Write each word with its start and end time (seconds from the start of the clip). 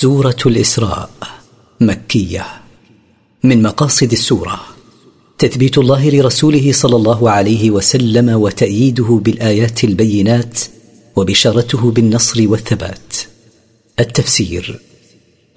سورة 0.00 0.36
الإسراء 0.46 1.10
مكية. 1.80 2.46
من 3.44 3.62
مقاصد 3.62 4.12
السورة 4.12 4.60
تثبيت 5.38 5.78
الله 5.78 6.10
لرسوله 6.10 6.72
صلى 6.72 6.96
الله 6.96 7.30
عليه 7.30 7.70
وسلم 7.70 8.28
وتأييده 8.28 9.20
بالآيات 9.24 9.84
البينات 9.84 10.58
وبشارته 11.16 11.90
بالنصر 11.90 12.48
والثبات. 12.48 13.16
التفسير 14.00 14.80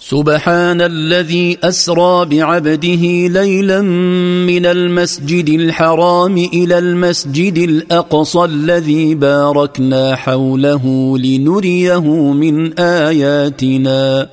سبحان 0.03 0.81
الذي 0.81 1.57
اسرى 1.63 2.25
بعبده 2.25 3.27
ليلا 3.27 3.81
من 3.81 4.65
المسجد 4.65 5.49
الحرام 5.49 6.37
إلى 6.37 6.77
المسجد 6.77 7.57
الاقصى 7.57 8.43
الذي 8.43 9.15
باركنا 9.15 10.15
حوله 10.15 11.17
لنريه 11.17 11.99
من 12.33 12.79
اياتنا 12.79 14.29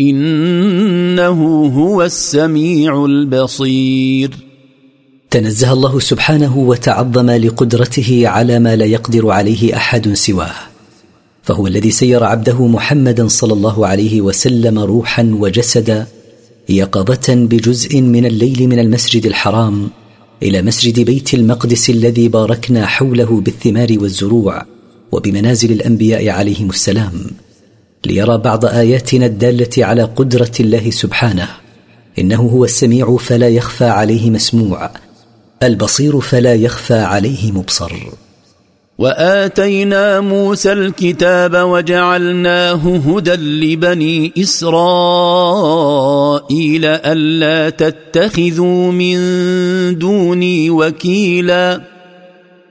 انه 0.00 1.66
هو 1.66 2.02
السميع 2.02 3.04
البصير 3.04 4.30
تنزه 5.30 5.72
الله 5.72 6.00
سبحانه 6.00 6.58
وتعظم 6.58 7.30
لقدرته 7.30 8.22
على 8.24 8.58
ما 8.58 8.76
لا 8.76 8.84
يقدر 8.84 9.30
عليه 9.30 9.76
احد 9.76 10.12
سواه 10.12 10.71
فهو 11.42 11.66
الذي 11.66 11.90
سير 11.90 12.24
عبده 12.24 12.66
محمدا 12.66 13.28
صلى 13.28 13.52
الله 13.52 13.86
عليه 13.86 14.20
وسلم 14.20 14.78
روحا 14.78 15.36
وجسدا 15.38 16.06
يقظة 16.68 17.34
بجزء 17.34 18.00
من 18.00 18.26
الليل 18.26 18.68
من 18.68 18.78
المسجد 18.78 19.26
الحرام 19.26 19.90
إلى 20.42 20.62
مسجد 20.62 21.00
بيت 21.00 21.34
المقدس 21.34 21.90
الذي 21.90 22.28
باركنا 22.28 22.86
حوله 22.86 23.40
بالثمار 23.40 23.96
والزروع 23.98 24.62
وبمنازل 25.12 25.72
الأنبياء 25.72 26.28
عليهم 26.28 26.70
السلام 26.70 27.12
ليرى 28.06 28.38
بعض 28.38 28.64
آياتنا 28.64 29.26
الدالة 29.26 29.84
على 29.84 30.02
قدرة 30.02 30.52
الله 30.60 30.90
سبحانه. 30.90 31.48
إنه 32.18 32.40
هو 32.40 32.64
السميع 32.64 33.16
فلا 33.16 33.48
يخفى 33.48 33.84
عليه 33.84 34.30
مسموع 34.30 34.90
البصير 35.62 36.20
فلا 36.20 36.54
يخفى 36.54 36.94
عليه 36.94 37.52
مبصر. 37.52 37.92
وآتينا 38.98 40.20
موسى 40.20 40.72
الكتاب 40.72 41.54
وجعلناه 41.54 42.96
هدى 42.96 43.32
لبني 43.32 44.32
إسرائيل 44.38 44.84
ألا 46.84 47.70
تتخذوا 47.70 48.92
من 48.92 49.18
دوني 49.98 50.70
وكيلا. 50.70 51.80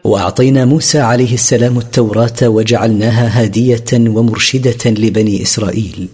وأعطينا 0.03 0.65
موسى 0.65 0.99
عليه 0.99 1.33
السلام 1.33 1.77
التوراة 1.77 2.49
وجعلناها 2.49 3.41
هاديه 3.41 3.85
ومرشدة 3.93 4.91
لبني 4.91 5.43
إسرائيل. 5.43 6.07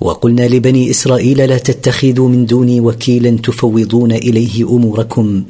وقلنا 0.00 0.48
لبني 0.48 0.90
إسرائيل 0.90 1.38
لا 1.38 1.58
تتخذوا 1.58 2.28
من 2.28 2.46
دوني 2.46 2.80
وكيلا 2.80 3.30
تفوضون 3.30 4.12
إليه 4.12 4.64
أموركم 4.68 5.44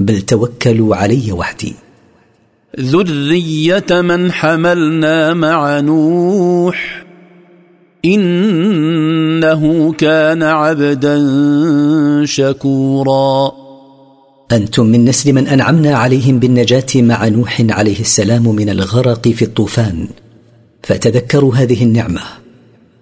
بل 0.00 0.20
توكلوا 0.22 0.96
علي 0.96 1.32
وحدي. 1.32 1.74
ذريه 2.80 4.00
من 4.00 4.32
حملنا 4.32 5.34
مع 5.34 5.80
نوح 5.80 7.04
انه 8.04 9.92
كان 9.92 10.42
عبدا 10.42 11.16
شكورا. 12.24 13.52
أنتم 14.52 14.86
من 14.86 15.04
نسل 15.04 15.32
من 15.32 15.46
انعمنا 15.48 15.94
عليهم 15.96 16.38
بالنجاه 16.38 16.86
مع 16.94 17.28
نوح 17.28 17.62
عليه 17.70 18.00
السلام 18.00 18.54
من 18.54 18.68
الغرق 18.68 19.28
في 19.28 19.42
الطوفان. 19.42 20.08
فتذكروا 20.82 21.54
هذه 21.54 21.84
النعمه. 21.84 22.20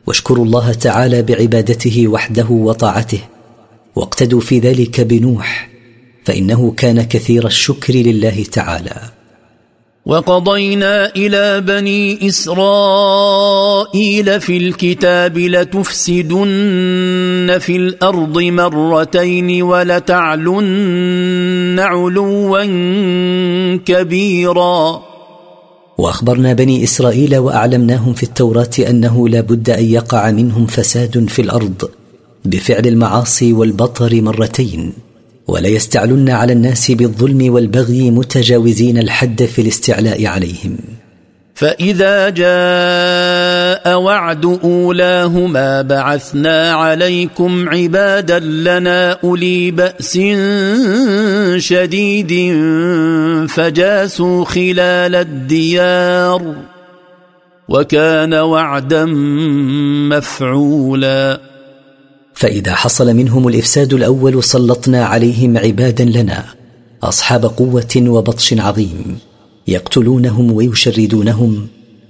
واشكروا 0.06 0.44
الله 0.44 0.72
تعالى 0.72 1.22
بعبادته 1.22 2.08
وحده 2.08 2.46
وطاعته. 2.50 3.20
واقتدوا 3.96 4.40
في 4.40 4.58
ذلك 4.58 5.00
بنوح. 5.00 5.70
فانه 6.24 6.70
كان 6.70 7.02
كثير 7.02 7.46
الشكر 7.46 7.94
لله 7.94 8.44
تعالى. 8.52 9.21
وقضينا 10.06 11.14
إلى 11.16 11.60
بني 11.60 12.28
إسرائيل 12.28 13.60
في 14.40 14.56
الكتاب 14.56 15.38
لتفسدن 15.38 16.38
في 17.60 17.76
الأرض 17.76 18.38
مرتين 18.38 19.62
ولتعلن 19.62 20.68
علوا 21.78 22.64
كبيرا. 23.76 25.02
وأخبرنا 25.98 26.52
بني 26.52 26.84
إسرائيل 26.84 27.36
وأعلمناهم 27.36 28.14
في 28.14 28.22
التوراة 28.22 28.70
أنه 28.78 29.28
لا 29.28 29.40
بد 29.40 29.70
أن 29.70 29.84
يقع 29.84 30.30
منهم 30.30 30.66
فساد 30.66 31.28
في 31.28 31.42
الأرض 31.42 31.90
بفعل 32.44 32.86
المعاصي 32.86 33.52
والبطر 33.52 34.22
مرتين. 34.22 34.92
ولا 35.48 35.68
يستعلن 35.68 36.30
على 36.30 36.52
الناس 36.52 36.90
بالظلم 36.90 37.52
والبغي 37.52 38.10
متجاوزين 38.10 38.98
الحد 38.98 39.42
في 39.42 39.62
الاستعلاء 39.62 40.26
عليهم. 40.26 40.76
فإذا 41.54 42.28
جاء 42.28 43.98
وعد 44.00 44.44
أولاهما 44.64 45.82
بعثنا 45.82 46.72
عليكم 46.72 47.68
عبادا 47.68 48.38
لنا 48.38 49.18
أولي 49.24 49.70
بأس 49.70 50.18
شديد 51.56 52.32
فجاسوا 53.48 54.44
خلال 54.44 55.14
الديار 55.14 56.54
وكان 57.68 58.34
وعدا 58.34 59.04
مفعولا. 60.10 61.51
فإذا 62.34 62.74
حصل 62.74 63.14
منهم 63.14 63.48
الإفساد 63.48 63.92
الأول 63.92 64.44
سلطنا 64.44 65.04
عليهم 65.04 65.58
عبادا 65.58 66.04
لنا 66.04 66.44
أصحاب 67.02 67.44
قوة 67.44 67.96
وبطش 67.96 68.54
عظيم 68.58 69.18
يقتلونهم 69.68 70.52
ويشردونهم 70.52 71.66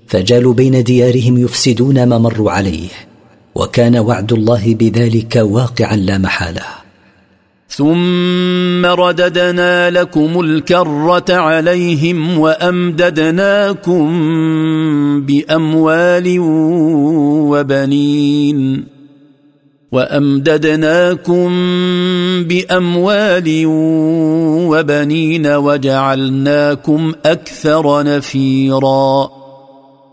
فجالوا 0.06 0.54
بين 0.54 0.82
ديارهم 0.82 1.38
يفسدون 1.38 2.04
ما 2.04 2.18
مروا 2.18 2.50
عليه 2.50 2.88
وكان 3.54 3.96
وعد 3.96 4.32
الله 4.32 4.74
بذلك 4.74 5.36
واقعا 5.36 5.96
لا 5.96 6.18
محالة. 6.18 6.62
ثم 7.68 8.86
رددنا 8.86 9.90
لكم 9.90 10.40
الكرة 10.40 11.34
عليهم 11.34 12.38
وأمددناكم 12.38 14.10
بأموال 15.26 16.36
وبنين. 17.50 18.84
وأمددناكم 19.92 21.48
بأموال 22.44 23.64
وبنين 24.72 25.46
وجعلناكم 25.46 27.12
أكثر 27.24 28.04
نفيرا. 28.04 29.30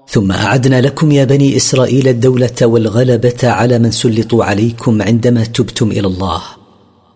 ثم 0.07 0.31
أعدنا 0.31 0.81
لكم 0.81 1.11
يا 1.11 1.23
بني 1.25 1.57
إسرائيل 1.57 2.07
الدولة 2.07 2.55
والغلبة 2.61 3.37
على 3.43 3.79
من 3.79 3.91
سلطوا 3.91 4.43
عليكم 4.43 5.01
عندما 5.01 5.43
تبتم 5.43 5.91
إلى 5.91 6.07
الله. 6.07 6.41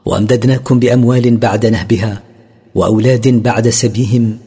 وأمددناكم 0.05 0.79
بأموال 0.79 1.37
بعد 1.37 1.65
نهبها 1.65 2.23
وأولاد 2.75 3.27
بعد 3.27 3.69
سبيهم 3.69 4.37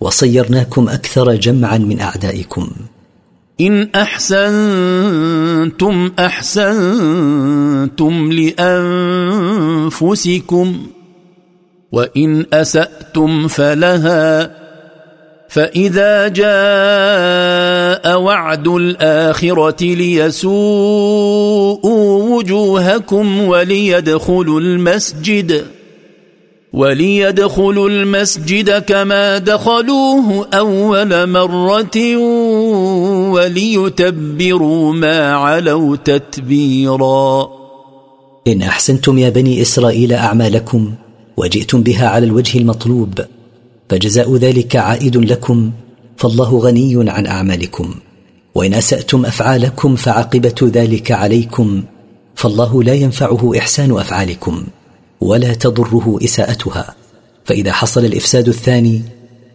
وصيرناكم 0.00 0.88
أكثر 0.88 1.34
جمعا 1.34 1.78
من 1.78 2.00
أعدائكم. 2.00 2.70
إن 3.60 3.88
أحسنتم 3.94 4.46
أحسنتم 6.18 6.72
لأنفسكم 9.92 10.86
وإن 11.92 12.46
أسأتم 12.52 13.48
فلها 13.48 14.56
فإذا 15.48 16.28
جاء 16.28 18.20
وعد 18.20 18.68
الآخرة 18.68 19.84
ليسوءوا 19.84 21.16
وجوهكم 22.36 23.40
وليدخلوا 23.40 24.60
المسجد. 24.60 25.75
وليدخلوا 26.72 27.88
المسجد 27.88 28.70
كما 28.70 29.38
دخلوه 29.38 30.48
أول 30.54 31.30
مرة 31.30 32.16
وليتبروا 33.30 34.92
ما 34.92 35.32
علوا 35.32 35.96
تتبيرا. 35.96 37.48
إن 38.46 38.62
أحسنتم 38.62 39.18
يا 39.18 39.28
بني 39.28 39.62
إسرائيل 39.62 40.12
أعمالكم 40.12 40.94
وجئتم 41.36 41.82
بها 41.82 42.08
على 42.08 42.26
الوجه 42.26 42.58
المطلوب 42.58 43.20
فجزاء 43.88 44.36
ذلك 44.36 44.76
عائد 44.76 45.16
لكم 45.16 45.70
فالله 46.16 46.58
غني 46.58 47.10
عن 47.10 47.26
أعمالكم. 47.26 47.94
وإن 48.54 48.74
أسأتم 48.74 49.26
أفعالكم 49.26 49.96
فعاقبة 49.96 50.54
ذلك 50.62 51.12
عليكم 51.12 51.82
فالله 52.34 52.82
لا 52.82 52.94
ينفعه 52.94 53.52
إحسان 53.58 53.90
أفعالكم. 53.92 54.64
ولا 55.20 55.54
تضره 55.54 56.18
إساءتها. 56.24 56.94
فإذا 57.44 57.72
حصل 57.72 58.04
الإفساد 58.04 58.48
الثاني 58.48 59.02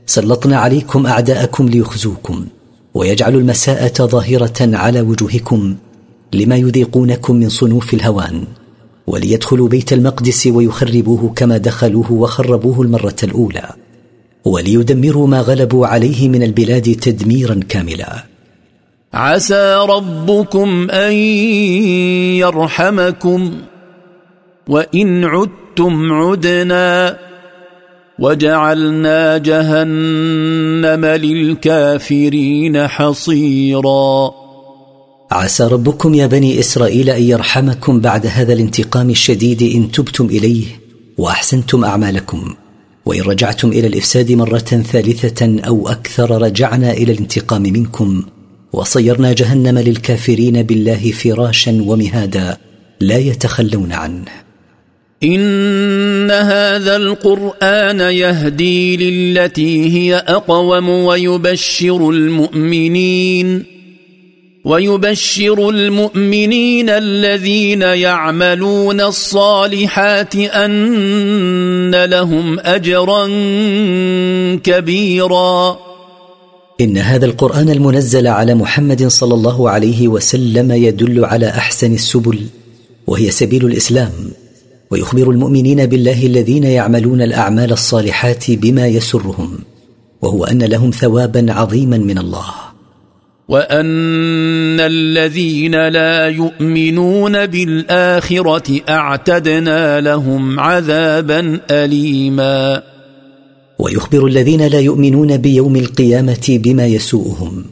سلطنا 0.06 0.58
عليكم 0.58 1.06
أعداءكم 1.08 1.70
ليخزوكم 1.70 2.46
ويجعلوا 2.94 3.42
المساءة 3.42 4.06
ظاهرة 4.06 4.76
على 4.76 5.02
وجوهكم 5.02 5.76
لما 6.34 6.56
يذيقونكم 6.56 7.36
من 7.36 7.50
صنوف 7.50 7.94
الهوان 7.94 8.44
وليدخلوا 9.08 9.68
بيت 9.68 9.94
المقدس 9.94 10.48
ويخربوه 10.48 11.34
كما 11.36 11.58
دخلوه 11.58 12.12
وخربوه 12.12 12.82
المرة 12.82 13.16
الأولى 13.24 13.70
وليدمروا 14.46 15.28
ما 15.28 15.42
غلبوا 15.42 15.88
عليه 15.88 16.30
من 16.30 16.44
البلاد 16.44 16.96
تدميرا 16.96 17.60
كاملا. 17.70 18.24
عسى 19.14 19.86
ربكم 19.90 20.90
أن 20.90 21.14
يرحمكم. 22.44 23.62
وإن 24.72 25.24
عدتم 25.24 26.14
عدنا 26.14 27.18
وجعلنا 28.20 29.38
جهنم 29.38 31.06
للكافرين 31.06 32.88
حصيرا. 32.88 34.32
عسى 35.32 35.64
ربكم 35.64 36.14
يا 36.14 36.28
بني 36.28 36.60
إسرائيل 36.60 37.10
أن 37.10 37.24
يرحمكم 37.24 38.00
بعد 38.00 38.28
هذا 38.28 38.54
الانتقام 38.54 39.10
الشديد 39.10 39.62
إن 39.76 39.92
تبتم 39.92 40.26
إليه 40.26 40.66
وأحسنتم 41.18 41.86
أعمالكم. 41.86 42.56
وإن 43.06 43.22
رجعتم 43.22 43.70
إلى 43.70 43.88
الإفساد 43.88 44.32
مرة 44.32 44.58
ثالثة 44.60 45.60
أو 45.68 45.88
أكثر 45.88 46.42
رجعنا 46.42 46.92
إلى 46.92 47.12
الانتقام 47.12 47.62
منكم. 47.62 48.24
وصيرنا 48.74 49.34
جهنم 49.34 49.80
للكافرين 49.80 50.64
بالله 50.64 51.12
فراشا 51.12 51.72
ومهادا 51.72 52.58
لا 53.00 53.18
يتخلون 53.18 53.92
عنه. 53.92 54.51
إن 55.24 56.32
هذا 56.32 56.96
القرآن 56.96 58.00
يهدي 58.00 58.98
للتي 58.98 59.90
هي 59.90 60.16
أقوم 60.16 60.90
ويبشر 60.90 62.10
المؤمنين 62.10 63.64
ويبشر 64.66 65.70
المؤمنين 65.70 66.90
الذين 66.90 67.82
يعملون 67.82 69.02
الصالحات 69.02 70.36
أن 70.36 72.06
لهم 72.06 72.60
أجرا 72.60 73.28
كبيرا. 74.64 75.80
إن 76.82 76.98
هذا 76.98 77.26
القرآن 77.26 77.70
المنزل 77.70 78.28
على 78.28 78.56
محمد 78.56 79.08
صلى 79.08 79.34
الله 79.34 79.70
عليه 79.70 80.08
وسلم 80.08 80.72
يدل 80.72 81.26
على 81.26 81.50
أحسن 81.50 81.94
السبل 81.94 82.40
وهي 83.08 83.32
سبيل 83.32 83.66
الإسلام. 83.66 84.12
ويخبر 84.92 85.32
المؤمنين 85.32 85.86
بالله 85.86 86.26
الذين 86.26 86.64
يعملون 86.64 87.22
الأعمال 87.22 87.72
الصالحات 87.72 88.52
بما 88.52 88.88
يسرهم 88.88 89.60
وهو 90.22 90.44
أن 90.44 90.64
لهم 90.64 90.92
ثوابا 90.92 91.54
عظيما 91.54 91.98
من 91.98 92.18
الله. 92.18 92.46
وأن 93.48 94.80
الذين 94.80 95.88
لا 95.88 96.28
يؤمنون 96.28 97.46
بالآخرة 97.46 98.80
أعتدنا 98.90 100.02
لهم 100.02 100.60
عذابا 100.60 101.60
اليما. 101.72 102.84
ويخبر 103.80 104.28
الذين 104.28 104.68
لا 104.68 104.80
يؤمنون 104.80 105.38
بيوم 105.38 105.76
القيامة 105.76 106.48
بما 106.50 106.86
يسوءهم 106.86 107.66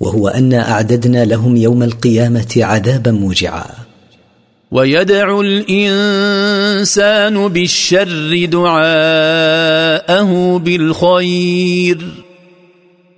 وهو 0.00 0.28
انا 0.28 0.70
أعددنا 0.70 1.24
لهم 1.24 1.56
يوم 1.56 1.82
القيامة 1.82 2.54
عذابا 2.56 3.10
موجعا. 3.10 3.87
ويدعو 4.70 5.40
الإنسان 5.40 7.48
بالشر 7.48 8.44
دعاءه 8.44 10.58
بالخير 10.58 11.98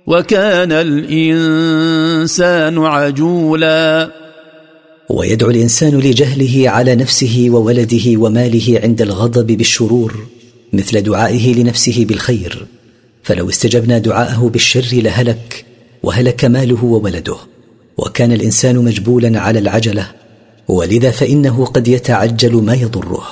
وكان 0.07 0.71
الإنسان 0.71 2.77
عجولا. 2.77 4.11
ويدعو 5.09 5.49
الإنسان 5.49 5.99
لجهله 5.99 6.69
على 6.69 6.95
نفسه 6.95 7.47
وولده 7.49 8.19
وماله 8.19 8.79
عند 8.83 9.01
الغضب 9.01 9.47
بالشرور 9.47 10.27
مثل 10.73 11.01
دعائه 11.01 11.55
لنفسه 11.55 12.05
بالخير. 12.05 12.65
فلو 13.23 13.49
استجبنا 13.49 13.97
دعاءه 13.97 14.49
بالشر 14.49 14.87
لهلك 14.93 15.65
وهلك 16.03 16.45
ماله 16.45 16.85
وولده 16.85 17.35
وكان 17.97 18.31
الإنسان 18.31 18.75
مجبولا 18.75 19.39
على 19.39 19.59
العجلة 19.59 20.20
ولذا 20.71 21.11
فإنه 21.11 21.65
قد 21.65 21.87
يتعجل 21.87 22.55
ما 22.55 22.73
يضره. 22.73 23.27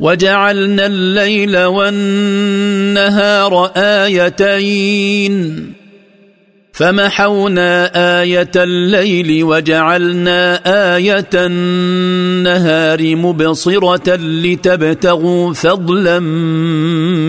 وجعلنا 0.00 0.86
الليل 0.86 1.58
والنهار 1.58 3.72
آيتين. 3.76 5.72
فمحونا 6.72 7.90
آية 8.20 8.50
الليل 8.56 9.44
وجعلنا 9.44 10.60
آية 10.96 11.28
النهار 11.34 13.16
مبصرة 13.16 14.16
لتبتغوا 14.16 15.52
فضلا 15.52 16.18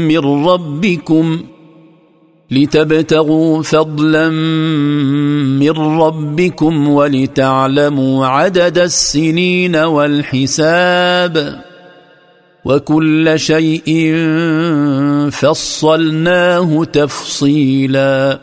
من 0.10 0.46
ربكم. 0.46 1.44
لتبتغوا 2.52 3.64
فضلا 3.64 4.30
من 5.60 5.70
ربكم 5.72 6.88
ولتعلموا 6.88 8.26
عدد 8.26 8.78
السنين 8.78 9.76
والحساب 9.76 11.64
وكل 12.66 13.34
شيء 13.40 14.16
فصلناه 15.32 16.84
تفصيلا. 16.84 18.40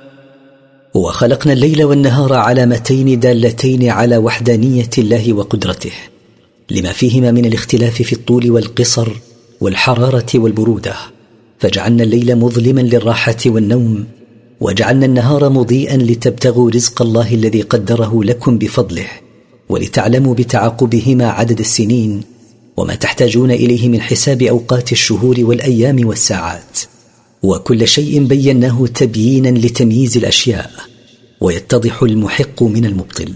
وخلقنا 0.94 1.52
الليل 1.52 1.85
والنهار 1.85 2.32
علامتين 2.35 3.20
دالتين 3.20 3.88
على 3.88 4.17
وحدانية 4.17 4.91
الله 4.99 5.32
وقدرته 5.32 5.93
لما 6.70 6.93
فيهما 6.93 7.31
من 7.31 7.44
الاختلاف 7.44 8.02
في 8.02 8.12
الطول 8.12 8.50
والقصر 8.50 9.08
والحرارة 9.61 10.26
والبرودة. 10.35 10.94
فجعلنا 11.61 12.03
الليل 12.03 12.37
مظلما 12.37 12.81
للراحة 12.81 13.37
والنوم 13.47 14.05
وجعلنا 14.61 15.07
النهار 15.07 15.49
مضيئا 15.49 15.97
لتبتغوا 15.97 16.71
رزق 16.71 17.03
الله 17.03 17.35
الذي 17.35 17.62
قدره 17.62 18.25
لكم 18.25 18.59
بفضله 18.59 19.07
ولتعلموا 19.69 20.35
بتعاقبهما 20.35 21.27
عدد 21.27 21.59
السنين 21.59 22.23
وما 22.77 22.95
تحتاجون 22.95 23.51
إليه 23.51 23.89
من 23.89 24.01
حساب 24.01 24.43
أوقات 24.43 24.93
الشهور 24.93 25.37
والأيام 25.41 26.07
والساعات. 26.07 26.79
وكل 27.43 27.89
شيء 27.89 28.25
بيناه 28.25 28.87
تبيينا 28.87 29.49
لتمييز 29.49 30.17
الأشياء 30.17 30.71
ويتضح 31.41 32.03
المحق 32.03 32.62
من 32.62 32.85
المبطل. 32.85 33.33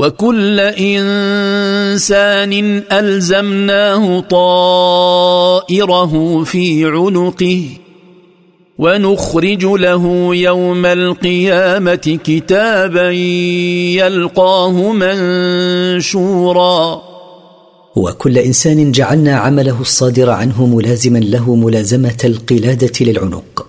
وكل 0.00 0.60
إنسان 0.60 2.52
ألزمناه 2.92 4.20
طائره 4.20 6.12
في 6.44 6.84
عنقه 6.84 7.64
ونخرج 8.78 9.64
له 9.64 10.34
يوم 10.34 10.86
القيامة 10.86 12.18
كتابا 12.24 13.10
يلقاه 14.00 14.92
منشورا. 14.92 17.02
وكل 17.96 18.38
إنسان 18.38 18.92
جعلنا 18.92 19.36
عمله 19.36 19.80
الصادر 19.80 20.30
عنه 20.30 20.66
ملازما 20.66 21.18
له 21.18 21.54
ملازمة 21.54 22.18
القلادة 22.24 22.92
للعنق 23.00 23.66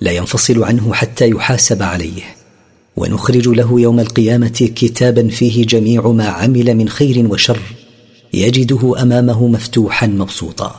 لا 0.00 0.12
ينفصل 0.12 0.64
عنه 0.64 0.92
حتى 0.92 1.28
يحاسب 1.28 1.82
عليه. 1.82 2.37
ونخرج 2.98 3.48
له 3.48 3.80
يوم 3.80 4.00
القيامة 4.00 4.70
كتابا 4.76 5.28
فيه 5.28 5.66
جميع 5.66 6.08
ما 6.08 6.28
عمل 6.28 6.74
من 6.74 6.88
خير 6.88 7.26
وشر 7.30 7.60
يجده 8.34 9.02
أمامه 9.02 9.46
مفتوحا 9.48 10.06
مبسوطا. 10.06 10.74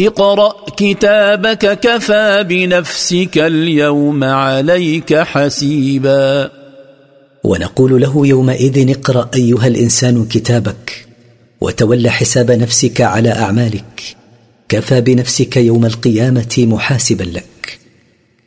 اقرأ 0.00 0.54
كتابك 0.76 1.78
كفى 1.80 2.44
بنفسك 2.48 3.38
اليوم 3.38 4.24
عليك 4.24 5.14
حسيبا. 5.14 6.50
ونقول 7.44 8.00
له 8.02 8.26
يومئذ 8.26 8.90
اقرأ 8.90 9.30
أيها 9.34 9.66
الإنسان 9.66 10.24
كتابك 10.24 11.06
وتول 11.60 12.10
حساب 12.10 12.50
نفسك 12.50 13.00
على 13.00 13.28
أعمالك. 13.28 14.02
كفى 14.68 15.00
بنفسك 15.00 15.56
يوم 15.56 15.86
القيامة 15.86 16.54
محاسبا 16.58 17.22
لك. 17.22 17.53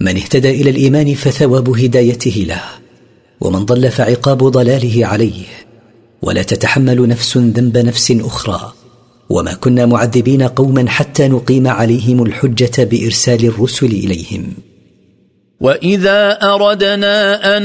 من 0.00 0.16
اهتدى 0.16 0.50
إلى 0.50 0.70
الإيمان 0.70 1.14
فثواب 1.14 1.68
هدايته 1.68 2.44
له 2.48 2.62
ومن 3.40 3.64
ضل 3.64 3.90
فعقاب 3.90 4.38
ضلاله 4.38 5.06
عليه. 5.06 5.44
ولا 6.22 6.42
تتحمل 6.42 7.08
نفس 7.08 7.36
ذنب 7.36 7.78
نفس 7.78 8.12
أخرى. 8.20 8.72
وما 9.30 9.54
كنا 9.54 9.86
معذبين 9.86 10.42
قوما 10.42 10.88
حتى 10.88 11.28
نقيم 11.28 11.68
عليهم 11.68 12.22
الحجة 12.22 12.84
بإرسال 12.84 13.44
الرسل 13.44 13.86
إليهم. 13.86 14.52
وإذا 15.60 16.38
أردنا 16.42 17.56
أن 17.56 17.62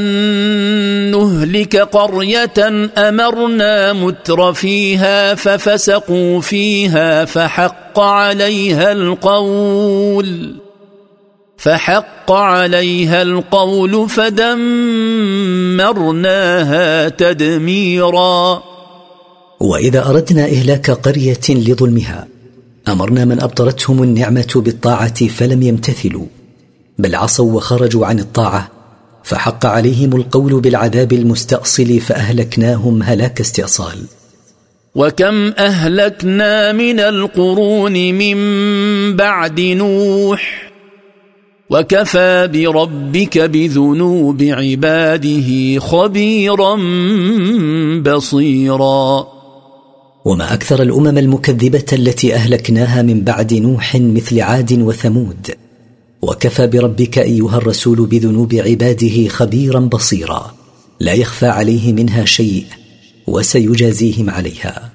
نهلك 1.12 1.76
قرية 1.76 2.90
أمرنا 2.98 3.94
متر 3.94 4.54
فيها 4.54 5.36
ففسقوا 5.36 6.42
فيها 6.42 7.26
فحق 7.26 8.00
عليها 8.00 8.92
القول. 8.92 10.65
فحق 11.66 12.32
عليها 12.32 13.22
القول 13.22 14.10
فدمرناها 14.10 14.50
تدميرا. 17.10 18.64
وإذا 19.60 20.10
أردنا 20.10 20.46
إهلاك 20.46 20.92
قرية 20.92 21.42
لظلمها 21.50 22.28
أمرنا 22.88 23.26
من 23.26 23.42
أبطرتهم 23.42 24.04
النعمة 24.04 24.54
بالطاعة 24.56 25.28
فلم 25.28 25.62
يمتثلوا 25.62 26.26
بل 27.00 27.16
عصوا 27.16 27.52
وخرجوا 27.54 28.06
عن 28.06 28.20
الطاعة 28.20 28.72
فحق 29.24 29.66
عليهم 29.66 30.16
القول 30.16 30.62
بالعذاب 30.62 31.14
المستأصل 31.14 32.00
فأهلكناهم 32.00 33.04
هلاك 33.04 33.40
استئصال. 33.42 33.98
وكم 34.96 35.54
أهلكنا 35.58 36.72
من 36.72 37.00
القرون 37.00 37.94
من 37.94 38.36
بعد 39.16 39.60
نوح؟ 39.62 40.65
وكفى 41.70 42.50
بربك 42.54 43.38
بذنوب 43.38 44.44
عباده 44.44 45.80
خبيرا 45.80 46.76
بصيرا. 48.02 49.28
وما 50.26 50.54
أكثر 50.54 50.82
الامم 50.82 51.18
المكذبه 51.18 51.86
التي 51.94 52.34
اهلكناها 52.36 53.02
من 53.02 53.22
بعد 53.22 53.54
نوح 53.54 53.96
مثل 53.96 54.42
عاد 54.42 54.74
وثمود. 54.74 55.52
وكفى 56.22 56.68
بربك 56.68 57.20
ايها 57.20 57.58
الرسول 57.58 58.06
بذنوب 58.06 58.56
عباده 58.56 59.28
خبيرا 59.28 59.80
بصيرا. 59.80 60.54
لا 61.00 61.14
يخفى 61.14 61.48
عليه 61.48 61.94
منها 61.94 62.26
شيء 62.26 62.66
وسيجازيهم 63.28 64.30
عليها. 64.30 64.95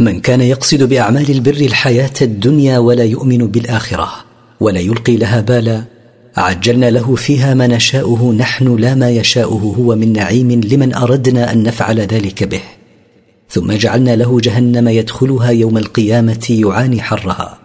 من 0.00 0.20
كان 0.20 0.40
يقصد 0.40 0.82
بأعمال 0.82 1.30
البر 1.30 1.60
الحياة 1.60 2.12
الدنيا 2.22 2.78
ولا 2.78 3.04
يؤمن 3.04 3.46
بالآخرة 3.46 4.12
ولا 4.60 4.80
يلقي 4.80 5.16
لها 5.16 5.40
بالا 5.40 5.84
عجلنا 6.36 6.90
له 6.90 7.14
فيها 7.14 7.54
ما 7.54 7.66
نشاؤه 7.66 8.32
نحن 8.32 8.76
لا 8.76 8.94
ما 8.94 9.10
يشاؤه 9.10 9.74
هو 9.78 9.96
من 9.96 10.12
نعيم 10.12 10.50
لمن 10.50 10.94
أردنا 10.94 11.52
أن 11.52 11.62
نفعل 11.62 12.00
ذلك 12.00 12.44
به. 12.44 12.60
ثم 13.50 13.72
جعلنا 13.72 14.16
له 14.16 14.40
جهنم 14.40 14.88
يدخلها 14.88 15.50
يوم 15.50 15.78
القيامة 15.78 16.46
يعاني 16.50 17.02
حرها 17.02 17.58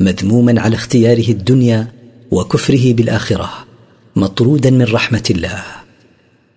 مذموما 0.00 0.60
على 0.60 0.76
اختياره 0.76 1.28
الدنيا 1.28 1.86
وكفره 2.30 2.92
بالآخرة 2.92 3.50
مطرودا 4.16 4.70
من 4.70 4.84
رحمة 4.84 5.24
الله. 5.30 5.62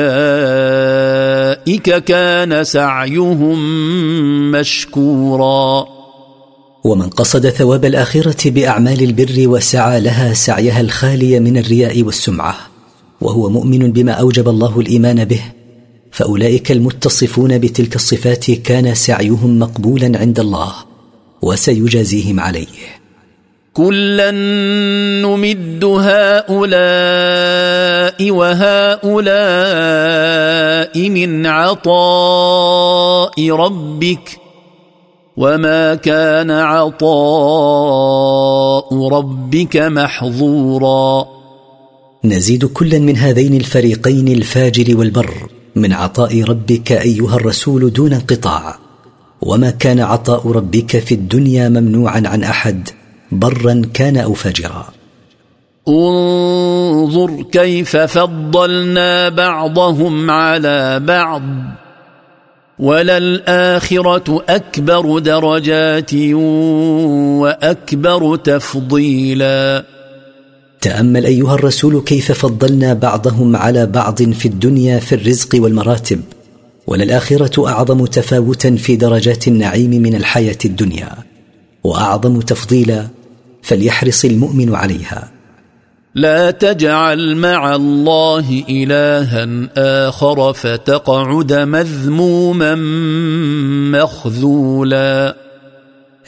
كان 2.04 2.64
سعيهم 2.64 3.60
مشكورا. 4.52 5.86
ومن 6.84 7.10
قصد 7.10 7.50
ثواب 7.50 7.86
الاخره 7.86 8.50
باعمال 8.50 9.04
البر 9.04 9.48
وسعى 9.50 10.00
لها 10.00 10.34
سعيها 10.34 10.82
الخالي 10.82 11.40
من 11.40 11.58
الرياء 11.58 12.04
والسمعه 12.04 12.56
وهو 13.22 13.50
مؤمن 13.50 13.92
بما 13.92 14.12
اوجب 14.12 14.50
الله 14.50 14.80
الايمان 14.80 15.26
به 15.26 15.42
فاولئك 16.12 16.72
المتصفون 16.72 17.58
بتلك 17.58 17.96
الصفات 17.96 18.52
كان 18.52 18.96
سعيهم 18.96 19.60
مقبولا 19.60 20.20
عند 20.20 20.40
الله. 20.40 20.91
وسيجازيهم 21.42 22.40
عليه. 22.40 23.02
كلا 23.74 24.32
نمد 25.22 25.86
هؤلاء 25.86 26.62
وهؤلاء 28.32 29.22
من 31.10 31.46
عطاء 31.46 33.52
ربك 33.52 34.40
وما 35.38 35.96
كان 35.96 36.52
عطاء 36.52 37.08
ربك 39.08 39.78
محظورا. 39.78 41.28
نزيد 42.24 42.66
كلا 42.66 43.00
من 43.00 43.18
هذين 43.18 43.56
الفريقين 43.56 44.28
الفاجر 44.28 44.98
والبر 44.98 45.50
من 45.76 45.94
عطاء 45.94 46.44
ربك 46.44 46.92
أيها 46.92 47.36
الرسول 47.36 47.94
دون 47.94 48.14
انقطاع. 48.14 48.91
وما 49.42 49.70
كان 49.70 50.00
عطاء 50.00 50.52
ربك 50.52 51.00
في 51.00 51.14
الدنيا 51.16 51.70
ممنوعا 51.70 52.24
عن 52.26 52.44
احد 52.44 52.90
برا 53.32 53.82
كان 53.94 54.18
أو 54.18 54.34
فاجرا 54.34 54.88
انظر 55.88 57.44
كيف 57.52 57.98
فضلنا 57.98 59.30
بعضهم 59.30 60.32
على 60.32 61.00
بعض 61.00 61.44
وللاخره 62.80 64.44
اكبر 64.50 65.20
درجات 65.20 66.14
واكبر 67.44 68.36
تفضيلا. 68.36 69.84
تامل 70.82 71.26
ايها 71.26 71.56
الرسول 71.56 72.02
كيف 72.02 72.32
فضلنا 72.32 72.94
بعضهم 72.94 73.56
على 73.56 73.86
بعض 73.86 74.24
في 74.24 74.48
الدنيا 74.48 75.00
في 75.00 75.16
الرزق 75.16 75.50
والمراتب. 75.54 76.22
وللآخرة 76.88 77.68
أعظم 77.68 78.06
تفاوتا 78.06 78.76
في 78.76 78.96
درجات 78.96 79.48
النعيم 79.48 79.90
من 79.90 80.16
الحياة 80.16 80.58
الدنيا 80.66 81.12
وأعظم 81.84 82.40
تفضيلا 82.40 83.08
فليحرص 83.62 84.26
المؤمن 84.26 84.76
عليها. 84.76 85.32
لا 86.16 86.52
تجعل 86.52 87.36
مع 87.36 87.76
الله 87.76 88.64
إلها 88.70 89.70
آخر 90.08 90.54
فتقعد 90.54 91.54
مذموما 91.54 92.76
مخذولا. 93.92 95.36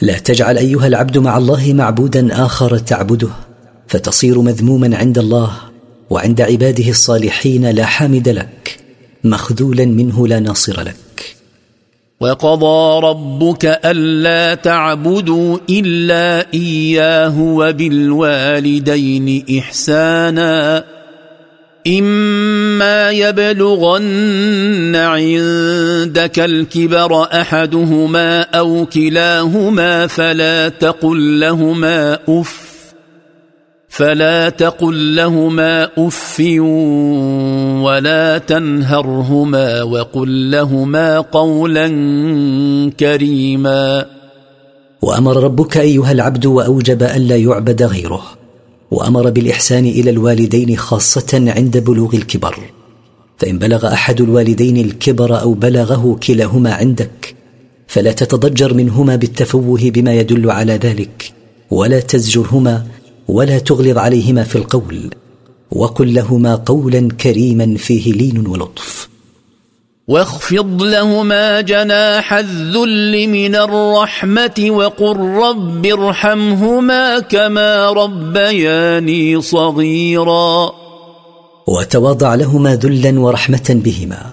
لا 0.00 0.18
تجعل 0.18 0.58
أيها 0.58 0.86
العبد 0.86 1.18
مع 1.18 1.38
الله 1.38 1.72
معبودا 1.72 2.44
آخر 2.44 2.78
تعبده 2.78 3.28
فتصير 3.86 4.40
مذموما 4.40 4.96
عند 4.96 5.18
الله 5.18 5.52
وعند 6.10 6.40
عباده 6.40 6.88
الصالحين 6.88 7.70
لا 7.70 7.84
حامد 7.84 8.28
لك. 8.28 8.83
مخذولا 9.24 9.84
منه 9.84 10.28
لا 10.28 10.40
ناصر 10.40 10.80
لك. 10.80 11.36
وقضى 12.20 13.06
ربك 13.06 13.80
ألا 13.84 14.54
تعبدوا 14.54 15.58
إلا 15.70 16.46
إياه 16.54 17.40
وبالوالدين 17.40 19.44
إحسانا. 19.58 20.84
إما 21.86 23.10
يبلغن 23.10 24.96
عندك 24.96 26.38
الكبر 26.38 27.22
أحدهما 27.22 28.40
أو 28.40 28.86
كلاهما 28.86 30.06
فلا 30.06 30.68
تقل 30.68 31.40
لهما 31.40 32.18
أف 32.28 32.63
فلا 33.94 34.48
تقل 34.48 35.16
لهما 35.16 35.88
أف 35.98 36.40
ولا 37.84 38.38
تنهرهما 38.38 39.82
وقل 39.82 40.50
لهما 40.50 41.20
قولا 41.20 41.86
كريما. 43.00 44.06
وأمر 45.02 45.36
ربك 45.36 45.76
أيها 45.76 46.12
العبد 46.12 46.46
وأوجب 46.46 47.02
ألا 47.02 47.36
يعبد 47.36 47.82
غيره. 47.82 48.22
وأمر 48.90 49.30
بالإحسان 49.30 49.84
إلى 49.84 50.10
الوالدين 50.10 50.76
خاصة 50.76 51.52
عند 51.56 51.78
بلوغ 51.78 52.14
الكبر. 52.14 52.58
فإن 53.38 53.58
بلغ 53.58 53.92
أحد 53.92 54.20
الوالدين 54.20 54.76
الكبر 54.76 55.40
أو 55.40 55.52
بلغه 55.52 56.18
كلاهما 56.26 56.74
عندك 56.74 57.34
فلا 57.86 58.12
تتضجر 58.12 58.74
منهما 58.74 59.16
بالتفوه 59.16 59.90
بما 59.90 60.14
يدل 60.14 60.50
على 60.50 60.72
ذلك 60.72 61.32
ولا 61.70 62.00
تزجرهما 62.00 62.86
ولا 63.28 63.58
تغلظ 63.58 63.98
عليهما 63.98 64.44
في 64.44 64.56
القول 64.56 65.10
وقل 65.72 66.14
لهما 66.14 66.54
قولا 66.54 67.08
كريما 67.20 67.76
فيه 67.76 68.12
لين 68.12 68.46
ولطف. 68.46 69.08
واخفض 70.08 70.82
لهما 70.82 71.60
جناح 71.60 72.32
الذل 72.32 73.28
من 73.28 73.54
الرحمة 73.54 74.66
وقل 74.68 75.16
رب 75.16 75.86
ارحمهما 75.86 77.18
كما 77.18 77.90
ربياني 77.90 79.40
صغيرا. 79.40 80.72
وتواضع 81.66 82.34
لهما 82.34 82.76
ذلا 82.76 83.20
ورحمة 83.20 83.80
بهما 83.84 84.32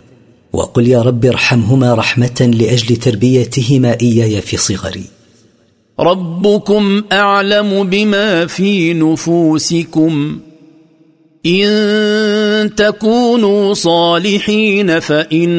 وقل 0.54 0.88
يا 0.88 1.02
رب 1.02 1.26
ارحمهما 1.26 1.94
رحمة 1.94 2.52
لأجل 2.60 2.96
تربيتهما 2.96 3.98
إياي 4.02 4.42
في 4.42 4.58
صغري. 4.58 5.21
ربكم 6.02 7.04
أعلم 7.12 7.84
بما 7.84 8.46
في 8.46 8.94
نفوسكم. 8.94 10.40
إن 11.46 12.70
تكونوا 12.76 13.74
صالحين 13.74 15.00
فإنه 15.00 15.56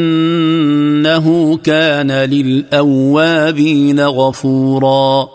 كان 1.57 2.11
للأوابين 2.11 4.01
غفورا. 4.01 5.29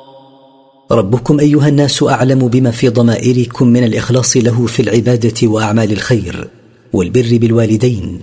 ربكم 0.91 1.39
أيها 1.39 1.67
الناس 1.67 2.03
أعلم 2.03 2.47
بما 2.47 2.71
في 2.71 2.89
ضمائركم 2.89 3.67
من 3.67 3.83
الإخلاص 3.83 4.37
له 4.37 4.65
في 4.65 4.81
العبادة 4.81 5.47
وأعمال 5.47 5.91
الخير 5.91 6.47
والبر 6.93 7.37
بالوالدين. 7.37 8.19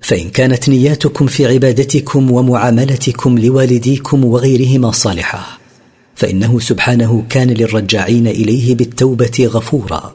فإن 0.00 0.28
كانت 0.28 0.68
نياتكم 0.68 1.26
في 1.26 1.46
عبادتكم 1.46 2.30
ومعاملتكم 2.30 3.38
لوالديكم 3.38 4.24
وغيرهما 4.24 4.90
صالحة. 4.90 5.53
فإنه 6.14 6.60
سبحانه 6.60 7.24
كان 7.28 7.50
للرجاعين 7.50 8.26
إليه 8.26 8.74
بالتوبة 8.74 9.48
غفورا. 9.52 10.14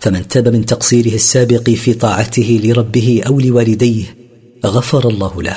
فمن 0.00 0.28
تاب 0.28 0.48
من 0.48 0.66
تقصيره 0.66 1.14
السابق 1.14 1.70
في 1.70 1.94
طاعته 1.94 2.60
لربه 2.64 3.22
أو 3.26 3.40
لوالديه 3.40 4.16
غفر 4.66 5.08
الله 5.08 5.42
له. 5.42 5.56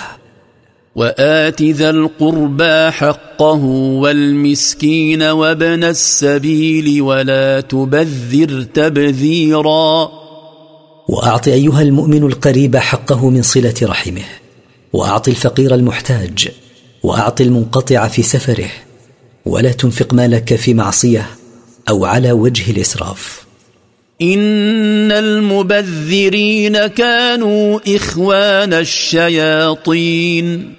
وآت 0.95 1.61
ذا 1.61 1.89
القربى 1.89 2.91
حقه 2.91 3.63
والمسكين 4.03 5.23
وابن 5.23 5.83
السبيل 5.83 7.01
ولا 7.01 7.61
تبذر 7.61 8.63
تبذيرا. 8.73 10.09
وأعط 11.07 11.47
أيها 11.47 11.81
المؤمن 11.81 12.23
القريب 12.23 12.77
حقه 12.77 13.29
من 13.29 13.41
صلة 13.41 13.75
رحمه. 13.83 14.25
وأعط 14.93 15.27
الفقير 15.27 15.75
المحتاج. 15.75 16.49
وأعط 17.03 17.41
المنقطع 17.41 18.07
في 18.07 18.23
سفره. 18.23 18.69
ولا 19.47 19.71
تنفق 19.71 20.13
مالك 20.13 20.55
في 20.55 20.73
معصية 20.73 21.29
أو 21.89 22.05
على 22.05 22.31
وجه 22.31 22.71
الإسراف. 22.71 23.45
إن 24.21 25.11
المبذرين 25.11 26.87
كانوا 26.87 27.79
إخوان 27.95 28.73
الشياطين 28.73 30.73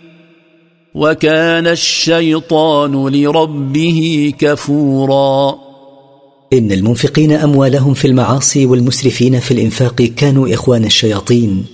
وكان 0.94 1.66
الشيطان 1.66 3.08
لربه 3.08 4.32
كفورا. 4.38 5.58
إن 6.52 6.72
المنفقين 6.72 7.32
أموالهم 7.32 7.94
في 7.94 8.06
المعاصي 8.06 8.66
والمسرفين 8.66 9.40
في 9.40 9.50
الإنفاق 9.50 10.02
كانوا 10.02 10.54
إخوان 10.54 10.84
الشياطين 10.84 11.64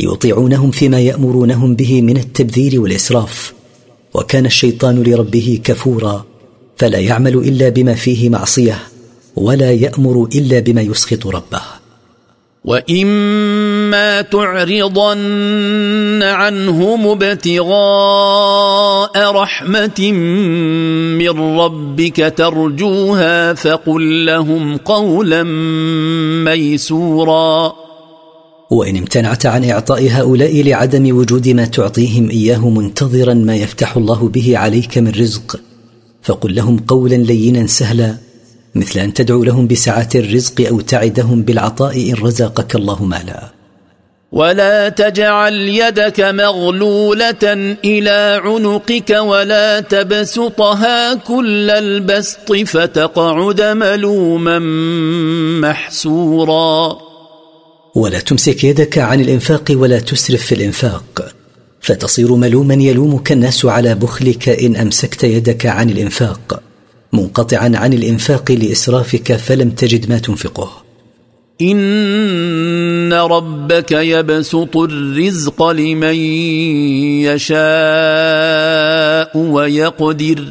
يطيعونهم 0.00 0.70
فيما 0.70 1.00
يأمرونهم 1.00 1.74
به 1.74 2.02
من 2.02 2.16
التبذير 2.16 2.80
والإسراف 2.80 3.52
وكان 4.14 4.46
الشيطان 4.46 5.02
لربه 5.02 5.60
كفورا. 5.64 6.33
فلا 6.76 6.98
يعمل 6.98 7.34
إلا 7.34 7.68
بما 7.68 7.94
فيه 7.94 8.28
معصية 8.28 8.78
ولا 9.36 9.72
يأمر 9.72 10.28
إلا 10.34 10.58
بما 10.58 10.82
يسخط 10.82 11.26
ربه. 11.26 11.62
وإما 12.64 14.22
تعرضن 14.22 16.22
عنهم 16.22 17.06
ابتغاء 17.06 17.72
رحمة 19.32 20.12
من 21.18 21.58
ربك 21.58 22.34
ترجوها 22.36 23.54
فقل 23.54 24.26
لهم 24.26 24.76
قولا 24.76 25.42
ميسورا. 26.44 27.72
وإن 28.70 28.96
امتنعت 28.96 29.46
عن 29.46 29.64
إعطاء 29.64 30.08
هؤلاء 30.10 30.62
لعدم 30.62 31.16
وجود 31.16 31.48
ما 31.48 31.64
تعطيهم 31.64 32.30
إياه 32.30 32.68
منتظرا 32.68 33.34
ما 33.34 33.56
يفتح 33.56 33.96
الله 33.96 34.28
به 34.28 34.58
عليك 34.58 34.98
من 34.98 35.10
رزق 35.10 35.60
فقل 36.24 36.54
لهم 36.54 36.78
قولا 36.78 37.14
لينا 37.14 37.66
سهلا 37.66 38.16
مثل 38.74 39.00
أن 39.00 39.14
تدعو 39.14 39.44
لهم 39.44 39.66
بسعة 39.66 40.08
الرزق 40.14 40.68
أو 40.68 40.80
تعدهم 40.80 41.42
بالعطاء 41.42 42.10
إن 42.10 42.14
رزقك 42.14 42.76
الله 42.76 43.04
مالا. 43.04 43.52
ولا 44.32 44.88
تجعل 44.88 45.54
يدك 45.54 46.20
مغلولة 46.20 47.76
إلى 47.84 48.40
عنقك 48.44 49.10
ولا 49.10 49.80
تبسطها 49.80 51.14
كل 51.14 51.70
البسط 51.70 52.52
فتقعد 52.52 53.62
ملوما 53.62 54.58
محسورا. 55.60 56.98
ولا 57.94 58.20
تمسك 58.20 58.64
يدك 58.64 58.98
عن 58.98 59.20
الإنفاق 59.20 59.64
ولا 59.70 59.98
تسرف 59.98 60.42
في 60.42 60.54
الإنفاق. 60.54 61.32
فتصير 61.84 62.34
ملوما 62.34 62.74
يلومك 62.74 63.32
الناس 63.32 63.64
على 63.64 63.94
بخلك 63.94 64.48
إن 64.48 64.76
أمسكت 64.76 65.24
يدك 65.24 65.66
عن 65.66 65.90
الإنفاق 65.90 66.62
منقطعا 67.12 67.72
عن 67.74 67.92
الإنفاق 67.92 68.52
لإسرافك 68.52 69.36
فلم 69.36 69.70
تجد 69.70 70.10
ما 70.10 70.18
تنفقه. 70.18 70.72
إن 71.62 73.12
ربك 73.12 73.92
يبسط 73.92 74.76
الرزق 74.76 75.70
لمن 75.70 76.14
يشاء 77.24 77.58
ويقدر. 79.38 80.44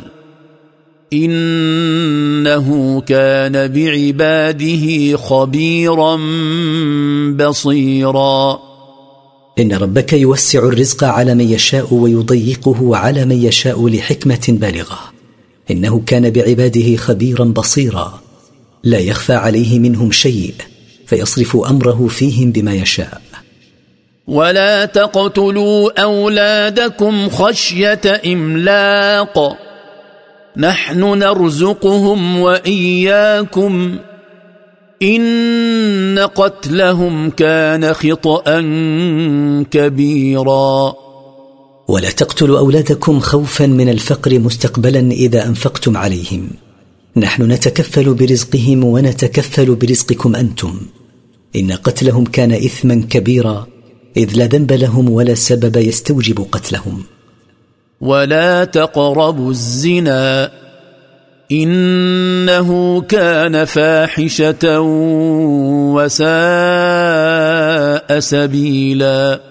إنه 1.13 3.02
كان 3.02 3.67
بعباده 3.67 5.17
خبيرا 5.17 6.19
بصيرا. 7.36 8.72
إن 9.60 9.74
ربك 9.74 10.13
يوسع 10.13 10.60
الرزق 10.60 11.04
على 11.04 11.36
من 11.36 11.50
يشاء 11.50 11.94
ويضيقه 11.94 12.98
على 12.98 13.26
من 13.26 13.44
يشاء 13.44 13.88
لحكمة 13.88 14.46
بالغة. 14.50 15.00
إنه 15.72 16.02
كان 16.06 16.30
بعباده 16.30 16.96
خبيرا 16.96 17.46
بصيرا. 17.46 18.22
لا 18.84 19.00
يخفى 19.00 19.34
عليه 19.34 19.80
منهم 19.80 20.12
شيء 20.12 20.54
فيصرف 21.06 21.58
أمره 21.58 22.08
فيهم 22.08 22.52
بما 22.52 22.74
يشاء. 22.74 23.22
ولا 24.28 24.86
تقتلوا 24.86 26.02
أولادكم 26.02 27.30
خشية 27.30 28.22
إملاق. 28.26 29.58
نحن 30.58 31.00
نرزقهم 31.00 32.39
وإياكم. 32.39 33.98
إن 35.04 36.20
قتلهم 36.20 37.30
كان 37.30 37.94
خطا 37.94 38.62
كبيرا. 39.72 40.94
ولا 41.88 42.10
تقتلوا 42.10 42.60
أولادكم 42.60 43.20
خوفا 43.20 43.66
من 43.66 43.89
الفقر 43.89 44.39
مستقبلا 44.39 45.00
إذا 45.00 45.48
أنفقتم 45.48 45.98
عليهم. 45.98 46.50
نحن 47.18 47.52
نتكفل 47.52 48.13
برزقهم 48.13 48.84
ونتكفل 48.84 49.76
برزقكم 49.76 50.36
أنتم. 50.36 50.80
إن 51.56 51.72
قتلهم 51.72 52.26
كان 52.26 52.52
اثما 52.52 53.04
كبيرا 53.10 53.68
إذ 54.18 54.30
لا 54.36 54.46
ذنب 54.46 54.72
لهم 54.72 55.10
ولا 55.10 55.34
سبب 55.34 55.78
يستوجب 55.78 56.46
قتلهم. 56.52 57.04
ولا 58.02 58.63
تقربوا 58.63 59.52
الزنا. 59.52 60.62
إنه 61.54 63.02
كان 63.02 63.66
فاحشة 63.66 64.80
وساء 65.96 66.30
سبيلا. 68.20 69.42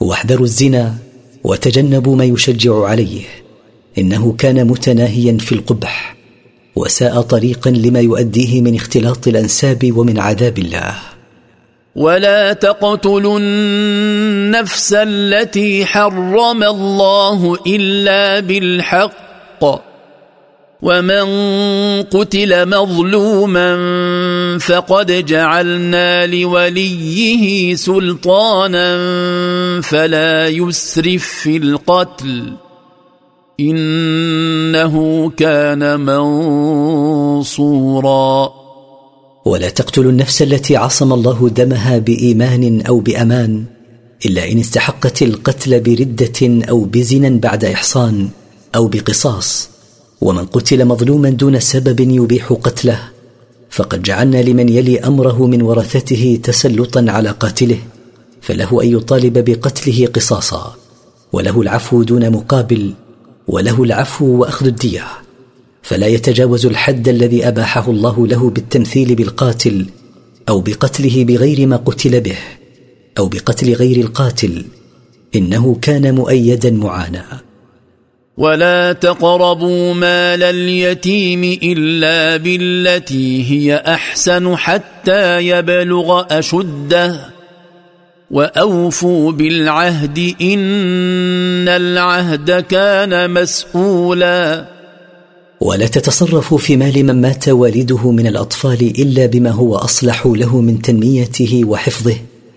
واحذروا 0.00 0.46
الزنا 0.46 0.94
وتجنبوا 1.44 2.16
ما 2.16 2.24
يشجع 2.24 2.84
عليه. 2.84 3.22
إنه 3.98 4.34
كان 4.38 4.66
متناهيا 4.66 5.38
في 5.38 5.52
القبح 5.52 6.16
وساء 6.76 7.20
طريقا 7.20 7.70
لما 7.70 8.00
يؤديه 8.00 8.60
من 8.60 8.74
اختلاط 8.74 9.28
الأنساب 9.28 9.92
ومن 9.98 10.18
عذاب 10.18 10.58
الله. 10.58 10.94
ولا 11.96 12.52
تقتلوا 12.52 13.38
النفس 13.38 14.94
التي 14.96 15.86
حرم 15.86 16.62
الله 16.62 17.58
إلا 17.66 18.40
بالحق. 18.40 19.87
ومن 20.82 21.26
قتل 22.02 22.68
مظلوما 22.68 23.78
فقد 24.58 25.26
جعلنا 25.26 26.26
لوليه 26.26 27.74
سلطانا 27.74 28.90
فلا 29.80 30.48
يسرف 30.48 31.24
في 31.24 31.56
القتل 31.56 32.52
انه 33.60 35.30
كان 35.30 36.00
منصورا 37.20 38.52
ولا 39.44 39.68
تقتلوا 39.68 40.10
النفس 40.10 40.42
التي 40.42 40.76
عصم 40.76 41.12
الله 41.12 41.48
دمها 41.48 41.98
بايمان 41.98 42.80
أو 42.88 43.00
بامان 43.00 43.64
الا 44.26 44.52
ان 44.52 44.58
استحقت 44.58 45.22
القتل 45.22 45.80
برده 45.80 46.64
أو 46.70 46.84
بزنا 46.84 47.28
بعد 47.28 47.64
احصان 47.64 48.28
أو 48.76 48.86
بقصاص 48.88 49.77
ومن 50.20 50.44
قتل 50.44 50.84
مظلوما 50.84 51.30
دون 51.30 51.60
سبب 51.60 52.00
يبيح 52.00 52.52
قتله 52.52 53.00
فقد 53.70 54.02
جعلنا 54.02 54.42
لمن 54.42 54.68
يلي 54.68 55.00
أمره 55.00 55.46
من 55.46 55.62
ورثته 55.62 56.40
تسلطا 56.42 57.04
على 57.08 57.30
قاتله 57.30 57.78
فله 58.40 58.82
أن 58.82 58.88
يطالب 58.88 59.44
بقتله 59.44 60.06
قصاصا 60.06 60.76
وله 61.32 61.60
العفو 61.60 62.02
دون 62.02 62.30
مقابل 62.30 62.94
وله 63.48 63.82
العفو 63.82 64.26
وأخذ 64.26 64.66
الدية 64.66 65.04
فلا 65.82 66.06
يتجاوز 66.06 66.66
الحد 66.66 67.08
الذي 67.08 67.48
أباحه 67.48 67.90
الله 67.90 68.26
له 68.26 68.50
بالتمثيل 68.50 69.14
بالقاتل 69.14 69.86
أو 70.48 70.60
بقتله 70.60 71.24
بغير 71.24 71.66
ما 71.66 71.76
قتل 71.76 72.20
به 72.20 72.38
أو 73.18 73.28
بقتل 73.28 73.72
غير 73.72 73.96
القاتل 73.96 74.64
إنه 75.36 75.76
كان 75.82 76.14
مؤيدا 76.14 76.70
معانا. 76.70 77.47
ولا 78.38 78.92
تقربوا 78.92 79.94
مال 79.94 80.42
اليتيم 80.42 81.58
الا 81.62 82.36
بالتي 82.36 83.50
هي 83.50 83.76
احسن 83.76 84.56
حتى 84.56 85.38
يبلغ 85.38 86.24
اشده 86.30 87.20
واوفوا 88.30 89.32
بالعهد 89.32 90.34
ان 90.42 91.68
العهد 91.68 92.50
كان 92.50 93.30
مسؤولا 93.30 94.68
ولا 95.60 95.86
تتصرفوا 95.86 96.58
في 96.58 96.76
مال 96.76 97.04
من 97.04 97.20
مات 97.20 97.48
والده 97.48 98.10
من 98.10 98.26
الاطفال 98.26 98.92
الا 98.98 99.26
بما 99.26 99.50
هو 99.50 99.76
اصلح 99.76 100.26
له 100.26 100.60
من 100.60 100.82
تنميته 100.82 101.62
وحفظه 101.66 102.16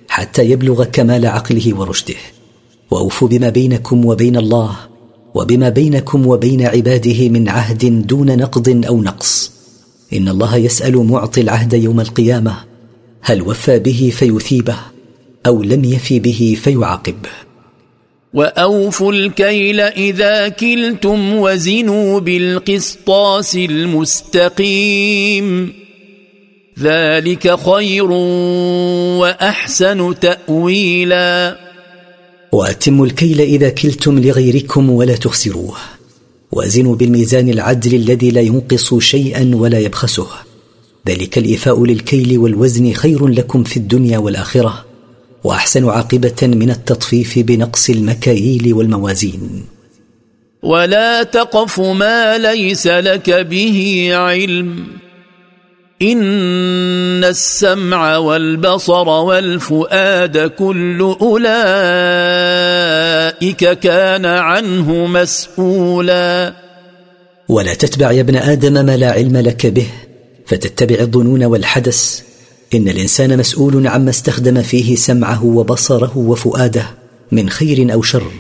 حتى 0.10 0.46
يبلغ 0.46 0.84
كمال 0.84 1.26
عقله 1.26 1.76
ورشده 1.76 2.16
واوفوا 2.92 3.28
بما 3.28 3.50
بينكم 3.50 4.06
وبين 4.06 4.38
الله 4.38 4.91
وبما 5.34 5.70
بينكم 5.70 6.28
وبين 6.28 6.62
عباده 6.62 7.30
من 7.30 7.50
عهد 7.50 8.08
دون 8.08 8.38
نقض 8.38 8.86
أو 8.88 9.02
نقص. 9.02 9.52
إن 10.14 10.30
الله 10.30 10.58
يسأل 10.58 10.98
معطي 10.98 11.42
العهد 11.42 11.74
يوم 11.74 12.00
القيامة. 12.00 12.58
هل 13.22 13.42
وفى 13.42 13.80
به 13.80 14.12
فيثيبه 14.16 14.78
أو 15.48 15.64
لم 15.64 15.84
يف 15.84 16.14
به 16.14 16.58
فيعاقبه. 16.64 17.30
وأوفوا 18.34 19.14
الكيل 19.14 19.80
إذا 19.80 20.48
كلتم 20.50 21.34
وزنوا 21.34 22.20
بالقسطاس 22.20 23.56
المستقيم. 23.56 24.94
ذلك 26.80 27.60
خير 27.60 28.12
وأحسن 29.22 30.20
تأويلا. 30.20 31.71
وأتموا 32.52 33.06
الكيل 33.06 33.42
إذا 33.42 33.70
كلتم 33.70 34.20
لغيركم 34.20 34.90
ولا 34.90 35.16
تخسروه. 35.16 35.78
وأزنوا 36.52 36.96
بالميزان 36.96 37.50
العدل 37.50 37.96
الذي 37.96 38.32
لا 38.32 38.42
ينقص 38.42 38.94
شيئا 38.94 39.52
ولا 39.56 39.80
يبخسه. 39.80 40.28
ذلك 41.08 41.38
الإيفاء 41.38 41.86
للكيل 41.86 42.38
والوزن 42.38 42.94
خير 42.94 43.28
لكم 43.28 43.64
في 43.64 43.78
الدنيا 43.78 44.18
والآخرة 44.18 44.86
وأحسن 45.44 45.90
عاقبة 45.90 46.36
من 46.44 46.70
التطفيف 46.70 47.40
بنقص 47.40 47.90
المكاييل 47.90 48.74
والموازين. 48.74 49.66
ولا 50.64 51.24
تقف 51.24 51.80
ما 51.80 52.38
ليس 52.38 52.88
لك 52.88 53.30
به 53.30 54.10
علم. 54.14 54.88
إن 56.02 57.24
السمع 57.24 58.18
والبصر 58.18 59.08
والفؤاد 59.08 60.38
كل 60.38 61.16
أولئك 61.22 61.40
كان 63.80 64.26
عنه 64.26 65.06
مسؤولا. 65.06 66.54
ولا 67.50 67.74
تتبع 67.74 68.12
يا 68.12 68.22
ابن 68.22 68.36
آدم 68.36 68.86
ما 68.86 68.98
لا 68.98 69.12
علم 69.12 69.38
لك 69.38 69.68
به 69.68 69.88
فتتبع 70.46 71.00
الظنون 71.00 71.44
والحدث. 71.44 72.22
إن 72.74 72.88
الإنسان 72.88 73.38
مسؤول 73.38 73.88
عما 73.88 74.10
استخدم 74.10 74.62
فيه 74.62 74.96
سمعه 74.96 75.46
وبصره 75.46 76.18
وفؤاده 76.18 76.86
من 77.32 77.50
خير 77.50 77.94
أو 77.94 78.02
شر 78.02 78.32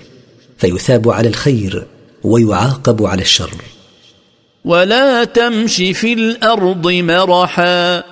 فيثاب 0.58 1.10
على 1.10 1.28
الخير 1.28 1.86
ويعاقب 2.24 3.06
على 3.06 3.21
الشر. 3.21 3.52
ولا 4.65 5.24
تمش 5.24 5.76
في 5.76 6.13
الأرض 6.13 6.88
مرحا 6.88 8.04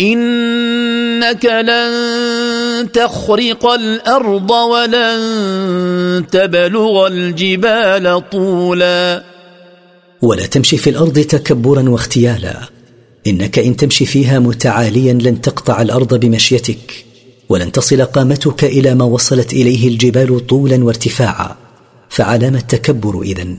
انك 0.00 1.44
لن 1.44 2.92
تخرق 2.92 3.66
الأرض 3.66 4.50
ولن 4.50 6.26
تبلغ 6.30 7.06
الجبال 7.06 8.30
طولا 8.30 9.24
ولا 10.22 10.46
تمشي 10.46 10.76
في 10.76 10.90
الأرض 10.90 11.18
تكبرا 11.18 11.88
واختيالا 11.88 12.60
انك 13.26 13.58
ان 13.58 13.76
تمشي 13.76 14.06
فيها 14.06 14.38
متعاليا 14.38 15.12
لن 15.12 15.40
تقطع 15.40 15.82
الأرض 15.82 16.14
بمشيتك 16.14 17.04
ولن 17.48 17.72
تصل 17.72 18.04
قامتك 18.04 18.64
إلى 18.64 18.94
ما 18.94 19.04
وصلت 19.04 19.52
اليه 19.52 19.88
الجبال 19.88 20.46
طولا 20.46 20.84
وارتفاعا 20.84 21.56
فعلام 22.08 22.54
التكبر 22.54 23.22
اذن 23.22 23.56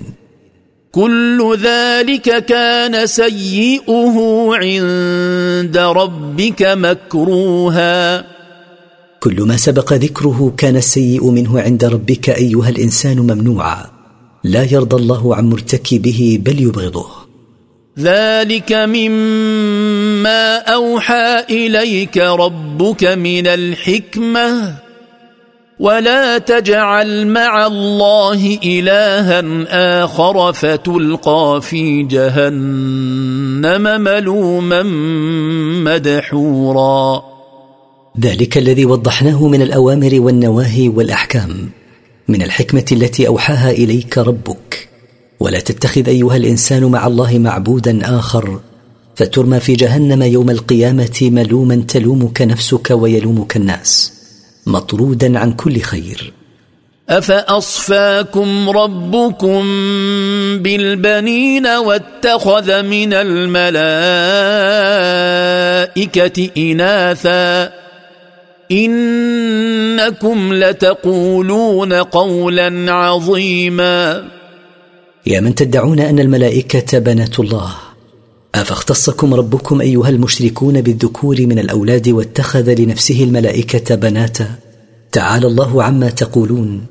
كل 0.91 1.57
ذلك 1.63 2.45
كان 2.45 3.07
سيئه 3.07 4.15
عند 4.53 5.77
ربك 5.77 6.61
مكروها. 6.61 8.25
كل 9.19 9.41
ما 9.41 9.57
سبق 9.57 9.93
ذكره 9.93 10.53
كان 10.57 10.75
السيء 10.75 11.29
منه 11.29 11.61
عند 11.61 11.85
ربك 11.85 12.29
أيها 12.29 12.69
الإنسان 12.69 13.19
ممنوعا. 13.19 13.85
لا 14.43 14.63
يرضى 14.71 14.95
الله 14.95 15.35
عن 15.35 15.49
مرتكبه 15.49 16.39
بل 16.45 16.61
يبغضه. 16.61 17.07
ذلك 17.99 18.71
مما 18.73 20.57
أوحى 20.57 21.43
إليك 21.49 22.17
ربك 22.17 23.03
من 23.03 23.47
الحكمة. 23.47 24.75
ولا 25.79 26.37
تجعل 26.37 27.27
مع 27.27 27.67
الله 27.67 28.59
إلها 28.63 29.43
آخر 30.03 30.53
فتلقى 30.53 31.59
في 31.61 32.03
جهنم 32.03 34.01
ملوما 34.01 34.83
مدحورا. 35.83 37.23
ذلك 38.19 38.57
الذي 38.57 38.85
وضحناه 38.85 39.47
من 39.47 39.61
الأوامر 39.61 40.11
والنواهي 40.13 40.89
والأحكام 40.89 41.69
من 42.27 42.41
الحكمة 42.41 42.85
التي 42.91 43.27
أوحاها 43.27 43.71
إليك 43.71 44.17
ربك. 44.17 44.89
ولا 45.39 45.59
تتخذ 45.59 46.07
أيها 46.07 46.35
الإنسان 46.35 46.85
مع 46.85 47.07
الله 47.07 47.39
معبودا 47.39 48.19
آخر 48.19 48.59
فترمى 49.15 49.59
في 49.59 49.73
جهنم 49.73 50.23
يوم 50.23 50.49
القيامة 50.49 51.19
ملوما 51.21 51.75
تلومك 51.75 52.41
نفسك 52.41 52.91
ويلومك 52.91 53.57
الناس. 53.57 54.18
مطرودا 54.65 55.39
عن 55.39 55.51
كل 55.51 55.81
خير. 55.81 56.33
أفأصفاكم 57.09 58.69
ربكم 58.69 59.63
بالبنين 60.57 61.67
واتخذ 61.67 62.83
من 62.83 63.13
الملائكة 63.13 63.69
إناثا؟ 66.57 67.73
إنكم 68.71 70.53
لتقولون 70.53 71.93
قولا 71.93 72.93
عظيما. 72.93 74.27
يا 75.25 75.39
من 75.39 75.55
تدعون 75.55 75.99
أن 75.99 76.19
الملائكة 76.19 76.99
بنات 76.99 77.39
الله. 77.39 77.88
أفاختصكم 78.55 79.33
ربكم 79.33 79.81
أيها 79.81 80.09
المشركون 80.09 80.81
بالذكور 80.81 81.35
من 81.41 81.59
الأولاد 81.59 82.09
واتخذ 82.09 82.73
لنفسه 82.73 83.23
الملائكة 83.23 83.95
بناتا؟ 83.95 84.55
تعالى 85.11 85.47
الله 85.47 85.83
عما 85.83 86.09
تقولون. 86.09 86.85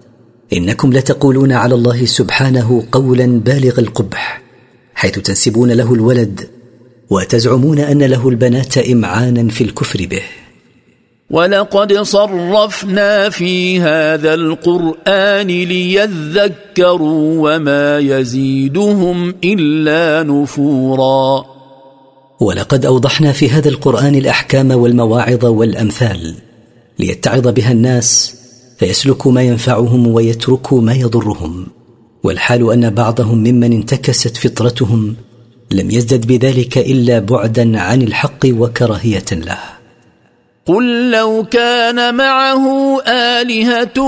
إنكم 0.53 0.93
لتقولون 0.93 1.53
على 1.53 1.75
الله 1.75 2.05
سبحانه 2.05 2.85
قولا 2.93 3.27
بالغ 3.27 3.79
القبح 3.79 4.43
حيث 4.95 5.19
تنسبون 5.19 5.71
له 5.71 5.95
الولد 5.95 6.49
وتزعمون 7.11 7.79
أن 7.79 8.03
له 8.03 8.29
البنات 8.29 8.79
إمعانا 8.79 9.49
في 9.49 9.65
الكفر 9.65 10.07
به. 10.07 10.23
ولقد 11.31 12.03
صرفنا 12.03 13.31
في 13.31 13.81
هذا 13.81 14.35
القران 14.35 15.47
ليذكروا 15.47 17.57
وما 17.57 17.99
يزيدهم 17.99 19.35
الا 19.45 20.23
نفورا. 20.23 21.45
ولقد 22.41 22.87
اوضحنا 22.87 23.33
في 23.33 23.51
هذا 23.51 23.69
القران 23.69 24.15
الاحكام 24.15 24.71
والمواعظ 24.71 25.45
والامثال 25.45 26.35
ليتعظ 26.99 27.49
بها 27.49 27.73
الناس 27.73 28.35
فيسلكوا 28.79 29.33
ما 29.33 29.43
ينفعهم 29.43 30.07
ويتركوا 30.07 30.81
ما 30.81 30.95
يضرهم. 30.95 31.67
والحال 32.25 32.73
أن 32.73 32.91
بعضهم 32.91 33.39
ممن 33.39 33.73
انتكست 33.73 34.37
فطرتهم 34.37 35.17
لم 35.71 35.91
يزدد 35.91 36.27
بذلك 36.27 36.79
إلا 36.79 37.19
بعدا 37.19 37.81
عن 37.81 38.03
الحق 38.03 38.47
وكراهية 38.47 39.25
له. 39.33 39.78
قل 40.69 41.11
لو 41.11 41.45
كان 41.51 42.15
معه 42.15 43.01
آلهة 43.09 43.99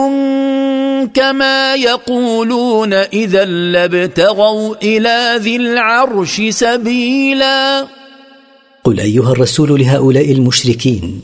كما 1.15 1.75
يقولون 1.75 2.93
إذا 2.93 3.45
لابتغوا 3.45 4.75
إلى 4.83 5.39
ذي 5.39 5.57
العرش 5.57 6.41
سبيلا. 6.49 7.87
قل 8.85 9.01
أيها 9.01 9.33
الرسول 9.33 9.81
لهؤلاء 9.81 10.33
المشركين 10.33 11.21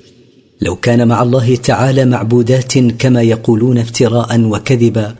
لو 0.60 0.76
كان 0.76 1.08
مع 1.08 1.22
الله 1.22 1.56
تعالى 1.56 2.04
معبودات 2.04 2.78
كما 2.78 3.22
يقولون 3.22 3.78
افتراء 3.78 4.40
وكذبا 4.40 5.14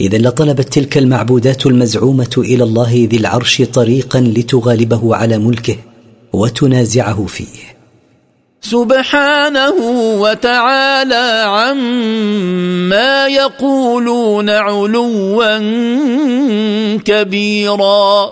إذا 0.00 0.18
لطلبت 0.18 0.72
تلك 0.72 0.98
المعبودات 0.98 1.66
المزعومة 1.66 2.34
إلى 2.38 2.64
الله 2.64 3.08
ذي 3.10 3.16
العرش 3.16 3.62
طريقا 3.62 4.20
لتغالبه 4.20 5.16
على 5.16 5.38
ملكه 5.38 5.76
وتنازعه 6.32 7.26
فيه. 7.26 7.75
سبحانه 8.70 9.74
وتعالى 10.20 11.44
عما 11.46 13.26
يقولون 13.26 14.50
علوا 14.50 15.58
كبيرا. 16.98 18.30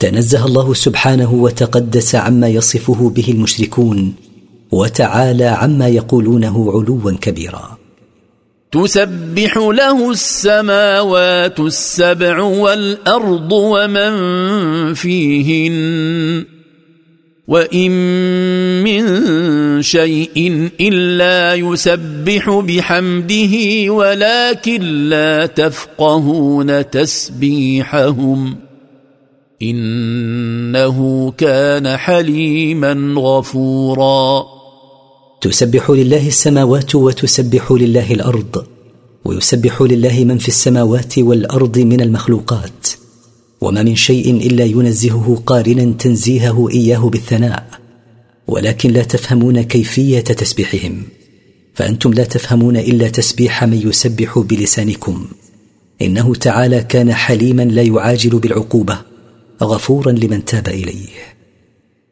تنزه 0.00 0.46
الله 0.46 0.74
سبحانه 0.74 1.34
وتقدس 1.34 2.14
عما 2.14 2.48
يصفه 2.48 3.12
به 3.16 3.24
المشركون 3.28 4.14
وتعالى 4.72 5.44
عما 5.44 5.88
يقولونه 5.88 6.72
علوا 6.72 7.12
كبيرا. 7.20 7.78
تسبح 8.72 9.56
له 9.56 10.10
السماوات 10.10 11.60
السبع 11.60 12.40
والأرض 12.42 13.52
ومن 13.52 14.14
فيهن. 14.94 16.53
وان 17.48 17.90
من 18.82 19.02
شيء 19.82 20.68
الا 20.80 21.54
يسبح 21.54 22.50
بحمده 22.50 23.54
ولكن 23.88 24.82
لا 25.08 25.46
تفقهون 25.46 26.90
تسبيحهم 26.90 28.56
انه 29.62 31.30
كان 31.38 31.96
حليما 31.96 33.14
غفورا. 33.16 34.44
تسبح 35.40 35.90
لله 35.90 36.26
السماوات 36.26 36.94
وتسبح 36.94 37.72
لله 37.72 38.12
الأرض 38.12 38.64
ويسبح 39.24 39.82
لله 39.82 40.24
من 40.24 40.38
في 40.38 40.48
السماوات 40.48 41.18
والارض 41.18 41.78
من 41.78 42.00
المخلوقات. 42.00 43.03
وما 43.64 43.82
من 43.82 43.96
شيء 43.96 44.30
إلا 44.30 44.64
ينزهه 44.64 45.42
قارنا 45.46 45.92
تنزيهه 45.98 46.70
إياه 46.70 46.98
بالثناء. 46.98 47.66
ولكن 48.46 48.90
لا 48.90 49.02
تفهمون 49.02 49.62
كيفية 49.62 50.20
تسبيحهم. 50.20 51.02
فأنتم 51.74 52.12
لا 52.12 52.24
تفهمون 52.24 52.76
إلا 52.76 53.08
تسبيح 53.08 53.64
من 53.64 53.88
يسبح 53.88 54.38
بلسانكم. 54.38 55.26
إنه 56.02 56.34
تعالى 56.34 56.80
كان 56.88 57.12
حليما 57.12 57.62
لا 57.62 57.82
يعاجل 57.82 58.38
بالعقوبة 58.38 58.98
غفورا 59.62 60.12
لمن 60.12 60.44
تاب 60.44 60.68
إليه. 60.68 61.33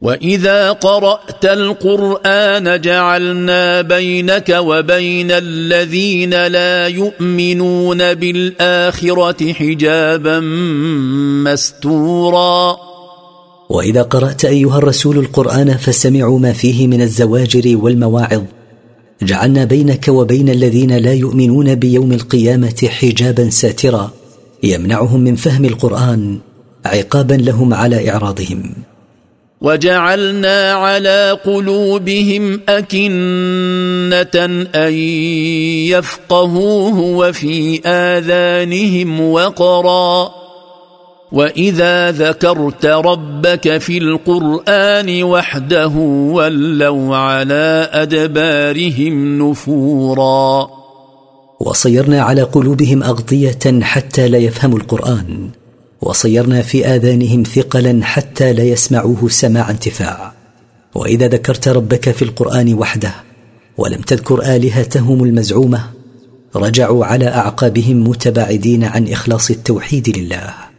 واذا 0.03 0.71
قرات 0.71 1.45
القران 1.45 2.81
جعلنا 2.81 3.81
بينك 3.81 4.49
وبين 4.59 5.31
الذين 5.31 6.47
لا 6.47 6.87
يؤمنون 6.87 8.13
بالاخره 8.13 9.53
حجابا 9.53 10.39
مستورا 11.47 12.77
واذا 13.69 14.01
قرات 14.01 14.45
ايها 14.45 14.77
الرسول 14.77 15.17
القران 15.17 15.77
فسمعوا 15.77 16.39
ما 16.39 16.53
فيه 16.53 16.87
من 16.87 17.01
الزواجر 17.01 17.77
والمواعظ. 17.77 18.43
جعلنا 19.21 19.63
بينك 19.63 20.07
وبين 20.07 20.49
الذين 20.49 20.97
لا 20.97 21.13
يؤمنون 21.13 21.75
بيوم 21.75 22.11
القيامه 22.11 22.87
حجابا 22.89 23.49
ساترا. 23.49 24.11
يمنعهم 24.63 25.19
من 25.19 25.35
فهم 25.35 25.65
القران 25.65 26.37
عقابا 26.85 27.33
لهم 27.33 27.73
على 27.73 28.09
اعراضهم. 28.09 28.73
وجعلنا 29.63 30.73
على 30.73 31.39
قلوبهم 31.45 32.61
أكنة 32.69 34.45
أن 34.75 34.93
يفقهوه 35.87 36.99
وفي 36.99 37.81
آذانهم 37.85 39.31
وقرا. 39.31 40.31
وإذا 41.31 42.11
ذكرت 42.11 42.85
ربك 42.85 43.77
في 43.77 43.97
القرآن 43.97 45.23
وحده 45.23 45.91
ولوا 46.31 47.15
على 47.15 47.89
أدبارهم 47.91 49.49
نفورا. 49.49 50.69
وصيرنا 51.59 52.21
على 52.21 52.41
قلوبهم 52.41 53.03
أغطية 53.03 53.81
حتى 53.81 54.27
لا 54.27 54.37
يفهموا 54.37 54.77
القرآن. 54.77 55.49
وصيرنا 56.03 56.61
في 56.61 56.87
آذانهم 56.87 57.43
ثقلا 57.43 58.05
حتى 58.05 58.53
لا 58.53 58.63
يسمعوه 58.63 59.29
سماع 59.29 59.69
انتفاع. 59.69 60.33
وإذا 60.95 61.27
ذكرت 61.27 61.67
ربك 61.67 62.11
في 62.11 62.21
القرآن 62.21 62.73
وحده 62.73 63.13
ولم 63.77 64.01
تذكر 64.01 64.55
آلهتهم 64.55 65.23
المزعومة 65.23 65.89
رجعوا 66.55 67.05
على 67.05 67.27
أعقابهم 67.27 68.09
متباعدين 68.09 68.83
عن 68.83 69.07
إخلاص 69.07 69.51
التوحيد 69.51 70.17
لله. 70.17 70.72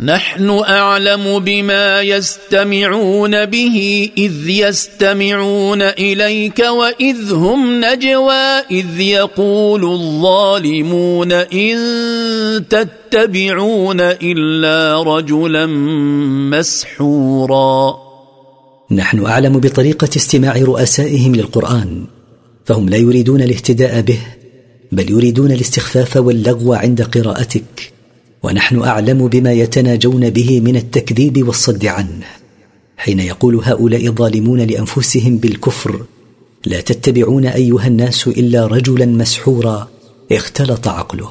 نحن 0.00 0.50
أعلم 0.50 1.38
بما 1.38 2.02
يستمعون 2.02 3.46
به 3.46 4.08
إذ 4.18 4.48
يستمعون 4.48 5.82
إليك 5.82 6.58
وإذ 6.58 7.32
هم 7.32 7.84
نجوى 7.84 8.62
إذ 8.70 9.00
يقول 9.00 9.84
الظالمون 9.84 11.32
إن 11.32 11.78
تتبعون 12.70 14.00
إلا 14.00 15.02
رجلا 15.02 15.66
مسحورا. 16.56 17.96
نحن 18.90 19.26
أعلم 19.26 19.60
بطريقة 19.60 20.08
استماع 20.16 20.56
رؤسائهم 20.56 21.34
للقرآن 21.34 22.04
فهم 22.64 22.88
لا 22.88 22.96
يريدون 22.96 23.42
الاهتداء 23.42 24.00
به 24.00 24.20
بل 24.92 25.10
يريدون 25.10 25.52
الاستخفاف 25.52 26.16
واللغو 26.16 26.74
عند 26.74 27.02
قراءتك. 27.02 27.97
ونحن 28.42 28.82
أعلم 28.82 29.28
بما 29.28 29.52
يتناجون 29.52 30.30
به 30.30 30.60
من 30.60 30.76
التكذيب 30.76 31.46
والصد 31.46 31.86
عنه. 31.86 32.26
حين 32.96 33.20
يقول 33.20 33.60
هؤلاء 33.64 34.06
الظالمون 34.06 34.60
لأنفسهم 34.60 35.36
بالكفر 35.36 36.00
لا 36.66 36.80
تتبعون 36.80 37.46
أيها 37.46 37.86
الناس 37.86 38.26
إلا 38.26 38.66
رجلا 38.66 39.06
مسحورا 39.06 39.88
اختلط 40.32 40.88
عقله. 40.88 41.30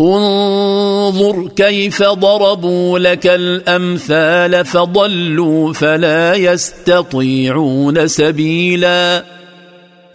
انظر 0.00 1.48
كيف 1.48 2.02
ضربوا 2.02 2.98
لك 2.98 3.26
الأمثال 3.26 4.64
فضلوا 4.64 5.72
فلا 5.72 6.34
يستطيعون 6.34 8.08
سبيلا. 8.08 9.24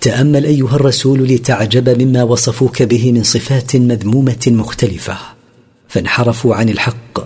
تأمل 0.01 0.45
أيها 0.45 0.75
الرسول 0.75 1.23
لتعجب 1.23 2.01
مما 2.01 2.23
وصفوك 2.23 2.83
به 2.83 3.11
من 3.11 3.23
صفات 3.23 3.75
مذمومة 3.75 4.47
مختلفة. 4.47 5.36
فانحرفوا 5.97 6.55
عن 6.55 6.69
الحق 6.69 7.19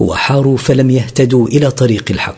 وحاروا 0.00 0.56
فلم 0.56 0.90
يهتدوا 0.90 1.48
إلى 1.48 1.70
طريق 1.70 2.04
الحق. 2.10 2.36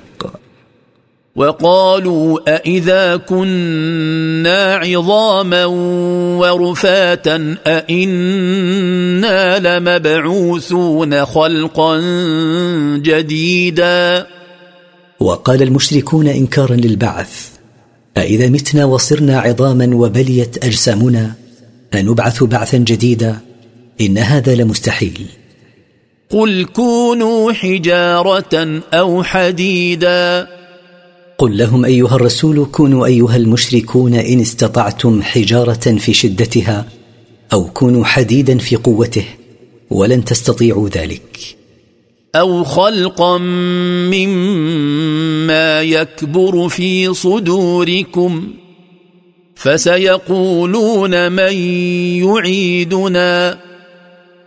وقالوا 1.36 2.56
أإذا 2.56 3.16
كنا 3.16 4.74
عظاما 4.74 5.64
ورفاتا 6.40 7.56
أإنا 7.66 9.58
لمبعوثون 9.58 11.24
خلقا 11.26 12.00
جديدا. 12.96 14.26
وقال 15.20 15.62
المشركون 15.62 16.28
إنكارا 16.28 16.74
للبعث 16.74 17.48
أإذا 18.16 18.48
متنا 18.48 18.84
وصرنا 18.84 19.40
عظاما 19.40 19.96
وبليت 19.96 20.64
أجسامنا 20.64 21.32
أنبعث 21.94 22.44
بعثا 22.44 22.78
جديدا 22.78 23.38
إن 24.00 24.18
هذا 24.18 24.54
لمستحيل. 24.54 25.26
قل 26.30 26.64
كونوا 26.64 27.52
حجارة 27.52 28.82
أو 28.94 29.22
حديدا. 29.22 30.48
قل 31.38 31.58
لهم 31.58 31.84
أيها 31.84 32.16
الرسول 32.16 32.66
كونوا 32.72 33.06
أيها 33.06 33.36
المشركون 33.36 34.14
إن 34.14 34.40
استطعتم 34.40 35.22
حجارة 35.22 35.96
في 35.98 36.12
شدتها 36.12 36.86
أو 37.52 37.64
كونوا 37.64 38.04
حديدا 38.04 38.58
في 38.58 38.76
قوته 38.76 39.24
ولن 39.90 40.24
تستطيعوا 40.24 40.88
ذلك. 40.88 41.38
أو 42.34 42.64
خلقا 42.64 43.38
مما 44.08 45.82
يكبر 45.82 46.68
في 46.68 47.14
صدوركم 47.14 48.54
فسيقولون 49.54 51.32
من 51.32 51.52
يعيدنا. 52.22 53.65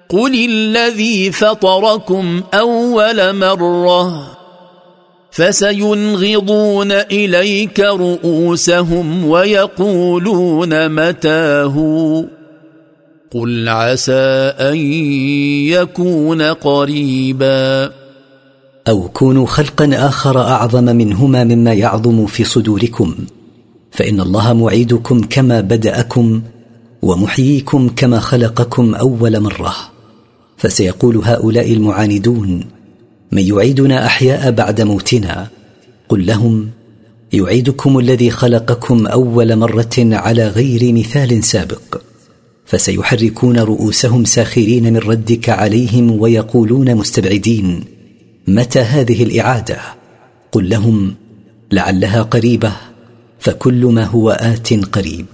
قل 0.09 0.45
الذي 0.49 1.31
فطركم 1.31 2.41
اول 2.53 3.35
مره 3.35 4.39
فسينغضون 5.31 6.91
اليك 6.91 7.79
رؤوسهم 7.79 9.25
ويقولون 9.25 10.89
متاه 10.89 11.75
قل 13.31 13.69
عسى 13.69 14.53
ان 14.59 14.75
يكون 15.67 16.41
قريبا 16.41 17.91
أو 18.87 19.09
كونوا 19.13 19.45
خلقا 19.45 19.89
اخر 19.93 20.41
اعظم 20.41 20.83
منهما 20.83 21.43
مما 21.43 21.73
يعظم 21.73 22.25
في 22.25 22.43
صدوركم 22.43 23.15
فان 23.91 24.21
الله 24.21 24.53
معيدكم 24.53 25.21
كما 25.21 25.61
بداكم 25.61 26.41
ومحييكم 27.01 27.89
كما 27.89 28.19
خلقكم 28.19 28.95
اول 28.95 29.39
مره 29.39 29.98
فسيقول 30.59 31.17
هؤلاء 31.17 31.73
المعاندون 31.73 32.65
من 33.31 33.47
يعيدنا 33.47 34.05
أحياء 34.05 34.51
بعد 34.51 34.81
موتنا؟ 34.81 35.47
قل 36.09 36.25
لهم 36.25 36.69
يعيدكم 37.33 37.99
الذي 37.99 38.31
خلقكم 38.31 39.07
أول 39.07 39.55
مرة 39.55 39.95
على 39.97 40.47
غير 40.47 40.93
مثال 40.93 41.43
سابق 41.43 42.01
فسيحركون 42.65 43.59
رؤوسهم 43.59 44.25
ساخرين 44.25 44.93
من 44.93 44.97
ردك 44.97 45.49
عليهم 45.49 46.21
ويقولون 46.21 46.95
مستبعدين 46.95 47.83
متى 48.47 48.79
هذه 48.79 49.23
الإعادة؟ 49.23 49.77
قل 50.51 50.69
لهم 50.69 51.15
لعلها 51.71 52.21
قريبة 52.21 52.71
فكل 53.39 53.85
ما 53.85 54.03
هو 54.03 54.29
آت 54.29 54.73
قريب. 54.73 55.25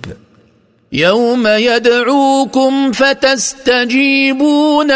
يوم 0.97 1.47
يدعوكم 1.47 2.91
فتستجيبون 2.91 4.23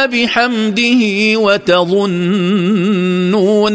بحمده 0.07 1.01
وتظنون 1.39 2.57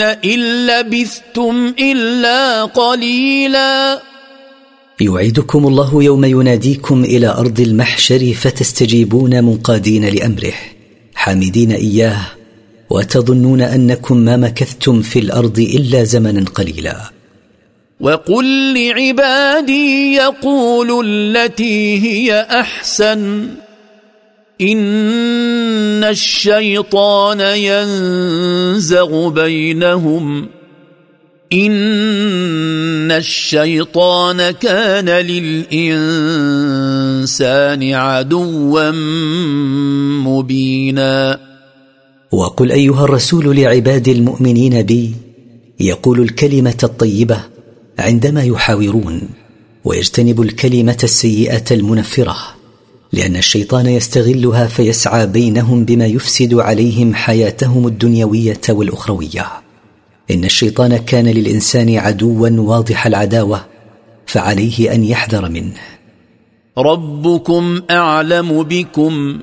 إن 0.02 0.66
لبثتم 0.66 1.74
إلا 1.78 2.64
قليلا. 2.64 4.02
يعيدكم 5.00 5.66
الله 5.66 6.02
يوم 6.02 6.24
يناديكم 6.24 7.04
إلى 7.04 7.28
أرض 7.28 7.60
المحشر 7.60 8.32
فتستجيبون 8.32 9.44
منقادين 9.44 10.04
لأمره 10.04 10.52
حامدين 11.14 11.72
إياه 11.72 12.26
وتظنون 12.90 13.60
أنكم 13.60 14.16
ما 14.16 14.36
مكثتم 14.36 15.02
في 15.02 15.18
الأرض 15.18 15.58
إلا 15.58 16.04
زمنا 16.04 16.44
قليلا. 16.54 17.13
وقل 18.04 18.74
لعبادي 18.74 20.14
يقولوا 20.14 21.02
التي 21.06 21.98
هي 21.98 22.46
أحسن. 22.50 23.48
إن 24.60 26.04
الشيطان 26.04 27.40
ينزغ 27.40 29.28
بينهم. 29.28 30.48
إن 31.52 33.10
الشيطان 33.10 34.50
كان 34.50 35.08
للإنسان 35.08 36.32
عدوا 37.92 38.90
مبينا. 40.24 41.40
وقل 42.32 42.72
أيها 42.72 43.04
الرسول 43.04 43.56
لعباد 43.56 44.08
المؤمنين 44.08 44.82
بي 44.82 45.14
يقول 45.80 46.20
الكلمة 46.20 46.78
الطيبة 46.84 47.53
عندما 48.04 48.42
يحاورون 48.42 49.20
ويجتنب 49.84 50.40
الكلمة 50.40 50.98
السيئة 51.04 51.64
المنفرة 51.70 52.36
لأن 53.12 53.36
الشيطان 53.36 53.86
يستغلها 53.86 54.66
فيسعى 54.66 55.26
بينهم 55.26 55.84
بما 55.84 56.06
يفسد 56.06 56.54
عليهم 56.54 57.14
حياتهم 57.14 57.86
الدنيوية 57.86 58.60
والأخروية. 58.68 59.46
إن 60.30 60.44
الشيطان 60.44 60.96
كان 60.96 61.26
للإنسان 61.26 61.96
عدوا 61.96 62.50
واضح 62.50 63.06
العداوة 63.06 63.64
فعليه 64.26 64.94
أن 64.94 65.04
يحذر 65.04 65.48
منه. 65.48 65.80
ربكم 66.78 67.82
أعلم 67.90 68.62
بكم 68.62 69.38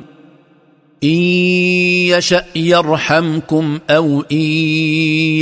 إن 1.04 1.10
يشأ 1.10 2.46
يرحمكم 2.56 3.80
أو 3.90 4.22
إن 4.32 4.38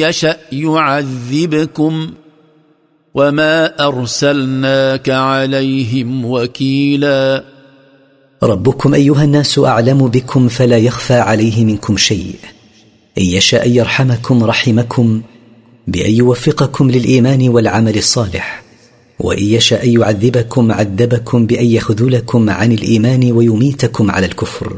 يشأ 0.05 0.37
يعذبكم. 0.51 2.09
وما 3.19 3.87
ارسلناك 3.87 5.09
عليهم 5.09 6.25
وكيلا 6.25 7.43
ربكم 8.43 8.93
ايها 8.93 9.23
الناس 9.23 9.59
اعلم 9.59 10.07
بكم 10.07 10.47
فلا 10.47 10.77
يخفى 10.77 11.13
عليه 11.13 11.65
منكم 11.65 11.97
شيء 11.97 12.35
ان 13.17 13.23
يشاء 13.23 13.69
يرحمكم 13.69 14.43
رحمكم 14.43 15.21
بان 15.87 16.11
يوفقكم 16.11 16.91
للايمان 16.91 17.49
والعمل 17.49 17.97
الصالح 17.97 18.63
وان 19.19 19.43
يشاء 19.43 19.89
يعذبكم 19.89 20.71
عذبكم 20.71 21.45
بان 21.45 21.65
يخذلكم 21.65 22.49
عن 22.49 22.71
الايمان 22.71 23.31
ويميتكم 23.31 24.11
على 24.11 24.25
الكفر 24.25 24.73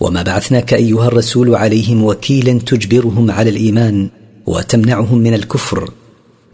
وما 0.00 0.22
بعثناك 0.22 0.74
ايها 0.74 1.06
الرسول 1.06 1.54
عليهم 1.54 2.04
وكيلا 2.04 2.58
تجبرهم 2.58 3.30
على 3.30 3.50
الايمان 3.50 4.08
وتمنعهم 4.46 5.18
من 5.18 5.34
الكفر 5.34 5.90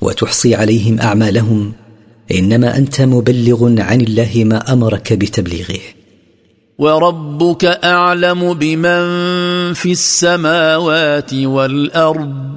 وتحصي 0.02 0.54
عليهم 0.54 1.00
أعمالهم 1.00 1.72
إنما 2.32 2.76
أنت 2.76 3.00
مبلغ 3.00 3.80
عن 3.80 4.00
الله 4.00 4.30
ما 4.36 4.72
أمرك 4.72 5.12
بتبليغه. 5.12 5.80
وربك 6.78 7.64
أعلم 7.64 8.54
بمن 8.54 9.02
في 9.72 9.92
السماوات 9.92 11.34
والأرض. 11.34 12.52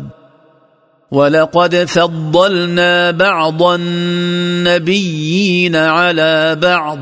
ولقد 1.12 1.76
فضلنا 1.76 3.12
بعض 3.12 3.64
النبيين 3.64 5.76
على 5.76 6.58
بعض. 6.62 7.00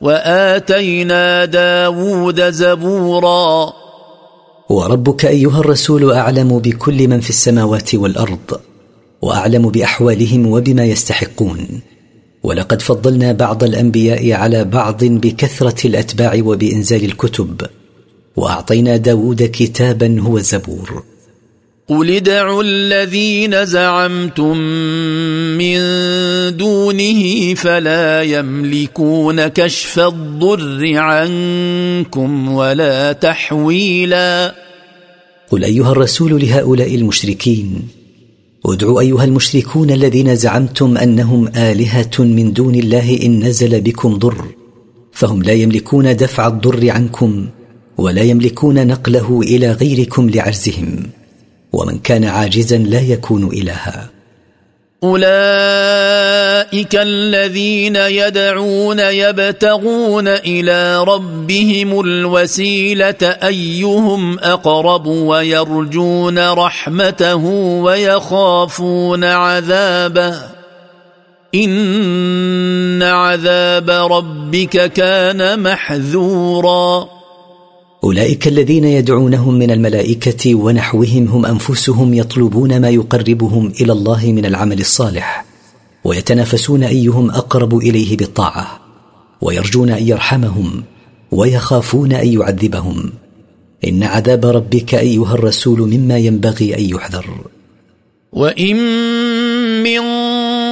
وآتينا 0.00 1.44
داود 1.44 2.50
زبورا. 2.50 3.72
وربك 4.68 5.24
أيها 5.24 5.60
الرسول 5.60 6.12
أعلم 6.12 6.58
بكل 6.58 7.08
من 7.08 7.20
في 7.20 7.30
السماوات 7.30 7.94
والأرض. 7.94 8.60
وأعلم 9.22 9.68
بأحوالهم 9.68 10.46
وبما 10.46 10.84
يستحقون. 10.84 11.80
ولقد 12.42 12.82
فضلنا 12.82 13.32
بعض 13.32 13.64
الأنبياء 13.64 14.32
على 14.32 14.64
بعض 14.64 15.04
بكثرة 15.04 15.86
الأتباع 15.86 16.40
وبإنزال 16.44 17.04
الكتب 17.04 17.60
وأعطينا 18.36 18.96
داود 18.96 19.42
كتابا 19.42 20.20
هو 20.20 20.38
الزبور. 20.38 21.02
قل 21.88 22.10
ادعوا 22.10 22.62
الذين 22.62 23.66
زعمتم 23.66 24.56
من 25.58 25.78
دونه 26.56 27.54
فلا 27.54 28.22
يملكون 28.22 29.48
كشف 29.48 29.98
الضر 29.98 30.96
عنكم 30.96 32.52
ولا 32.52 33.12
تحويلا. 33.12 34.54
قل 35.50 35.64
أيها 35.64 35.92
الرسول 35.92 36.40
لهؤلاء 36.42 36.94
المشركين 36.94 37.99
ادعوا 38.66 39.00
أيها 39.00 39.24
المشركون 39.24 39.90
الذين 39.90 40.36
زعمتم 40.36 40.96
أنهم 40.96 41.48
آلهة 41.48 42.18
من 42.18 42.52
دون 42.52 42.74
الله 42.74 43.18
إن 43.22 43.44
نزل 43.44 43.80
بكم 43.80 44.14
ضر 44.14 44.44
فهم 45.12 45.42
لا 45.42 45.52
يملكون 45.52 46.16
دفع 46.16 46.46
الضر 46.46 46.90
عنكم 46.90 47.46
ولا 47.98 48.22
يملكون 48.22 48.86
نقله 48.86 49.40
إلى 49.40 49.72
غيركم 49.72 50.30
لعجزهم 50.30 51.02
ومن 51.72 51.98
كان 51.98 52.24
عاجزا 52.24 52.78
لا 52.78 53.00
يكون 53.00 53.44
إلها. 53.44 54.10
اولئك 55.04 56.94
الذين 56.94 57.96
يدعون 57.96 58.98
يبتغون 59.00 60.28
إلى 60.28 61.04
ربهم 61.04 62.00
الوسيله 62.00 63.22
ايهم 63.22 64.38
اقرب 64.38 65.06
ويرجون 65.06 66.38
رحمته 66.52 67.44
ويخافون 67.84 69.24
عذابه 69.24 70.34
ان 71.54 73.02
عذاب 73.02 73.90
ربك 73.90 74.92
كان 74.92 75.60
محذورا 75.62 77.19
أولئك 78.04 78.48
الذين 78.48 78.84
يدعونهم 78.84 79.54
من 79.54 79.70
الملائكة 79.70 80.54
ونحوهم 80.54 81.28
هم 81.28 81.46
أنفسهم 81.46 82.14
يطلبون 82.14 82.80
ما 82.80 82.88
يقربهم 82.88 83.72
إلى 83.80 83.92
الله 83.92 84.32
من 84.32 84.46
العمل 84.46 84.80
الصالح 84.80 85.44
ويتنافسون 86.04 86.82
أيهم 86.82 87.30
أقرب 87.30 87.76
إليه 87.78 88.16
بالطاعة 88.16 88.80
ويرجون 89.40 89.90
أن 89.90 90.06
يرحمهم 90.06 90.82
ويخافون 91.32 92.12
أن 92.12 92.28
يعذبهم. 92.28 93.10
إن 93.88 94.02
عذاب 94.02 94.46
ربك 94.46 94.94
أيها 94.94 95.34
الرسول 95.34 95.80
مما 95.80 96.18
ينبغي 96.18 96.78
أن 96.78 96.84
يحذر. 96.84 97.26
وإن 98.32 98.76
من 99.82 100.00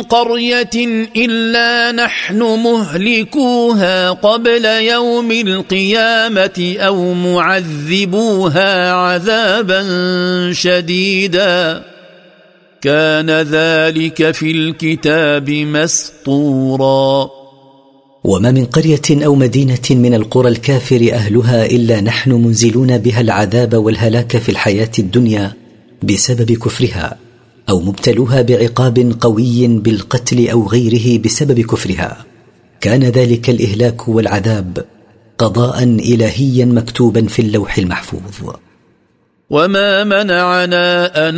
قرية 0.02 1.06
إلا 1.16 1.92
نحن 1.92 2.38
مهلكوها 2.38 4.10
قبل 4.10 4.64
يوم 4.64 5.30
القيامة 5.30 6.76
أو 6.78 7.14
معذبوها 7.14 8.92
عذابا 8.92 9.82
شديدا. 10.52 11.82
كان 12.80 13.30
ذلك 13.30 14.30
في 14.30 14.50
الكتاب 14.50 15.50
مسطورا. 15.50 17.30
وما 18.24 18.50
من 18.50 18.64
قرية 18.64 19.26
أو 19.26 19.34
مدينة 19.34 19.78
من 19.90 20.14
القرى 20.14 20.48
الكافر 20.48 21.10
أهلها 21.12 21.66
إلا 21.66 22.00
نحن 22.00 22.32
منزلون 22.32 22.98
بها 22.98 23.20
العذاب 23.20 23.74
والهلاك 23.74 24.36
في 24.36 24.48
الحياة 24.48 24.90
الدنيا 24.98 25.52
بسبب 26.02 26.52
كفرها. 26.52 27.27
أو 27.68 27.80
مبتلوها 27.80 28.42
بعقاب 28.42 29.12
قوي 29.20 29.66
بالقتل 29.66 30.48
أو 30.48 30.68
غيره 30.68 31.22
بسبب 31.22 31.60
كفرها. 31.60 32.24
كان 32.80 33.02
ذلك 33.04 33.50
الإهلاك 33.50 34.08
والعذاب 34.08 34.84
قضاء 35.38 35.82
إلهيا 35.82 36.64
مكتوبا 36.64 37.26
في 37.26 37.42
اللوح 37.42 37.78
المحفوظ. 37.78 38.54
وما 39.50 40.04
منعنا 40.04 41.28
ان 41.28 41.34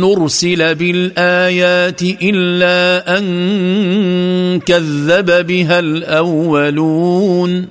نرسل 0.00 0.74
بالايات 0.74 2.02
الا 2.02 3.18
ان 3.18 4.60
كذب 4.60 5.46
بها 5.46 5.78
الاولون 5.78 7.68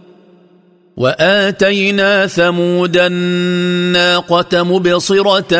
وآتينا 0.97 2.27
ثمود 2.27 2.97
الناقة 2.97 4.63
مبصرة 4.63 5.53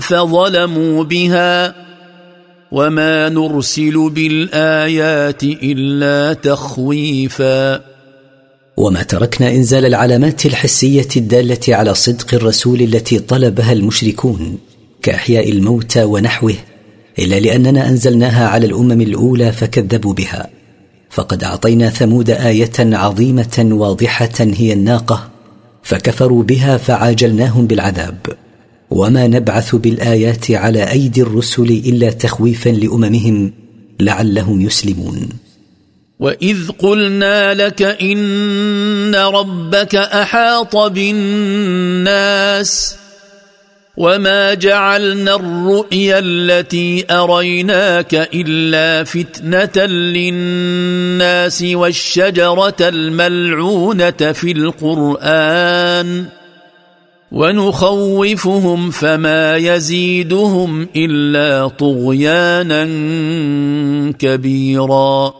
فظلموا 0.00 1.04
بها 1.04 1.74
وما 2.72 3.28
نرسل 3.28 4.10
بالآيات 4.10 5.42
إلا 5.42 6.32
تخويفا. 6.32 7.80
وما 8.76 9.02
تركنا 9.02 9.50
إنزال 9.50 9.84
العلامات 9.84 10.46
الحسية 10.46 11.08
الدالة 11.16 11.76
على 11.76 11.94
صدق 11.94 12.34
الرسول 12.34 12.80
التي 12.80 13.18
طلبها 13.18 13.72
المشركون 13.72 14.58
كإحياء 15.02 15.50
الموتى 15.52 16.04
ونحوه 16.04 16.54
إلا 17.18 17.40
لأننا 17.40 17.88
أنزلناها 17.88 18.48
على 18.48 18.66
الأمم 18.66 19.00
الأولى 19.00 19.52
فكذبوا 19.52 20.14
بها. 20.14 20.57
فقد 21.10 21.44
أعطينا 21.44 21.90
ثمود 21.90 22.30
آية 22.30 22.72
عظيمة 22.78 23.68
واضحة 23.72 24.34
هي 24.40 24.72
الناقة 24.72 25.30
فكفروا 25.82 26.42
بها 26.42 26.76
فعاجلناهم 26.76 27.66
بالعذاب. 27.66 28.18
وما 28.90 29.26
نبعث 29.26 29.74
بالآيات 29.74 30.50
على 30.50 30.90
أيدي 30.90 31.22
الرسل 31.22 31.82
إلا 31.86 32.10
تخويفا 32.10 32.70
لأممهم 32.70 33.52
لعلهم 34.00 34.60
يسلمون. 34.60 35.28
وإذ 36.20 36.68
قلنا 36.78 37.54
لك 37.54 37.82
إن 37.82 39.14
ربك 39.14 39.94
أحاط 39.94 40.76
بالناس 40.76 42.28
وما 43.98 44.54
جعلنا 44.54 45.34
الرؤيا 45.34 46.18
التي 46.18 47.04
اريناك 47.10 48.14
الا 48.14 49.04
فتنه 49.04 49.84
للناس 49.86 51.62
والشجره 51.62 52.76
الملعونه 52.80 54.10
في 54.10 54.52
القران 54.52 56.24
ونخوفهم 57.32 58.90
فما 58.90 59.56
يزيدهم 59.56 60.88
الا 60.96 61.68
طغيانا 61.68 62.84
كبيرا 64.18 65.34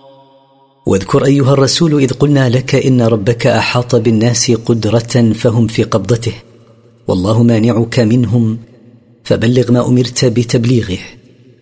واذكر 0.87 1.25
أيها 1.25 1.53
الرسول 1.53 1.95
إذ 2.03 2.13
قلنا 2.13 2.49
لك 2.49 2.75
إن 2.75 3.03
ربك 3.03 3.47
أحاط 3.47 3.97
بالناس 3.97 4.51
قدرة 4.51 5.33
فهم 5.33 5.67
في 5.67 5.83
قبضته. 5.83 6.48
والله 7.09 7.43
مانعك 7.43 8.01
منهم. 8.01 8.59
فبلغ 9.25 9.73
ما 9.73 9.89
أمرت 9.89 10.25
بتبليغه 10.25 10.99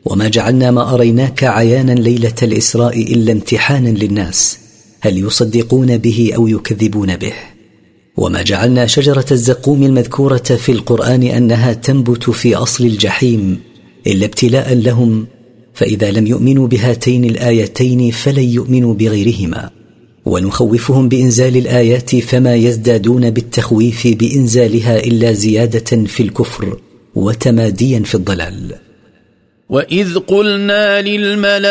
وما 0.05 0.29
جعلنا 0.29 0.71
ما 0.71 0.95
أريناك 0.95 1.45
عيانا 1.45 1.93
ليلة 1.93 2.35
الإسراء 2.43 3.13
إلا 3.13 3.33
امتحانا 3.33 3.89
للناس. 3.89 4.59
هل 5.01 5.19
يصدقون 5.19 5.99
به 5.99 6.33
أو 6.37 6.49
يكذبون 6.49 7.17
به؟ 7.17 7.33
وما 8.17 8.43
جعلنا 8.43 8.87
شجرة 8.87 9.27
الزقوم 9.33 9.83
المذكورة 9.83 10.37
في 10.37 10.73
القرآن 10.73 11.23
أنها 11.23 11.73
تنبت 11.73 12.31
في 12.31 12.55
أصل 12.55 12.85
الجحيم 12.85 13.61
إلا 14.07 14.27
ابتلاء 14.27 14.75
لهم. 14.75 15.27
فإذا 15.75 16.11
لم 16.11 16.27
يؤمنوا 16.27 16.67
بهاتين 16.67 17.25
الآيتين 17.25 18.11
فلن 18.11 18.49
يؤمنوا 18.49 18.95
بغيرهما. 18.95 19.76
ونخوفهم 20.27 21.09
بإنزال 21.09 21.57
الآيات 21.57 22.17
فما 22.17 22.55
يزدادون 22.55 23.31
بالتخويف 23.31 24.07
بإنزالها 24.07 24.99
إلا 24.99 25.33
زيادة 25.33 26.05
في 26.07 26.23
الكفر 26.23 26.79
وتماديا 27.15 28.01
في 28.01 28.15
الضلال. 28.15 28.75
وإذ 29.71 30.19
قلنا 30.19 31.03
للملائكة 31.03 31.65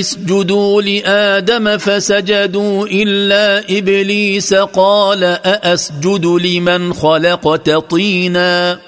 اسجدوا 0.00 0.82
لآدم 0.82 1.78
فسجدوا 1.78 2.86
إلا 2.86 3.78
إبليس 3.78 4.54
قال 4.54 5.24
أأسجد 5.24 6.26
لمن 6.26 6.92
خلقت 6.92 7.70
طينا. 7.70 8.78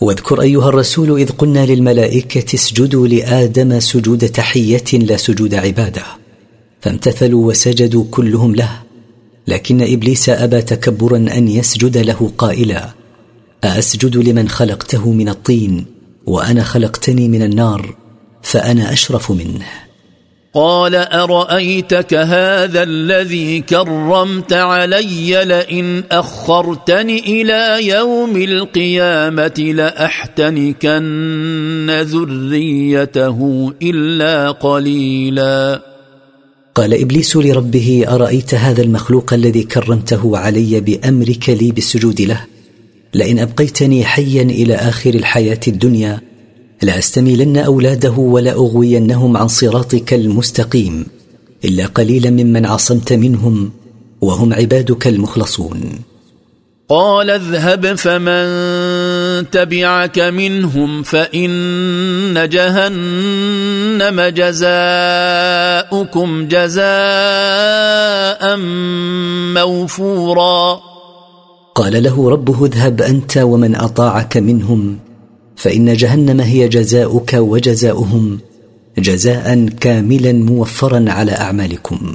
واذكر 0.00 0.40
أيها 0.42 0.68
الرسول 0.68 1.20
إذ 1.20 1.30
قلنا 1.30 1.66
للملائكة 1.66 2.54
اسجدوا 2.54 3.08
لآدم 3.08 3.80
سجود 3.80 4.28
تحية 4.28 4.84
لا 4.92 5.16
سجود 5.16 5.54
عبادة. 5.54 6.27
فامتثلوا 6.80 7.48
وسجدوا 7.48 8.04
كلهم 8.10 8.54
له. 8.54 8.70
لكن 9.48 9.82
إبليس 9.82 10.28
أبى 10.28 10.62
تكبرا 10.62 11.16
أن 11.16 11.48
يسجد 11.48 11.98
له 11.98 12.32
قائلا 12.38 12.88
أأسجد 13.64 14.16
لمن 14.16 14.48
خلقته 14.48 15.12
من 15.12 15.28
الطين 15.28 15.86
وأنا 16.26 16.62
خلقتني 16.62 17.28
من 17.28 17.42
النار 17.42 17.94
فأنا 18.42 18.92
أشرف 18.92 19.32
منه. 19.32 19.66
قال 20.54 20.94
أرأيتك 20.94 22.14
هذا 22.14 22.82
الذي 22.82 23.60
كرمت 23.60 24.52
علي 24.52 25.44
لئن 25.44 26.04
أخرتني 26.12 27.18
إلى 27.18 27.86
يوم 27.88 28.36
القيامة 28.36 29.72
لأحتنكن 29.74 31.00
ذريته 32.02 33.72
إلا 33.82 34.50
قليلا. 34.50 35.87
قال 36.78 36.94
إبليس 36.94 37.36
لربه 37.36 38.04
أرأيت 38.08 38.54
هذا 38.54 38.82
المخلوق 38.82 39.32
الذي 39.32 39.62
كرمته 39.62 40.38
علي 40.38 40.80
بأمرك 40.80 41.48
لي 41.50 41.72
بالسجود 41.72 42.20
له؟ 42.20 42.44
لئن 43.14 43.38
أبقيتني 43.38 44.04
حيا 44.04 44.42
إلى 44.42 44.74
آخر 44.74 45.14
الحياة 45.14 45.60
الدنيا 45.68 46.20
لأستميلن 46.82 47.56
أولاده 47.56 48.10
ولأغوينهم 48.10 49.36
عن 49.36 49.48
صراطك 49.48 50.14
المستقيم 50.14 51.06
إلا 51.64 51.86
قليلا 51.86 52.30
ممن 52.30 52.66
عصمت 52.66 53.12
منهم 53.12 53.70
وهم 54.20 54.52
عبادك 54.52 55.06
المخلصون. 55.06 55.80
قال 56.88 57.30
اذهب 57.30 57.94
فمن 57.94 59.50
تبعك 59.50 60.18
منهم 60.18 61.02
فإن 61.02 62.48
جهنم 62.48 64.20
جزاؤكم 64.20 64.68
جزاء 66.48 68.56
موفورا. 69.54 70.80
قال 71.74 72.02
له 72.02 72.30
ربه 72.30 72.64
اذهب 72.64 73.02
أنت 73.02 73.36
ومن 73.36 73.74
أطاعك 73.74 74.36
منهم 74.36 74.98
فإن 75.56 75.96
جهنم 75.96 76.40
هي 76.40 76.68
جزاؤك 76.68 77.34
وجزاؤهم 77.34 78.38
جزاء 78.98 79.68
كاملا 79.80 80.32
موفرا 80.32 81.04
على 81.08 81.32
أعمالكم. 81.32 82.14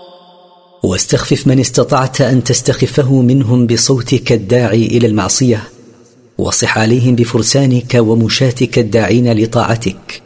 واستخفف 0.83 1.47
من 1.47 1.59
استطعت 1.59 2.21
أن 2.21 2.43
تستخفه 2.43 3.21
منهم 3.21 3.67
بصوتك 3.67 4.31
الداعي 4.31 4.85
إلى 4.85 5.07
المعصية 5.07 5.63
وصح 6.37 6.77
عليهم 6.77 7.15
بفرسانك 7.15 7.95
ومشاتك 7.95 8.79
الداعين 8.79 9.33
لطاعتك 9.33 10.21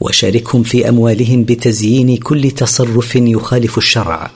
وشاركهم 0.00 0.62
في 0.62 0.88
أموالهم 0.88 1.44
بتزيين 1.44 2.16
كل 2.16 2.50
تصرف 2.50 3.16
يخالف 3.16 3.78
الشرع 3.78 4.30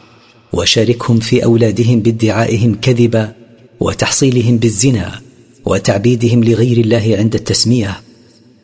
وشاركهم 0.52 1.18
في 1.18 1.44
أولادهم 1.44 2.00
بادعائهم 2.00 2.74
كذبا 2.82 3.32
وتحصيلهم 3.80 4.56
بالزنا 4.56 5.20
وتعبيدهم 5.64 6.44
لغير 6.44 6.76
الله 6.76 7.14
عند 7.18 7.34
التسمية 7.34 8.00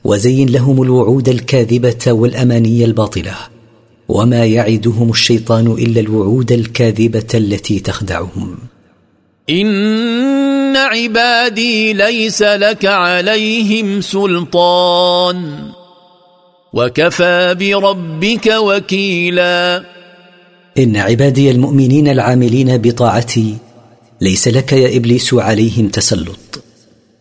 وزين 0.05 0.48
لهم 0.48 0.82
الوعود 0.82 1.28
الكاذبة 1.28 2.12
والأماني 2.12 2.84
الباطلة. 2.84 3.53
وما 4.09 4.44
يعدهم 4.44 5.11
الشيطان 5.11 5.66
إلا 5.66 6.00
الوعود 6.00 6.52
الكاذبة 6.52 7.26
التي 7.34 7.80
تخدعهم. 7.80 8.59
إن 9.50 10.76
عبادي 10.76 11.92
ليس 11.92 12.42
لك 12.42 12.84
عليهم 12.84 14.00
سلطان. 14.00 15.68
وكفى 16.72 17.57
بربك 17.61 18.46
وكيلا. 18.46 19.84
إن 20.78 20.96
عبادي 20.96 21.50
المؤمنين 21.50 22.09
العاملين 22.09 22.78
بطاعتي 22.78 23.57
ليس 24.20 24.48
لك 24.48 24.72
يا 24.72 24.96
إبليس 24.96 25.34
عليهم 25.34 25.88
تسلط. 25.88 26.62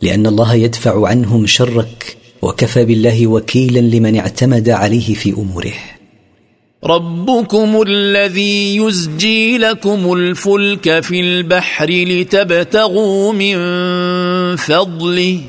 لأن 0.02 0.28
الله 0.28 0.54
يدفع 0.54 1.08
عنهم 1.08 1.46
شرك 1.46 2.18
وكفى 2.42 2.86
بالله 2.86 3.28
وكيلا 3.28 3.80
لمن 3.80 4.16
اعتمد 4.18 4.70
عليه 4.70 5.14
في 5.14 5.32
أموره. 5.32 5.74
ربكم 6.86 7.82
الذي 7.88 8.78
يزجي 8.78 9.58
لكم 9.58 10.14
الفلك 10.14 11.00
في 11.00 11.20
البحر 11.20 11.90
لتبتغوا 11.90 13.34
من 13.34 13.56
فضله 14.56 15.42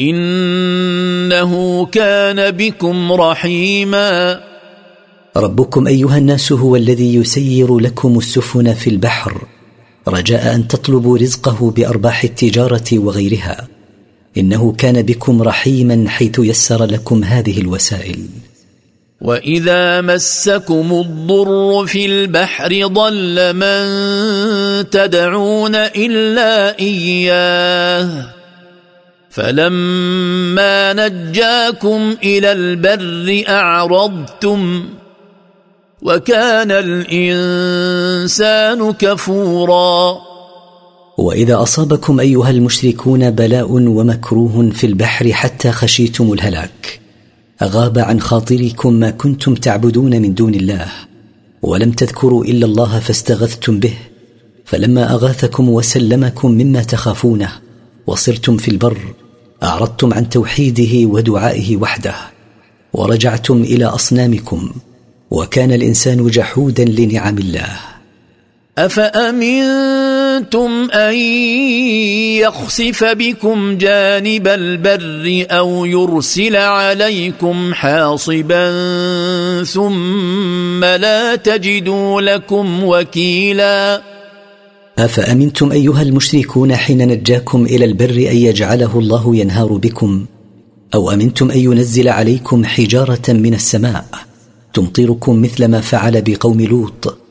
إنه 0.00 1.86
كان 1.86 2.50
بكم 2.50 3.12
رحيما. 3.12 4.40
ربكم 5.36 5.86
أيها 5.86 6.18
الناس 6.18 6.52
هو 6.52 6.76
الذي 6.76 7.14
يسير 7.14 7.78
لكم 7.78 8.18
السفن 8.18 8.74
في 8.74 8.90
البحر 8.90 9.42
رجاء 10.08 10.54
أن 10.54 10.68
تطلبوا 10.68 11.18
رزقه 11.18 11.70
بأرباح 11.70 12.24
التجارة 12.24 12.98
وغيرها. 12.98 13.68
إنه 14.38 14.72
كان 14.72 15.02
بكم 15.02 15.42
رحيما 15.42 16.04
حيث 16.08 16.38
يسر 16.38 16.84
لكم 16.84 17.24
هذه 17.24 17.60
الوسائل. 17.60 18.18
واذا 19.20 20.00
مسكم 20.00 21.04
الضر 21.06 21.86
في 21.86 22.06
البحر 22.06 22.86
ضل 22.86 23.52
من 23.52 23.86
تدعون 24.90 25.74
الا 25.74 26.78
اياه 26.78 28.26
فلما 29.30 30.92
نجاكم 30.92 32.16
إلى 32.24 32.52
البر 32.52 33.44
اعرضتم 33.48 34.84
وكان 36.02 36.70
الانسان 36.70 38.22
كفورا 38.92 40.18
واذا 41.18 41.62
اصابكم 41.62 42.20
ايها 42.20 42.50
المشركون 42.50 43.30
بلاء 43.30 43.70
ومكروه 43.70 44.70
في 44.70 44.86
البحر 44.86 45.32
حتى 45.32 45.72
خشيتم 45.72 46.32
الهلاك 46.32 47.05
أغاب 47.62 47.98
عن 47.98 48.20
خاطركم 48.20 48.92
ما 48.92 49.10
كنتم 49.10 49.54
تعبدون 49.54 50.22
من 50.22 50.34
دون 50.34 50.54
الله 50.54 50.86
ولم 51.62 51.92
تذكروا 51.92 52.44
إلا 52.44 52.66
الله 52.66 52.98
فاستغثتم 52.98 53.78
به 53.78 53.94
فلما 54.64 55.12
أغاثكم 55.12 55.68
وسلمكم 55.68 56.50
مما 56.50 56.82
تخافونه 56.82 57.52
وصرتم 58.06 58.56
في 58.56 58.70
البر 58.70 58.98
أعرضتم 59.62 60.14
عن 60.14 60.28
توحيده 60.28 61.08
ودعائه 61.08 61.76
وحده 61.76 62.14
ورجعتم 62.92 63.62
إلى 63.62 63.84
أصنامكم 63.84 64.70
وكان 65.30 65.72
الإنسان 65.72 66.26
جحودا 66.26 66.84
لنعم 66.84 67.38
الله. 67.38 67.78
أفأمنتم 68.78 70.70
أن 70.92 71.14
يخسف 72.44 73.04
بكم 73.04 73.78
جانب 73.78 74.48
البر 74.48 75.46
أو 75.50 75.84
يرسل 75.84 76.56
عليكم 76.56 77.74
حاصبا 77.74 78.64
ثم 79.64 80.84
لا 80.84 81.36
تجدوا 81.36 82.20
لكم 82.20 82.84
وكيلا؟ 82.84 84.02
أفأمنتم 84.98 85.72
أيها 85.72 86.02
المشركون 86.02 86.76
حين 86.76 87.08
نجاكم 87.08 87.64
إلى 87.64 87.84
البر 87.84 88.10
أن 88.30 88.36
يجعله 88.36 88.98
الله 88.98 89.36
ينهار 89.36 89.72
بكم؟ 89.72 90.24
أو 90.94 91.10
أمنتم 91.10 91.50
أن 91.50 91.58
ينزل 91.58 92.08
عليكم 92.08 92.64
حجارة 92.64 93.28
من 93.28 93.54
السماء 93.54 94.04
تمطركم 94.72 95.42
مثل 95.42 95.64
ما 95.64 95.80
فعل 95.80 96.22
بقوم 96.22 96.60
لوط؟ 96.60 97.25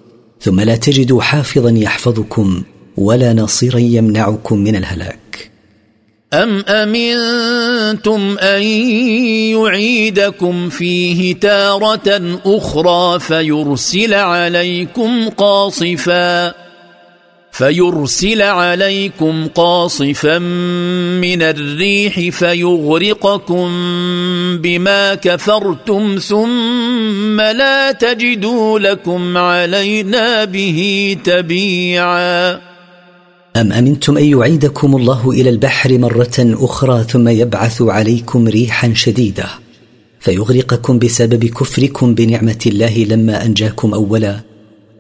ثم 0.46 0.60
لا 0.60 0.76
تجدوا 0.76 1.22
حافظا 1.22 1.70
يحفظكم 1.70 2.64
ولا 2.98 3.34
ناصرا 3.34 3.80
يمنعكم 3.80 4.58
من 4.60 4.76
الهلاك. 4.76 5.52
أم 6.34 6.64
أمنتم 6.68 8.38
أن 8.40 8.64
يعيدكم 9.58 10.70
فيه 10.70 11.36
تارة 11.36 12.40
أخرى 12.46 13.20
فيرسل 13.20 14.14
عليكم 14.14 15.30
قاصفا؟ 15.30 16.65
فيرسل 17.58 18.42
عليكم 18.42 19.48
قاصفا 19.48 20.38
من 20.38 21.42
الريح 21.42 22.20
فيغرقكم 22.20 23.68
بما 24.58 25.16
كفرتم 25.16 26.18
ثم 26.18 27.42
لا 27.42 27.92
تجدوا 27.92 28.80
لكم 28.80 29.38
علينا 29.38 30.46
به 30.46 31.18
تبيعا. 31.24 32.52
أم 33.56 33.74
أمنتم 33.74 34.18
أن 34.18 34.26
يعيدكم 34.26 34.96
الله 34.96 35.32
إلى 35.32 35.50
البحر 35.50 35.98
مرة 35.98 36.38
أخرى 36.40 37.04
ثم 37.04 37.28
يبعث 37.28 37.82
عليكم 37.82 38.48
ريحا 38.48 38.94
شديدة 38.94 39.46
فيغرقكم 40.20 41.00
بسبب 41.00 41.46
كفركم 41.46 42.16
بنعمة 42.16 42.64
الله 42.66 43.06
لما 43.10 43.46
أنجاكم 43.46 43.94
أولا؟ 43.94 44.55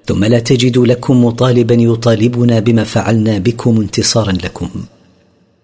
ثم 0.07 0.25
لا 0.25 0.39
تجدوا 0.39 0.87
لكم 0.87 1.25
مطالبا 1.25 1.75
يطالبنا 1.75 2.59
بما 2.59 2.83
فعلنا 2.83 3.37
بكم 3.37 3.81
انتصارا 3.81 4.31
لكم. 4.31 4.69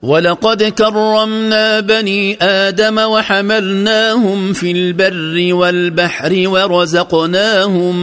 ولقد 0.03 0.63
كرمنا 0.63 1.79
بني 1.79 2.37
آدم 2.41 2.97
وحملناهم 2.97 4.53
في 4.53 4.71
البر 4.71 5.53
والبحر 5.53 6.43
ورزقناهم 6.45 7.95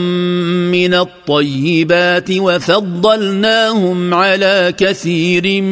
من 0.70 0.94
الطيبات 0.94 2.30
وفضلناهم 2.30 4.14
على 4.14 4.74
كثير 4.78 5.62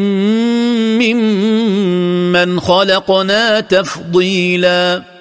ممن 1.00 2.60
خلقنا 2.60 3.60
تفضيلاً. 3.60 5.15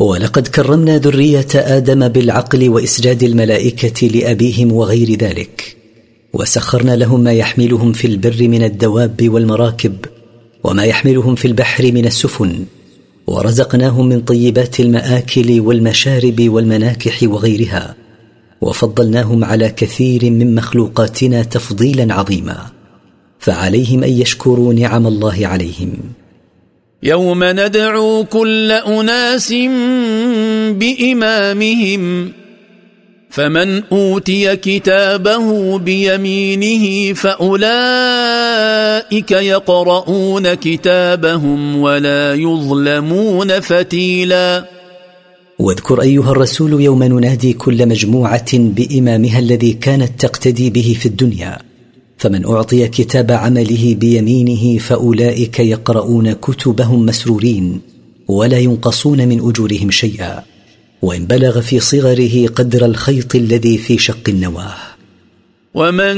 ولقد 0.00 0.48
كرمنا 0.48 0.98
ذرية 0.98 1.46
آدم 1.54 2.08
بالعقل 2.08 2.68
وإسجاد 2.68 3.22
الملائكة 3.22 4.06
لأبيهم 4.06 4.72
وغير 4.72 5.18
ذلك 5.18 5.76
وسخرنا 6.32 6.96
لهم 6.96 7.20
ما 7.20 7.32
يحملهم 7.32 7.92
في 7.92 8.06
البر 8.06 8.48
من 8.48 8.64
الدواب 8.64 9.28
والمراكب 9.28 9.96
وما 10.64 10.84
يحملهم 10.84 11.34
في 11.34 11.44
البحر 11.44 11.92
من 11.92 12.06
السفن 12.06 12.64
ورزقناهم 13.26 14.08
من 14.08 14.20
طيبات 14.20 14.80
المآكل 14.80 15.60
والمشارب 15.60 16.48
والمناكح 16.48 17.22
وغيرها 17.22 17.94
وفضلناهم 18.60 19.44
على 19.44 19.68
كثير 19.68 20.30
من 20.30 20.54
مخلوقاتنا 20.54 21.42
تفضيلا 21.42 22.14
عظيما 22.14 22.66
فعليهم 23.38 24.04
أن 24.04 24.12
يشكروا 24.12 24.74
نعم 24.74 25.06
الله 25.06 25.46
عليهم. 25.46 25.92
يوم 27.02 27.44
ندعو 27.44 28.24
كل 28.24 28.72
أناس 28.72 29.52
بإمامهم 30.78 32.32
فمن 33.30 33.82
أوتي 33.92 34.56
كتابه 34.56 35.78
بيمينه 35.78 37.14
فأولئك 37.14 37.60
يقرؤون 39.30 40.54
كتابهم 40.54 41.76
ولا 41.76 42.34
يظلمون 42.34 43.60
فتيلا. 43.60 44.64
واذكر 45.58 46.02
أيها 46.02 46.30
الرسول 46.30 46.80
يوم 46.80 47.02
ننادي 47.02 47.52
كل 47.52 47.88
مجموعة 47.88 48.52
بإمامها 48.52 49.38
الذي 49.38 49.72
كانت 49.72 50.20
تقتدي 50.20 50.70
به 50.70 50.96
في 51.00 51.06
الدنيا. 51.06 51.69
فمن 52.20 52.46
أعطي 52.46 52.88
كتاب 52.88 53.32
عمله 53.32 53.94
بيمينه 53.94 54.78
فأولئك 54.78 55.60
يقرؤون 55.60 56.32
كتبهم 56.32 57.06
مسرورين 57.06 57.80
ولا 58.28 58.58
ينقصون 58.58 59.28
من 59.28 59.48
أجورهم 59.48 59.90
شيئا. 59.90 60.42
وإن 61.02 61.26
بلغ 61.26 61.60
في 61.60 61.80
صغره 61.80 62.46
قدر 62.46 62.86
الخيط 62.86 63.34
الذي 63.34 63.78
في 63.78 63.98
شق 63.98 64.28
النواة. 64.28 64.74
ومن 65.74 66.14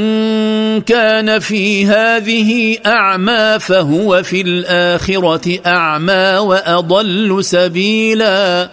كان 0.80 1.38
في 1.38 1.86
هذه 1.86 2.76
أعمى 2.86 3.58
فهو 3.60 4.22
في 4.22 4.40
الآخرة 4.40 5.58
أعمى 5.66 6.38
وأضل 6.38 7.44
سبيلا. 7.44 8.70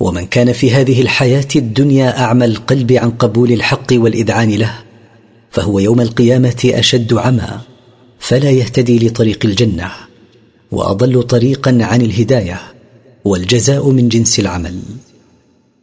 ومن 0.00 0.26
كان 0.26 0.52
في 0.52 0.70
هذه 0.70 1.02
الحياة 1.02 1.48
الدنيا 1.56 2.18
أعمى 2.18 2.44
القلب 2.44 2.92
عن 2.92 3.10
قبول 3.10 3.52
الحق 3.52 3.86
والإذعان 3.92 4.50
له. 4.50 4.85
فهو 5.56 5.78
يوم 5.78 6.00
القيامة 6.00 6.70
أشد 6.74 7.14
عمى 7.14 7.60
فلا 8.18 8.50
يهتدي 8.50 9.08
لطريق 9.08 9.38
الجنة 9.44 9.90
وأضل 10.72 11.22
طريقا 11.22 11.78
عن 11.80 12.02
الهداية 12.02 12.60
والجزاء 13.24 13.90
من 13.90 14.08
جنس 14.08 14.38
العمل. 14.40 14.78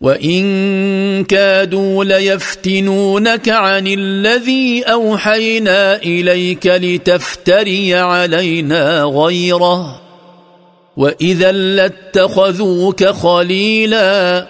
وإن 0.02 0.44
كادوا 1.24 2.04
ليفتنونك 2.04 3.50
عن 3.50 3.88
الذي 3.88 4.84
أوحينا 4.84 5.96
إليك 5.96 6.68
لتفتري 6.68 7.96
علينا 7.96 9.04
غيره 9.04 10.02
وإذا 10.98 11.52
لاتخذوك 11.52 13.06
خليلا 13.06 14.48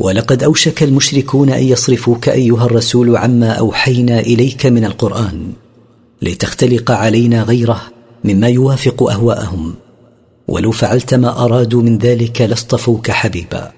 ولقد 0.00 0.42
أوشك 0.42 0.82
المشركون 0.82 1.50
أن 1.50 1.62
يصرفوك 1.62 2.28
أيها 2.28 2.64
الرسول 2.64 3.16
عما 3.16 3.52
أوحينا 3.52 4.20
إليك 4.20 4.66
من 4.66 4.84
القرآن 4.84 5.52
لتختلق 6.22 6.90
علينا 6.90 7.42
غيره 7.42 7.82
مما 8.24 8.48
يوافق 8.48 9.10
أهواءهم 9.10 9.74
ولو 10.48 10.70
فعلت 10.70 11.14
ما 11.14 11.44
أرادوا 11.44 11.82
من 11.82 11.98
ذلك 11.98 12.40
لاصطفوك 12.40 13.10
حبيبا. 13.10 13.72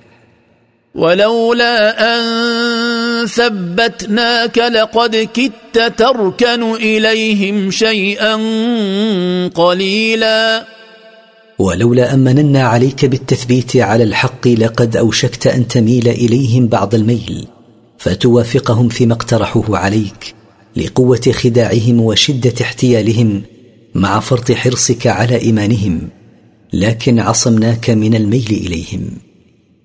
ولولا 0.94 1.76
أن 2.14 3.26
ثبتناك 3.26 4.58
لقد 4.58 5.28
كدت 5.34 5.98
تركن 5.98 6.74
إليهم 6.74 7.70
شيئا 7.70 8.34
قليلا. 9.54 10.64
ولولا 11.62 12.14
أن 12.14 12.18
مننا 12.18 12.62
عليك 12.62 13.04
بالتثبيت 13.04 13.76
على 13.76 14.04
الحق 14.04 14.48
لقد 14.48 14.96
أوشكت 14.96 15.46
أن 15.46 15.68
تميل 15.68 16.08
إليهم 16.08 16.66
بعض 16.66 16.94
الميل 16.94 17.46
فتوافقهم 17.98 18.88
فيما 18.88 19.14
اقترحوه 19.14 19.78
عليك 19.78 20.34
لقوة 20.76 21.20
خداعهم 21.32 22.00
وشدة 22.00 22.54
احتيالهم 22.62 23.42
مع 23.94 24.20
فرط 24.20 24.52
حرصك 24.52 25.06
على 25.06 25.36
إيمانهم 25.40 26.08
لكن 26.72 27.20
عصمناك 27.20 27.90
من 27.90 28.14
الميل 28.14 28.62
إليهم. 28.66 29.10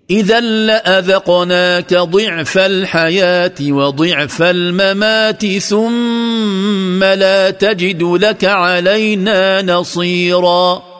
إذا 0.09 0.39
لأذقناك 0.39 1.93
ضعف 1.93 2.57
الحياة 2.57 3.55
وضعف 3.61 4.41
الممات 4.41 5.45
ثم 5.45 7.03
لا 7.03 7.49
تجد 7.49 8.03
لك 8.03 8.45
علينا 8.45 9.61
نصيرا. 9.61 10.96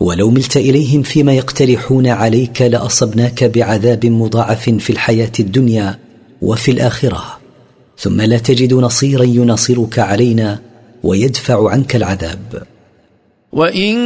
ولو 0.00 0.30
ملت 0.30 0.56
إليهم 0.56 1.02
فيما 1.02 1.32
يقترحون 1.32 2.06
عليك 2.06 2.62
لأصبناك 2.62 3.44
بعذاب 3.44 4.06
مضاعف 4.06 4.70
في 4.70 4.90
الحياة 4.90 5.32
الدنيا 5.40 5.98
وفي 6.42 6.70
الآخرة. 6.70 7.38
ثم 7.98 8.20
لا 8.20 8.38
تجد 8.38 8.74
نصيرا 8.74 9.24
يناصرك 9.24 9.98
علينا 9.98 10.60
ويدفع 11.02 11.70
عنك 11.70 11.96
العذاب. 11.96 12.62
وإن 13.52 13.96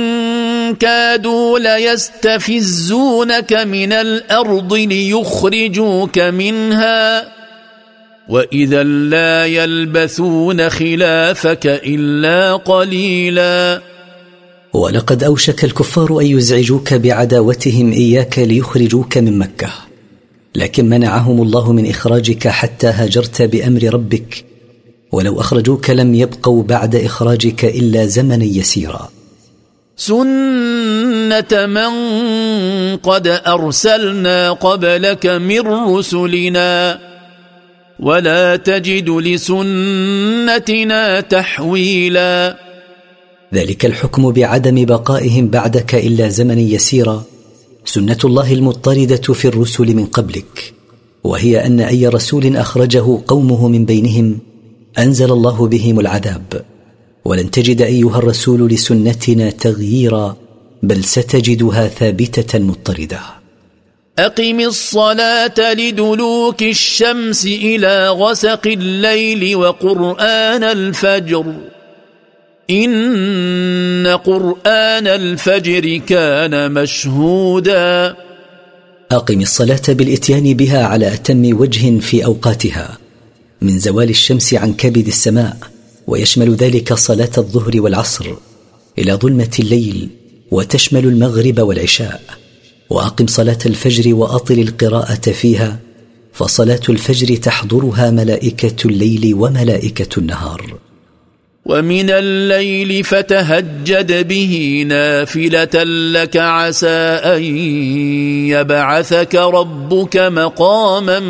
كادوا 0.75 1.59
ليستفزونك 1.59 3.53
من 3.53 3.93
الأرض 3.93 4.75
ليخرجوك 4.75 6.19
منها. 6.19 7.29
وإذا 8.29 8.83
لا 8.83 9.47
يلبثون 9.47 10.71
خلافك 10.71 11.67
إلا 11.67 12.57
قليلا. 12.57 13.94
ولقد 14.75 15.25
أوشك 15.25 15.65
الكفار 15.65 16.21
أن 16.21 16.27
يزعجوك 16.27 16.95
بعداوتهم 16.95 17.93
إياك 17.93 18.39
ليخرجوك 18.39 19.19
من 19.19 19.39
مكة. 19.39 19.71
لكن 20.55 20.89
منعهم 20.89 21.43
الله 21.43 21.73
من 21.73 21.91
إخراجك 21.91 22.49
حتى 22.49 22.87
هاجرت 22.87 23.43
بأمر 23.43 23.95
ربك. 23.95 24.45
ولو 25.13 25.41
أخرجوك 25.41 25.91
لم 25.91 26.15
يبقوا 26.15 26.63
بعد 26.63 26.97
إخراجك 26.97 27.65
إلا 27.65 28.07
زمنا 28.07 28.45
يسيرا. 28.45 29.09
سنه 29.97 31.67
من 31.67 31.93
قد 32.97 33.41
ارسلنا 33.47 34.53
قبلك 34.53 35.27
من 35.27 35.61
رسلنا. 35.61 36.99
ولا 38.01 38.57
تجد 38.57 39.11
لسنتنا 39.11 41.21
تحويلا. 41.21 42.64
ذلك 43.55 43.87
الحكم 43.87 44.33
بعدم 44.33 44.85
بقائهم 44.85 45.49
بعدك 45.49 45.95
إلا 45.95 46.29
زمنا 46.29 46.61
يسيرا. 46.61 47.25
سنة 47.85 48.19
الله 48.25 48.53
المضطردة 48.53 49.35
في 49.35 49.49
الرسل 49.49 49.95
من 49.95 50.07
قبلك. 50.07 50.75
وهي 51.25 51.67
أن 51.67 51.81
أي 51.81 52.09
رسول 52.09 52.57
أخرجه 52.57 53.19
قومه 53.27 53.69
من 53.69 53.85
بينهم 53.85 54.39
أنزل 54.99 55.33
الله 55.33 55.67
بهم 55.67 56.01
العذاب. 56.01 56.65
ولن 57.25 57.51
تجد 57.51 57.83
أيها 57.83 58.19
الرسول 58.19 58.69
لسنتنا 58.69 59.51
تغييرا 59.51 60.37
بل 60.83 61.05
ستجدها 61.05 61.89
ثابتة 61.89 62.59
مضطردة. 62.59 63.21
أقم 64.19 64.61
الصلاة 64.61 65.75
لدلوك 65.75 66.63
الشمس 66.63 67.47
إلى 67.47 68.09
غسق 68.09 68.67
الليل 68.67 69.57
وقرآن 69.57 70.63
الفجر. 70.65 71.74
إن 72.71 74.07
قرآن 74.07 75.07
الفجر 75.07 75.97
كان 75.97 76.73
مشهودا. 76.73 78.17
أقم 79.11 79.41
الصلاة 79.41 79.83
بالإتيان 79.89 80.55
بها 80.55 80.85
على 80.85 81.15
أتم 81.15 81.61
وجه 81.61 81.99
في 81.99 82.25
أوقاتها 82.25 82.99
من 83.63 83.79
زوال 83.79 84.11
الشمس 84.11 84.55
عن 84.55 84.73
كبد 84.73 85.07
السماء 85.07 85.57
ويشمل 86.07 86.55
ذلك 86.55 86.93
صلاة 86.95 87.31
الظهر 87.39 87.81
والعصر 87.81 88.27
إلى 88.99 89.13
ظلمة 89.13 89.57
الليل 89.59 90.09
وتشمل 90.51 91.05
المغرب 91.05 91.59
والعشاء. 91.59 92.23
وأقم 92.91 93.27
صلاة 93.27 93.59
الفجر 93.67 94.15
وأطل 94.15 94.59
القراءة 94.59 95.31
فيها 95.31 95.79
فصلاة 96.33 96.81
الفجر 96.89 97.37
تحضرها 97.37 98.11
ملائكة 98.11 98.89
الليل 98.89 99.35
وملائكة 99.35 100.19
النهار. 100.19 100.79
ومن 101.67 102.11
الليل 102.11 103.05
فتهجد 103.05 104.29
به 104.29 104.85
نافلة 104.89 105.85
لك 106.13 106.37
عسى 106.37 106.87
أن 107.37 107.43
يبعثك 108.49 109.35
ربك 109.35 110.17
مقاما 110.17 111.21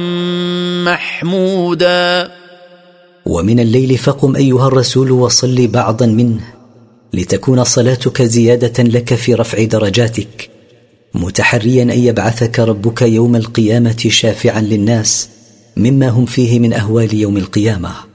محمودا. 0.84 2.30
ومن 3.26 3.60
الليل 3.60 3.98
فقم 3.98 4.36
أيها 4.36 4.66
الرسول 4.66 5.10
وصل 5.10 5.66
بعضا 5.66 6.06
منه 6.06 6.40
لتكون 7.12 7.64
صلاتك 7.64 8.22
زيادة 8.22 8.82
لك 8.82 9.14
في 9.14 9.34
رفع 9.34 9.64
درجاتك 9.64 10.50
متحريا 11.14 11.82
أن 11.82 11.98
يبعثك 11.98 12.60
ربك 12.60 13.02
يوم 13.02 13.36
القيامة 13.36 14.06
شافعا 14.08 14.60
للناس 14.60 15.28
مما 15.76 16.08
هم 16.08 16.26
فيه 16.26 16.58
من 16.58 16.72
أهوال 16.72 17.14
يوم 17.14 17.36
القيامة. 17.36 18.13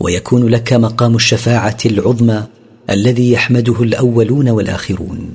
ويكون 0.00 0.48
لك 0.48 0.72
مقام 0.72 1.16
الشفاعة 1.16 1.78
العظمى 1.86 2.42
الذي 2.90 3.32
يحمده 3.32 3.82
الأولون 3.82 4.48
والآخرون. 4.48 5.34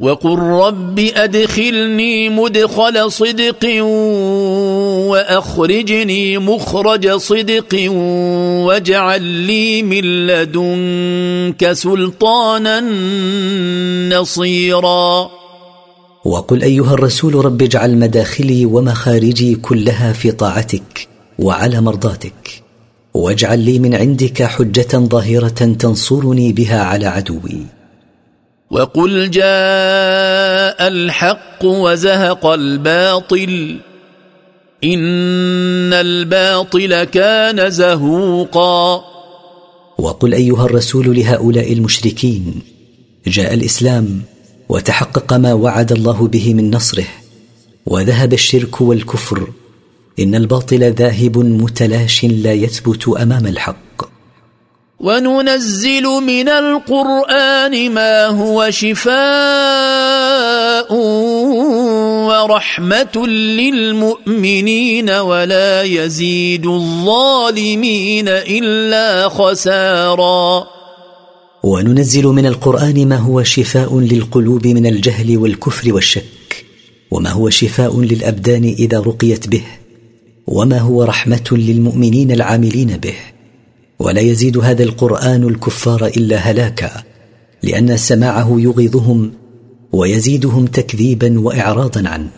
وقل 0.00 0.38
رب 0.38 0.98
أدخلني 0.98 2.28
مدخل 2.28 3.12
صدق 3.12 3.82
وأخرجني 5.10 6.38
مخرج 6.38 7.10
صدق 7.10 7.90
واجعل 8.66 9.22
لي 9.22 9.82
من 9.82 10.26
لدنك 10.26 11.72
سلطانا 11.72 12.80
نصيرا. 14.18 15.30
وقل 16.24 16.62
أيها 16.62 16.94
الرسول 16.94 17.34
رب 17.34 17.62
اجعل 17.62 17.96
مداخلي 17.96 18.66
ومخارجي 18.66 19.54
كلها 19.54 20.12
في 20.12 20.30
طاعتك 20.32 21.08
وعلى 21.38 21.80
مرضاتك. 21.80 22.67
واجعل 23.14 23.58
لي 23.58 23.78
من 23.78 23.94
عندك 23.94 24.42
حجة 24.42 24.98
ظاهرة 24.98 25.48
تنصرني 25.48 26.52
بها 26.52 26.82
على 26.82 27.06
عدوي. 27.06 27.66
وقل 28.70 29.30
جاء 29.30 30.88
الحق 30.88 31.64
وزهق 31.64 32.46
الباطل. 32.46 33.80
إن 34.84 35.92
الباطل 35.92 37.04
كان 37.04 37.70
زهوقا. 37.70 39.04
وقل 39.98 40.34
أيها 40.34 40.64
الرسول 40.64 41.16
لهؤلاء 41.16 41.72
المشركين 41.72 42.62
جاء 43.26 43.54
الإسلام 43.54 44.22
وتحقق 44.68 45.32
ما 45.32 45.52
وعد 45.52 45.92
الله 45.92 46.28
به 46.28 46.54
من 46.54 46.70
نصره 46.70 47.06
وذهب 47.86 48.32
الشرك 48.32 48.80
والكفر 48.80 49.48
إن 50.20 50.34
الباطل 50.34 50.92
ذاهب 50.92 51.38
متلاش 51.38 52.24
لا 52.24 52.52
يثبت 52.52 53.08
أمام 53.08 53.46
الحق. 53.46 53.78
وننزل 55.00 56.02
من 56.02 56.48
القرآن 56.48 57.94
ما 57.94 58.26
هو 58.26 58.70
شفاء 58.70 59.14
ورحمة 62.26 63.26
للمؤمنين 63.26 65.10
ولا 65.10 65.82
يزيد 65.82 66.66
الظالمين 66.66 68.28
إلا 68.28 69.28
خسارا. 69.28 70.66
وننزل 71.62 72.24
من 72.24 72.46
القرآن 72.46 73.08
ما 73.08 73.16
هو 73.16 73.42
شفاء 73.42 74.00
للقلوب 74.00 74.66
من 74.66 74.86
الجهل 74.86 75.36
والكفر 75.36 75.94
والشك. 75.94 76.64
وما 77.10 77.30
هو 77.30 77.50
شفاء 77.50 78.00
للأبدان 78.00 78.74
إذا 78.78 79.00
رقيت 79.00 79.48
به. 79.48 79.62
وما 80.48 80.78
هو 80.78 81.04
رحمة 81.04 81.48
للمؤمنين 81.52 82.32
العاملين 82.32 82.96
به. 82.96 83.14
ولا 83.98 84.20
يزيد 84.20 84.58
هذا 84.58 84.84
القرآن 84.84 85.48
الكفار 85.48 86.06
إلا 86.06 86.36
هلاكا 86.36 86.90
لأن 87.62 87.96
سماعه 87.96 88.56
يغيظهم 88.58 89.32
ويزيدهم 89.92 90.66
تكذيبا 90.66 91.40
وإعراضا 91.40 92.08
عنه. 92.08 92.30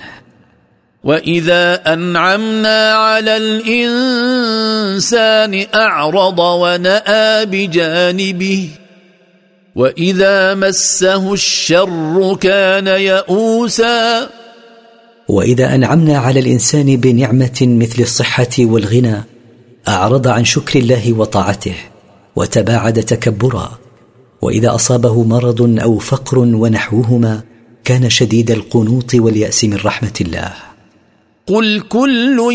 وإذا 1.05 1.93
أنعمنا 1.93 2.95
على 2.95 3.37
الإنسان 3.37 4.87
أعرض 5.75 6.39
ونأى 6.39 7.47
بجانبه 7.47 8.69
وإذا 9.75 10.55
مسه 10.55 11.33
الشر 11.33 12.37
كان 12.41 12.87
يئوسا 12.87 14.29
وإذا 15.31 15.75
أنعمنا 15.75 16.19
على 16.19 16.41
الإنسان 16.41 16.97
بنعمة 16.97 17.59
مثل 17.61 18.03
الصحة 18.03 18.49
والغنى 18.59 19.25
أعرض 19.89 20.29
عن 20.29 20.45
شكر 20.45 20.79
الله 20.79 21.13
وطاعته 21.13 21.75
وتباعد 22.37 23.03
تكبرا. 23.03 23.79
وإذا 24.43 24.75
أصابه 24.75 25.25
مرض 25.25 25.79
أو 25.83 25.99
فقر 25.99 26.39
ونحوهما 26.39 27.41
كان 27.85 28.11
شديد 28.11 28.51
القنوط 28.51 29.15
واليأس 29.15 29.65
من 29.65 29.77
رحمة 29.85 30.13
الله. 30.21 30.53
قل 31.47 31.81
كل 31.81 32.53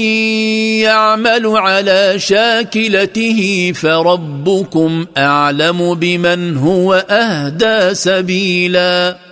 يعمل 0.84 1.48
على 1.48 2.14
شاكلته 2.18 3.72
فربكم 3.76 5.06
أعلم 5.18 5.94
بمن 5.94 6.58
هو 6.58 7.06
أهدى 7.10 7.94
سبيلا. 7.94 9.25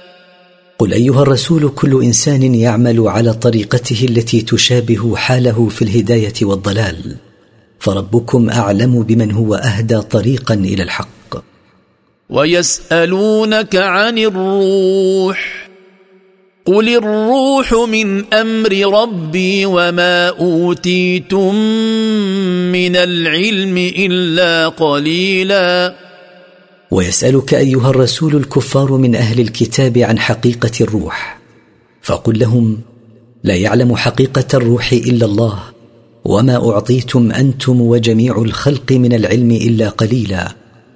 قل 0.80 0.94
أيها 0.94 1.22
الرسول 1.22 1.70
كل 1.70 2.04
إنسان 2.04 2.56
يعمل 2.56 3.08
على 3.08 3.34
طريقته 3.34 4.06
التي 4.10 4.42
تشابه 4.42 5.16
حاله 5.16 5.70
في 5.70 5.82
الهداية 5.82 6.34
والضلال. 6.42 7.16
فربكم 7.80 8.50
أعلم 8.50 9.04
بمن 9.04 9.32
هو 9.32 9.56
أهدى 9.56 10.02
طريقا 10.02 10.54
إلى 10.54 10.84
الحق. 10.84 11.44
ويسألونك 12.30 13.76
عن 13.76 14.18
الروح. 14.18 15.70
قل 16.66 16.90
الروح 16.90 17.74
من 17.74 18.34
أمر 18.34 19.02
ربي 19.02 19.66
وما 19.66 20.28
أوتيتم 20.30 21.56
من 22.72 22.96
العلم 22.96 23.78
إلا 23.78 24.68
قليلا. 24.68 25.96
ويسألك 26.94 27.54
أيها 27.54 27.90
الرسول 27.90 28.36
الكفار 28.36 28.92
من 28.92 29.16
أهل 29.16 29.40
الكتاب 29.40 29.98
عن 29.98 30.20
حقيقة 30.20 30.72
الروح 30.82 31.40
فقل 32.02 32.40
لهم 32.40 32.80
لا 33.44 33.56
يعلم 33.56 33.96
حقيقة 33.96 34.46
الروح 34.54 34.92
إلا 34.94 35.26
الله 35.26 35.60
وما 36.26 36.70
أعطيتم 36.72 37.32
أنتم 37.32 37.82
وجميع 37.82 38.42
الخلق 38.42 38.92
من 38.92 39.14
العلم 39.14 39.52
إلا 39.52 39.90
قليلا 39.90 40.56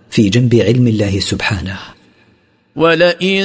في 0.10 0.30
جنب 0.30 0.56
علم 0.56 0.88
الله 0.88 1.20
سبحانه. 1.20 1.78
ولئن 2.76 3.43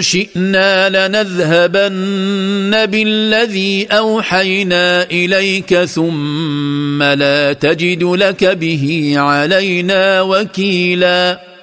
شئنا 0.00 0.88
لنذهبن 0.88 2.86
بالذي 2.86 3.86
أوحينا 3.86 5.02
إليك 5.02 5.84
ثم 5.84 7.02
لا 7.02 7.52
تجد 7.52 8.02
لك 8.02 8.44
به 8.44 9.12
علينا 9.16 10.22
وكيلا. 10.22 11.55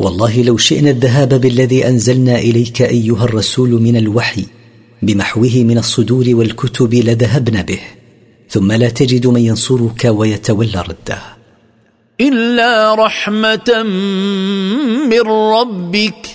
والله 0.00 0.42
لو 0.42 0.56
شئنا 0.56 0.90
الذهاب 0.90 1.40
بالذي 1.40 1.88
أنزلنا 1.88 2.38
إليك 2.38 2.82
أيها 2.82 3.24
الرسول 3.24 3.70
من 3.70 3.96
الوحي 3.96 4.46
بمحوه 5.02 5.50
من 5.54 5.78
الصدور 5.78 6.24
والكتب 6.28 6.94
لذهبنا 6.94 7.62
به 7.62 7.80
ثم 8.48 8.72
لا 8.72 8.88
تجد 8.88 9.26
من 9.26 9.40
ينصرك 9.40 10.04
ويتولى 10.04 10.84
رده. 10.88 11.18
إلا 12.20 12.94
رحمة 12.94 13.82
من 15.10 15.20
ربك 15.56 16.26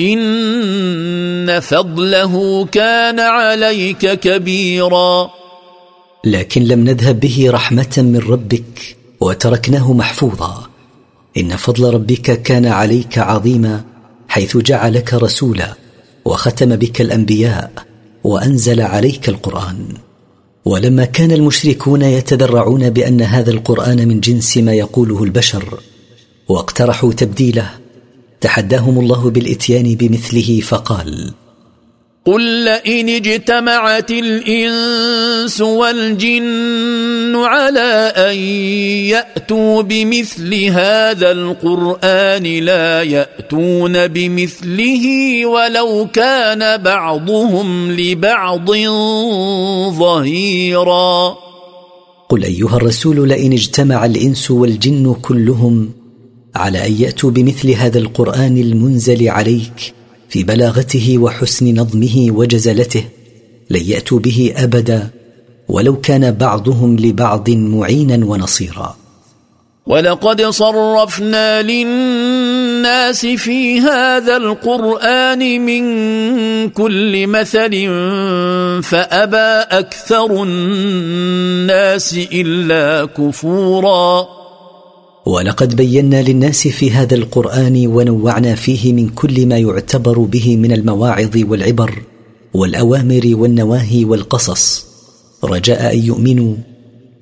إن 0.00 1.60
فضله 1.60 2.64
كان 2.66 3.20
عليك 3.20 4.20
كبيرا. 4.20 5.30
لكن 6.24 6.62
لم 6.62 6.84
نذهب 6.84 7.20
به 7.20 7.50
رحمة 7.50 7.94
من 7.98 8.18
ربك 8.18 8.96
وتركناه 9.20 9.92
محفوظا. 9.92 10.71
إن 11.36 11.56
فضل 11.56 11.94
ربك 11.94 12.42
كان 12.42 12.66
عليك 12.66 13.18
عظيما 13.18 13.84
حيث 14.28 14.56
جعلك 14.56 15.14
رسولا 15.14 15.74
وختم 16.24 16.76
بك 16.76 17.00
الأنبياء 17.00 17.72
وأنزل 18.24 18.80
عليك 18.80 19.28
القرآن. 19.28 19.86
ولما 20.64 21.04
كان 21.04 21.32
المشركون 21.32 22.02
يتذرعون 22.02 22.90
بأن 22.90 23.22
هذا 23.22 23.50
القرآن 23.50 24.08
من 24.08 24.20
جنس 24.20 24.56
ما 24.56 24.72
يقوله 24.72 25.24
البشر 25.24 25.80
واقترحوا 26.48 27.12
تبديله 27.12 27.70
تحداهم 28.40 28.98
الله 28.98 29.30
بالإتيان 29.30 29.94
بمثله 29.94 30.60
فقال 30.60 31.32
قل 32.24 32.64
لئن 32.64 33.08
اجتمعت 33.08 34.10
الانس 34.10 35.60
والجن 35.60 37.36
على 37.36 38.12
ان 38.16 38.36
ياتوا 39.10 39.82
بمثل 39.82 40.64
هذا 40.64 41.30
القران 41.32 42.42
لا 42.42 43.02
ياتون 43.02 44.06
بمثله 44.06 45.06
ولو 45.46 46.08
كان 46.12 46.82
بعضهم 46.82 47.92
لبعض 47.92 48.70
ظهيرا. 49.98 51.36
قل 52.28 52.44
ايها 52.44 52.76
الرسول 52.76 53.28
لئن 53.28 53.52
اجتمع 53.52 54.04
الانس 54.04 54.50
والجن 54.50 55.14
كلهم 55.22 55.90
على 56.54 56.86
ان 56.86 56.92
ياتوا 56.92 57.30
بمثل 57.30 57.70
هذا 57.70 57.98
القران 57.98 58.56
المنزل 58.58 59.28
عليك 59.28 60.01
في 60.32 60.44
بلاغته 60.44 61.18
وحسن 61.18 61.74
نظمه 61.80 62.26
وجزلته 62.30 63.04
لن 63.70 63.80
يأتوا 63.84 64.18
به 64.18 64.54
أبدا 64.56 65.10
ولو 65.68 66.00
كان 66.00 66.30
بعضهم 66.30 66.96
لبعض 66.96 67.50
معينا 67.50 68.26
ونصيرا. 68.26 68.96
ولقد 69.86 70.42
صرفنا 70.42 71.62
للناس 71.62 73.26
في 73.26 73.80
هذا 73.80 74.36
القرآن 74.36 75.60
من 75.60 75.84
كل 76.68 77.26
مثل 77.26 77.72
فأبى 78.82 79.78
أكثر 79.78 80.42
الناس 80.42 82.14
إلا 82.32 83.08
كفورا. 83.16 84.41
ولقد 85.26 85.76
بينا 85.76 86.22
للناس 86.22 86.68
في 86.68 86.90
هذا 86.90 87.14
القرآن 87.14 87.86
ونوعنا 87.86 88.54
فيه 88.54 88.92
من 88.92 89.08
كل 89.08 89.46
ما 89.46 89.58
يعتبر 89.58 90.18
به 90.18 90.56
من 90.56 90.72
المواعظ 90.72 91.36
والعبر 91.36 92.02
والأوامر 92.54 93.30
والنواهي 93.32 94.04
والقصص. 94.04 94.86
رجاء 95.44 95.94
أن 95.94 96.04
يؤمنوا. 96.04 96.54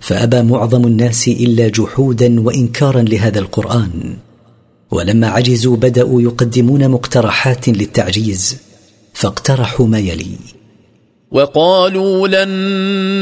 فأبى 0.00 0.42
معظم 0.42 0.86
الناس 0.86 1.28
إلا 1.28 1.68
جحودا 1.68 2.40
وإنكارا 2.40 3.02
لهذا 3.02 3.38
القرآن. 3.38 4.16
ولما 4.90 5.28
عجزوا 5.28 5.76
بدأوا 5.76 6.22
يقدمون 6.22 6.88
مقترحات 6.88 7.68
للتعجيز. 7.68 8.56
فاقترحوا 9.12 9.86
ما 9.86 9.98
يلي. 9.98 10.59
وقالوا 11.30 12.28
لن 12.28 12.48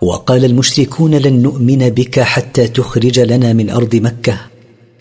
وقال 0.00 0.44
المشركون 0.44 1.14
لن 1.14 1.42
نؤمن 1.42 1.90
بك 1.90 2.20
حتى 2.20 2.68
تخرج 2.68 3.20
لنا 3.20 3.52
من 3.52 3.70
أرض 3.70 3.96
مكة. 3.96 4.38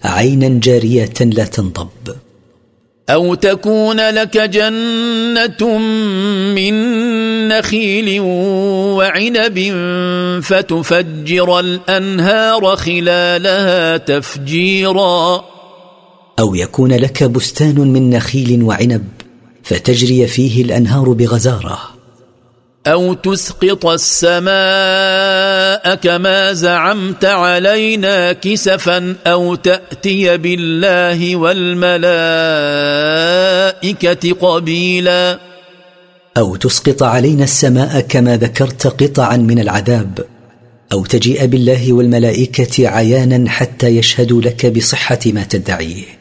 عينا 0.04 0.60
جارية 0.60 1.14
لا 1.22 1.46
تنضب. 1.46 1.90
أو 3.10 3.36
تكون 3.36 4.10
لك 4.10 4.38
جنة 4.38 5.78
من 6.56 6.74
نخيل 7.48 8.20
وعنب 8.20 9.60
فتفجر 10.44 11.60
الأنهار 11.60 12.76
خلالها 12.76 13.98
تفجيرا. 13.98 15.51
أو 16.42 16.56
يكون 16.56 16.94
لك 16.94 17.24
بستان 17.24 17.76
من 17.76 18.10
نخيل 18.10 18.64
وعنب 18.64 19.04
فتجري 19.64 20.28
فيه 20.28 20.64
الأنهار 20.64 21.12
بغزارة. 21.12 21.80
أو 22.88 23.14
تسقط 23.14 23.86
السماء 23.86 24.52
كما 25.96 26.54
زعمت 26.54 27.26
علينا 27.26 28.32
كسفا 28.32 29.16
أو 29.28 29.56
تأتي 29.56 30.38
بالله 30.38 31.36
والملائكة 31.36 32.02
قبيلا. 34.34 35.40
أو 36.38 36.56
تسقط 36.56 37.04
علينا 37.04 37.44
السماء 37.44 38.00
كما 38.00 38.38
ذكرت 38.38 38.88
قطعا 38.88 39.38
من 39.38 39.60
العذاب 39.60 40.26
أو 40.94 41.06
تجيء 41.06 41.46
بالله 41.46 41.94
والملائكة 41.94 42.88
عيانا 42.88 43.50
حتى 43.50 43.88
يشهدوا 43.88 44.42
لك 44.42 44.66
بصحة 44.66 45.20
ما 45.26 45.44
تدعيه. 45.44 46.21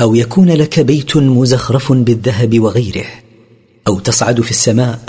أو 0.00 0.14
يكون 0.14 0.50
لك 0.50 0.80
بيت 0.80 1.16
مزخرف 1.16 1.92
بالذهب 1.92 2.60
وغيره 2.60 3.06
أو 3.88 3.98
تصعد 3.98 4.40
في 4.40 4.50
السماء 4.50 5.00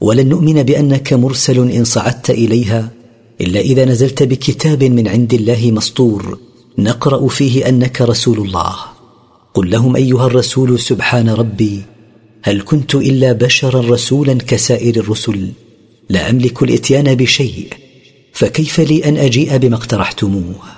ولن 0.00 0.28
نؤمن 0.28 0.62
بأنك 0.62 1.12
مرسل 1.12 1.70
إن 1.70 1.84
صعدت 1.84 2.30
إليها 2.30 2.90
إلا 3.40 3.60
إذا 3.60 3.84
نزلت 3.84 4.22
بكتاب 4.22 4.84
من 4.84 5.08
عند 5.08 5.34
الله 5.34 5.70
مسطور 5.70 6.38
نقرأ 6.78 7.28
فيه 7.28 7.68
أنك 7.68 8.00
رسول 8.00 8.38
الله. 8.38 8.76
قل 9.54 9.70
لهم 9.70 9.96
أيها 9.96 10.26
الرسول 10.26 10.80
سبحان 10.80 11.28
ربي 11.28 11.82
هل 12.42 12.62
كنت 12.64 12.94
إلا 12.94 13.32
بشرا 13.32 13.80
رسولا 13.80 14.34
كسائر 14.34 14.96
الرسل؟ 14.96 15.48
لا 16.10 16.30
أملك 16.30 16.62
الإتيان 16.62 17.14
بشيء 17.14 17.68
فكيف 18.32 18.80
لي 18.80 19.04
أن 19.04 19.16
أجيء 19.16 19.56
بما 19.56 19.76
اقترحتموه؟ 19.76 20.75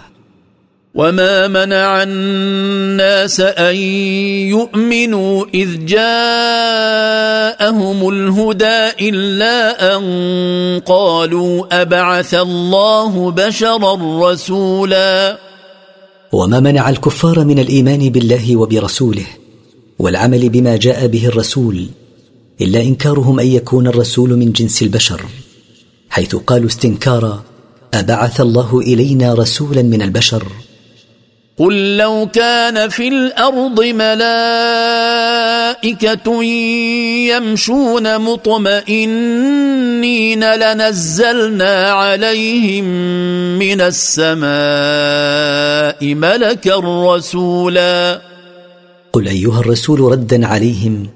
وما 0.99 1.49
منع 1.49 2.03
الناس 2.03 3.41
ان 3.41 3.77
يؤمنوا 4.51 5.45
اذ 5.55 5.85
جاءهم 5.85 6.09
الهدى 8.09 8.91
الا 9.09 9.97
ان 9.97 10.03
قالوا 10.87 11.83
ابعث 11.83 12.35
الله 12.35 13.31
بشرا 13.31 13.95
رسولا 14.31 15.39
وما 16.33 16.61
منع 16.61 16.91
الكفار 16.91 17.45
من 17.45 17.59
الايمان 17.59 18.11
بالله 18.11 18.57
وبرسوله 18.57 19.27
والعمل 19.99 20.49
بما 20.49 20.77
جاء 20.77 21.07
به 21.07 21.27
الرسول 21.27 21.87
الا 22.61 22.81
انكارهم 22.81 23.41
ان 23.41 23.47
يكون 23.47 23.87
الرسول 23.87 24.37
من 24.37 24.53
جنس 24.53 24.83
البشر 24.83 25.21
حيث 26.11 26.37
قالوا 26.37 26.69
استنكارا 26.69 27.43
ابعث 27.95 28.41
الله 28.41 28.79
الينا 28.79 29.35
رسولا 29.35 29.83
من 29.83 30.03
البشر. 30.03 30.68
قل 31.59 31.97
لو 31.97 32.29
كان 32.33 32.89
في 32.89 33.09
الأرض 33.09 33.81
ملائكة 33.81 34.25
يمشون 37.35 38.19
مطمئنين 38.19 39.65
لنزلنا 40.55 41.91
عليهم 41.91 42.85
من 43.59 43.81
السماء 43.81 44.49
ملكا 46.15 46.77
رسولا. 47.15 48.21
قل 49.13 49.29
أيها 49.29 49.61
الرسول 49.61 50.01
ردا 50.01 50.47
عليهم 50.47 51.07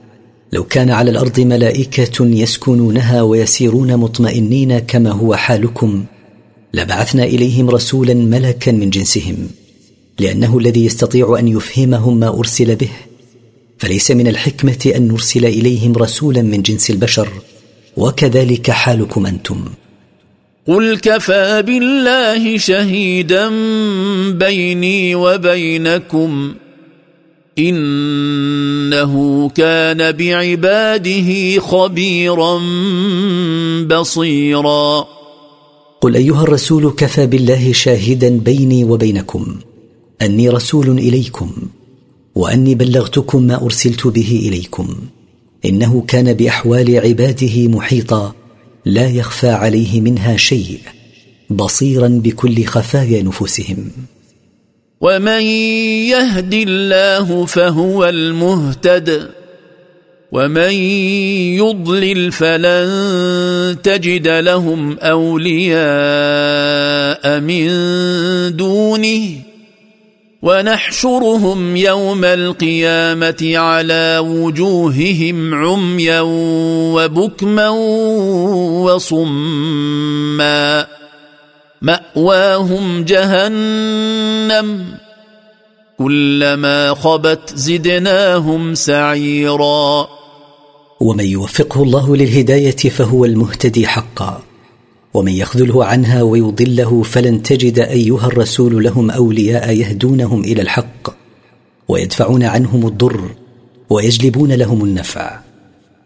لو 0.53 0.65
كان 0.65 0.91
على 0.91 1.11
الأرض 1.11 1.41
ملائكة 1.41 2.27
يسكنونها 2.27 3.23
ويسيرون 3.23 3.97
مطمئنين 3.97 4.79
كما 4.79 5.11
هو 5.11 5.35
حالكم 5.35 6.05
لبعثنا 6.75 7.25
إليهم 7.25 7.71
رسولا 7.71 8.15
ملكا 8.15 8.73
من 8.73 8.91
جنسهم. 8.91 9.62
لأنه 10.21 10.59
الذي 10.59 10.85
يستطيع 10.85 11.37
أن 11.39 11.49
يفهمهم 11.49 12.21
ما 12.21 12.29
أرسل 12.29 12.77
به. 12.77 12.91
فليس 13.79 14.11
من 14.11 14.29
الحكمة 14.29 14.93
أن 14.97 15.09
نرسل 15.09 15.45
إليهم 15.45 15.93
رسولا 15.93 16.43
من 16.43 16.63
جنس 16.63 16.91
البشر. 16.91 17.29
وكذلك 17.97 18.71
حالكم 18.71 19.27
أنتم. 19.27 19.65
قل 20.69 20.99
كفى 20.99 21.63
بالله 21.67 22.59
شهيدا 22.59 23.51
بيني 24.31 25.15
وبينكم. 25.15 26.55
إنه 27.59 29.49
كان 29.49 30.13
بعباده 30.13 31.61
خبيرا 31.61 32.61
بصيرا. 33.87 35.09
قل 36.01 36.17
أيها 36.17 36.43
الرسول 36.43 36.91
كفى 36.91 37.27
بالله 37.27 37.73
شاهدا 37.73 38.29
بيني 38.29 38.85
وبينكم. 38.85 39.57
أني 40.23 40.49
رسول 40.49 40.99
إليكم 40.99 41.53
وأني 42.35 42.75
بلغتكم 42.75 43.43
ما 43.43 43.63
أرسلت 43.63 44.07
به 44.07 44.43
إليكم. 44.49 44.97
إنه 45.65 46.05
كان 46.09 46.33
بأحوال 46.33 46.99
عباده 46.99 47.69
محيطا 47.69 48.35
لا 48.85 49.09
يخفى 49.09 49.49
عليه 49.49 50.01
منها 50.01 50.37
شيء 50.37 50.79
بصيرا 51.51 52.09
بكل 52.09 52.65
خفايا 52.65 53.23
نفوسهم. 53.23 53.91
ومن 55.01 55.43
يهد 56.13 56.55
الله 56.55 57.47
فهو 57.47 58.05
المهتد 58.05 59.29
ومن 60.33 60.73
يضلل 61.59 62.33
فلن 62.33 63.77
تجد 63.83 64.29
لهم 64.29 64.99
أولياء 64.99 65.81
من 67.41 67.67
دونه. 68.57 69.52
ونحشرهم 70.43 71.77
يوم 71.77 72.25
القيامة 72.25 73.53
على 73.55 74.19
وجوههم 74.19 75.55
عميا 75.55 76.21
وبكما 76.95 77.69
وصما. 78.89 80.87
مأواهم 81.83 83.05
جهنم. 83.05 84.85
كلما 85.99 86.95
خبت 86.95 87.53
زدناهم 87.55 88.75
سعيرا. 88.75 90.09
ومن 91.01 91.25
يوفقه 91.25 91.83
الله 91.83 92.17
للهداية 92.17 92.77
فهو 92.77 93.25
المهتدي 93.25 93.87
حقا. 93.87 94.52
ومن 95.15 95.33
يخذله 95.33 95.85
عنها 95.85 96.23
ويضله 96.23 97.03
فلن 97.03 97.43
تجد 97.43 97.79
أيها 97.79 98.27
الرسول 98.27 98.85
لهم 98.85 99.11
أولياء 99.11 99.73
يهدونهم 99.73 100.41
إلى 100.41 100.63
الحق 100.63 101.15
ويدفعون 101.89 102.43
عنهم 102.43 102.87
الضر 102.87 103.31
ويجلبون 103.91 104.53
لهم 104.53 104.85
النفع 104.85 105.41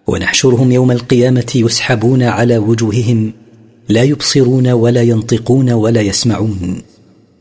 ونحشرهم 0.07 0.73
يوم 0.73 0.91
القيامة 0.91 1.53
يسحبون 1.55 2.23
على 2.23 2.59
وجوههم 2.59 3.33
لا 3.89 4.03
يبصرون 4.03 4.69
ولا 4.69 5.03
ينطقون 5.03 5.73
ولا 5.73 6.01
يسمعون 6.01 6.83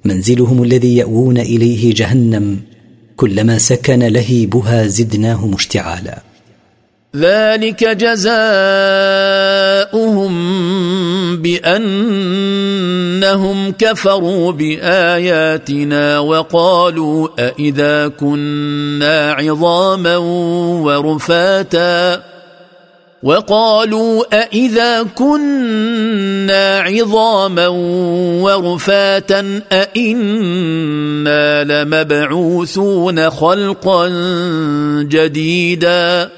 منزلهم 0.05 0.63
الذي 0.63 0.97
يأوون 0.97 1.37
إليه 1.37 1.93
جهنم 1.93 2.59
كلما 3.15 3.57
سكن 3.57 3.99
لهيبها 3.99 4.87
زدناهم 4.87 5.53
اشتعالا 5.53 6.34
ذلك 7.15 7.83
جزاؤهم 7.83 8.35
بأنهم 11.41 12.51
كفروا 13.71 14.51
بآياتنا 14.51 16.19
وقالوا 16.19 17.27
أإذا 17.39 18.07
كنا 18.07 19.31
عظاما 19.31 20.17
ورفاتا 20.85 22.21
وقالوا 23.23 24.23
أإذا 24.33 25.03
كنا 25.03 26.79
عظاما 26.79 27.67
ورفاتا 28.41 29.61
أإنا 29.71 31.63
لمبعوثون 31.63 33.29
خلقا 33.29 34.07
جديدا 35.01 36.29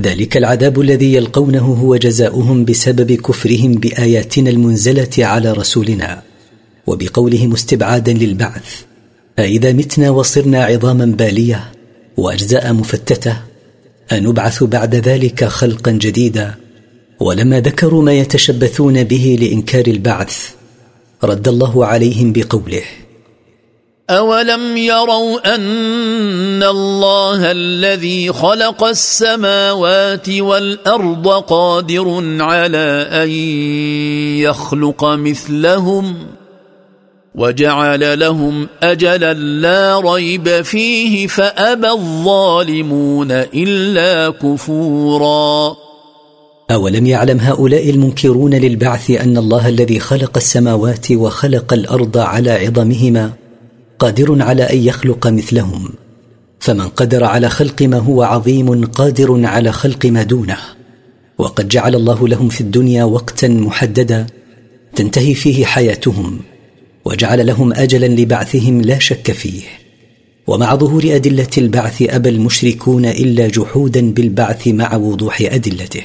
ذلك 0.00 0.36
العذاب 0.36 0.80
الذي 0.80 1.14
يلقونه 1.14 1.58
هو 1.82 1.96
جزاؤهم 1.96 2.64
بسبب 2.64 3.12
كفرهم 3.12 3.72
بآياتنا 3.72 4.50
المنزلة 4.50 5.10
على 5.18 5.52
رسولنا 5.52 6.22
وبقولهم 6.86 7.52
استبعادا 7.52 8.12
للبعث. 8.12 8.82
أإذا 9.38 9.72
متنا 9.72 10.10
وصرنا 10.10 10.64
عظاما 10.64 11.04
بالية 11.04 11.72
وأجزاء 12.16 12.72
مفتتة 12.72 13.36
أنبعث 14.12 14.64
بعد 14.64 14.94
ذلك 14.94 15.44
خلقا 15.44 15.90
جديدا. 15.90 16.54
ولما 17.20 17.60
ذكروا 17.60 18.02
ما 18.02 18.12
يتشبثون 18.12 19.04
به 19.04 19.38
لإنكار 19.40 19.86
البعث 19.86 20.50
رد 21.24 21.48
الله 21.48 21.86
عليهم 21.86 22.32
بقوله 22.32 22.82
أولم 24.10 24.76
يروا 24.76 25.54
أن 25.54 26.62
الله 26.62 27.50
الذي 27.52 28.32
خلق 28.32 28.84
السماوات 28.84 30.30
والأرض 30.30 31.28
قادر 31.28 32.24
على 32.40 33.08
أن 33.10 33.30
يخلق 34.40 35.04
مثلهم 35.04 36.16
وجعل 37.34 38.18
لهم 38.18 38.68
أجلا 38.82 39.34
لا 39.34 40.00
ريب 40.00 40.62
فيه 40.62 41.26
فأبى 41.26 41.90
الظالمون 41.90 43.30
إلا 43.30 44.30
كفورا. 44.30 45.76
أولم 46.70 47.06
يعلم 47.06 47.40
هؤلاء 47.40 47.90
المنكرون 47.90 48.54
للبعث 48.54 49.10
أن 49.10 49.36
الله 49.36 49.68
الذي 49.68 50.00
خلق 50.00 50.36
السماوات 50.36 51.12
وخلق 51.12 51.72
الأرض 51.72 52.18
على 52.18 52.50
عظمهما 52.50 53.30
قادر 54.00 54.42
على 54.42 54.62
أن 54.62 54.78
يخلق 54.78 55.26
مثلهم 55.26 55.88
فمن 56.60 56.88
قدر 56.88 57.24
على 57.24 57.48
خلق 57.48 57.82
ما 57.82 57.98
هو 57.98 58.22
عظيم 58.22 58.84
قادر 58.84 59.46
على 59.46 59.72
خلق 59.72 60.06
ما 60.06 60.22
دونه. 60.22 60.58
وقد 61.38 61.68
جعل 61.68 61.94
الله 61.94 62.28
لهم 62.28 62.48
في 62.48 62.60
الدنيا 62.60 63.04
وقتا 63.04 63.48
محددا 63.48 64.26
تنتهي 64.96 65.34
فيه 65.34 65.64
حياتهم 65.64 66.38
وجعل 67.04 67.46
لهم 67.46 67.72
أجلا 67.72 68.06
لبعثهم 68.06 68.80
لا 68.80 68.98
شك 68.98 69.32
فيه. 69.32 69.62
ومع 70.46 70.74
ظهور 70.74 71.02
أدلة 71.04 71.50
البعث 71.58 72.02
أبى 72.02 72.28
المشركون 72.28 73.04
إلا 73.04 73.48
جحودا 73.48 74.12
بالبعث 74.12 74.68
مع 74.68 74.96
وضوح 74.96 75.40
أدلته. 75.40 76.02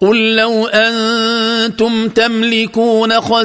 قل 0.00 0.36
لو 0.36 0.66
أنتم 0.66 2.08
تملكون 2.08 3.20
خزائن 3.20 3.44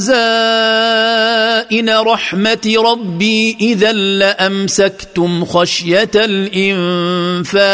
رحمة 1.90 2.76
ربي 2.78 3.58
إذا 3.62 3.92
لأمسكتم 3.92 5.46
خشية 5.46 6.12
الإنفاق 6.16 7.70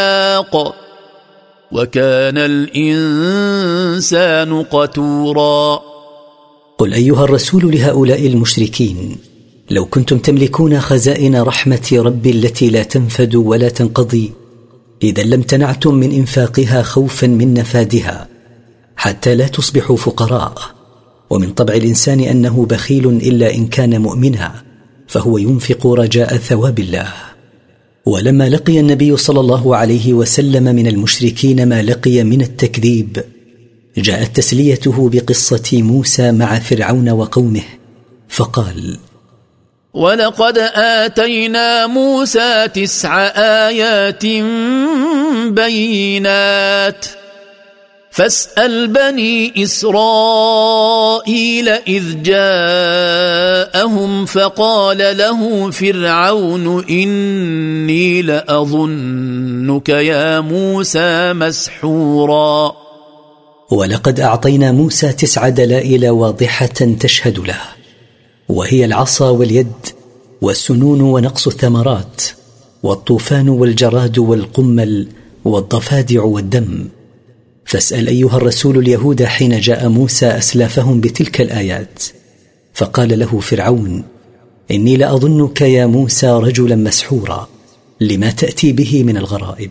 وكان 1.72 2.38
الإنسان 2.38 3.82
قتورا. 4.62 5.82
قل 6.78 6.92
أيها 6.94 7.24
الرسول 7.24 7.72
لهؤلاء 7.72 8.26
المشركين 8.26 9.16
لو 9.70 9.86
كنتم 9.86 10.18
تملكون 10.18 10.80
خزائن 10.80 11.42
رحمة 11.42 11.88
ربي 11.92 12.30
التي 12.30 12.70
لا 12.70 12.82
تنفد 12.82 13.34
ولا 13.34 13.68
تنقضي 13.68 14.32
إذا 15.02 15.22
لم 15.22 15.42
تنعتم 15.42 15.94
من 15.94 16.12
إنفاقها 16.12 16.82
خوفا 16.82 17.26
من 17.26 17.54
نفادها. 17.54 18.35
حتى 19.06 19.34
لا 19.34 19.46
تصبحوا 19.48 19.96
فقراء. 19.96 20.54
ومن 21.30 21.52
طبع 21.52 21.74
الإنسان 21.74 22.20
أنه 22.20 22.66
بخيل 22.66 23.06
إلا 23.06 23.54
إن 23.54 23.66
كان 23.66 24.00
مؤمنا 24.00 24.52
فهو 25.08 25.38
ينفق 25.38 25.86
رجاء 25.86 26.36
ثواب 26.36 26.78
الله. 26.78 27.12
ولما 28.06 28.48
لقي 28.48 28.80
النبي 28.80 29.16
صلى 29.16 29.40
الله 29.40 29.76
عليه 29.76 30.12
وسلم 30.14 30.64
من 30.64 30.86
المشركين 30.86 31.68
ما 31.68 31.82
لقي 31.82 32.24
من 32.24 32.40
التكذيب 32.40 33.24
جاءت 33.96 34.36
تسليته 34.36 35.08
بقصة 35.08 35.82
موسى 35.82 36.32
مع 36.32 36.58
فرعون 36.58 37.08
وقومه 37.08 37.62
فقال 38.28 38.98
ولقد 39.94 40.58
آتينا 40.74 41.86
موسى 41.86 42.68
تسع 42.74 43.18
آيات 43.68 44.26
بينات 45.52 47.06
فاسأل 48.16 48.88
بني 48.88 49.62
إسرائيل 49.62 51.68
إذ 51.68 52.22
جاءهم 52.22 54.26
فقال 54.26 54.98
له 54.98 55.70
فرعون 55.70 56.84
إني 56.90 58.22
لأظنك 58.22 59.88
يا 59.88 60.40
موسى 60.40 61.32
مسحورا. 61.32 62.72
ولقد 63.70 64.20
أعطينا 64.20 64.72
موسى 64.72 65.12
تسع 65.12 65.48
دلائل 65.48 66.08
واضحة 66.08 66.96
تشهد 67.00 67.38
له 67.38 67.60
وهي 68.48 68.84
العصا 68.84 69.30
واليد 69.30 69.72
والسنون 70.40 71.00
ونقص 71.00 71.46
الثمرات 71.46 72.22
والطوفان 72.82 73.48
والجراد 73.48 74.18
والقمل 74.18 75.08
والضفادع 75.44 76.22
والدم 76.22 76.88
فاسأل 77.66 78.08
أيها 78.08 78.36
الرسول 78.36 78.78
اليهود 78.78 79.22
حين 79.24 79.60
جاء 79.60 79.88
موسى 79.88 80.26
أسلافهم 80.26 81.00
بتلك 81.00 81.40
الآيات. 81.40 82.02
فقال 82.74 83.18
له 83.18 83.40
فرعون 83.40 84.04
إني 84.70 84.96
لأظنك 84.96 85.60
يا 85.60 85.86
موسى 85.86 86.30
رجلا 86.30 86.76
مسحورا 86.76 87.48
لما 88.00 88.30
تأتي 88.30 88.72
به 88.72 89.02
من 89.04 89.16
الغرائب؟ 89.16 89.70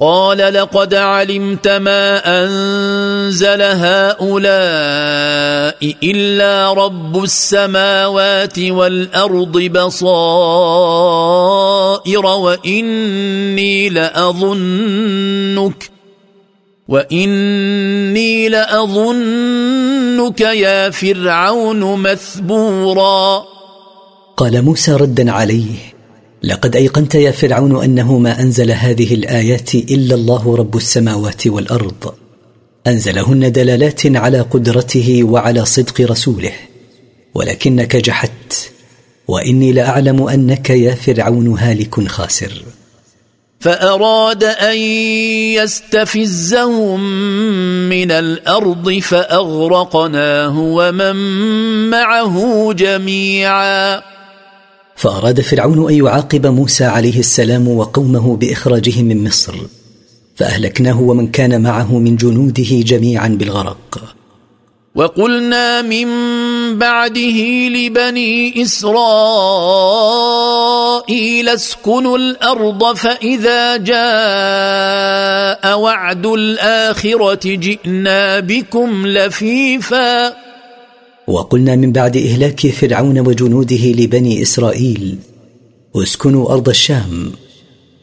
قال 0.00 0.38
لقد 0.38 0.94
علمت 0.94 1.68
ما 1.68 2.22
أنزل 2.44 3.62
هؤلاء 3.62 4.30
إلا 6.02 6.72
رب 6.72 7.24
السماوات 7.24 8.58
والأرض 8.58 9.58
بصائر 9.58 10.26
وإني 12.26 13.88
لأظنك 13.88 15.20
واني 16.90 18.48
لاظنك 18.48 20.40
يا 20.40 20.90
فرعون 20.90 22.02
مثبورا. 22.02 23.44
قال 24.36 24.62
موسى 24.64 24.92
ردا 24.92 25.32
عليه 25.32 25.74
لقد 26.42 26.76
أيقنت 26.76 27.14
يا 27.14 27.30
فرعون 27.30 27.84
أنه 27.84 28.18
ما 28.18 28.40
أنزل 28.40 28.70
هذه 28.70 29.14
الآيات 29.14 29.74
إلا 29.74 30.14
الله 30.14 30.56
رب 30.56 30.76
السماوات 30.76 31.46
والأرض. 31.46 32.14
أنزلهن 32.86 33.52
دلالات 33.52 34.16
على 34.16 34.40
قدرته 34.40 35.24
وعلى 35.24 35.64
صدق 35.64 36.00
رسوله 36.00 36.52
ولكنك 37.34 37.96
جحدت 37.96 38.70
وإني 39.28 39.72
لأعلم 39.72 40.28
أنك 40.28 40.70
يا 40.70 40.94
فرعون 40.94 41.58
هالك 41.58 42.08
خاسر. 42.08 42.62
فأراد 43.60 44.44
أن 44.44 44.76
يستفزهم 45.60 47.00
من 47.88 48.10
الأرض 48.10 48.98
فأغرقناه 48.98 50.58
ومن 50.58 51.16
معه 51.90 52.72
جميعا. 52.72 54.02
فأراد 54.96 55.40
فرعون 55.40 55.90
أن 55.90 56.06
يعاقب 56.06 56.46
موسى 56.46 56.84
عليه 56.84 57.18
السلام 57.18 57.68
وقومه 57.68 58.36
بإخراجهم 58.36 59.04
من 59.04 59.24
مصر 59.24 59.54
فأهلكناه 60.36 61.00
ومن 61.00 61.26
كان 61.26 61.62
معه 61.62 61.98
من 61.98 62.16
جنوده 62.16 62.70
جميعا 62.70 63.28
بالغرق. 63.28 64.14
وقلنا 64.94 65.82
من 65.82 66.06
بعده 66.78 67.68
لبني 67.68 68.62
إسرائيل 68.62 69.00
اسكنوا 71.48 72.18
الأرض 72.18 72.96
فإذا 72.96 73.76
جاء 73.76 74.00
وعد 75.78 76.26
الآخرة 76.26 77.54
جئنا 77.54 78.40
بكم 78.40 79.06
لفيفا. 79.06 80.34
وقلنا 81.26 81.76
من 81.76 81.92
بعد 81.92 82.16
إهلاك 82.16 82.66
فرعون 82.66 83.18
وجنوده 83.18 83.84
لبني 83.86 84.42
إسرائيل 84.42 85.18
اسكنوا 85.96 86.52
أرض 86.52 86.68
الشام 86.68 87.32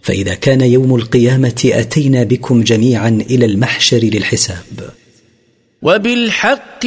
فإذا 0.01 0.33
كان 0.33 0.61
يوم 0.61 0.95
القيامة 0.95 1.61
أتينا 1.65 2.23
بكم 2.23 2.61
جميعا 2.63 3.09
إلى 3.29 3.45
المحشر 3.45 3.97
للحساب. 3.97 4.89
وبالحق 5.81 6.85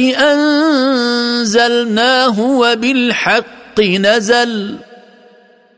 أنزلناه 1.41 2.39
وبالحق 2.39 3.79
نزل 3.81 4.75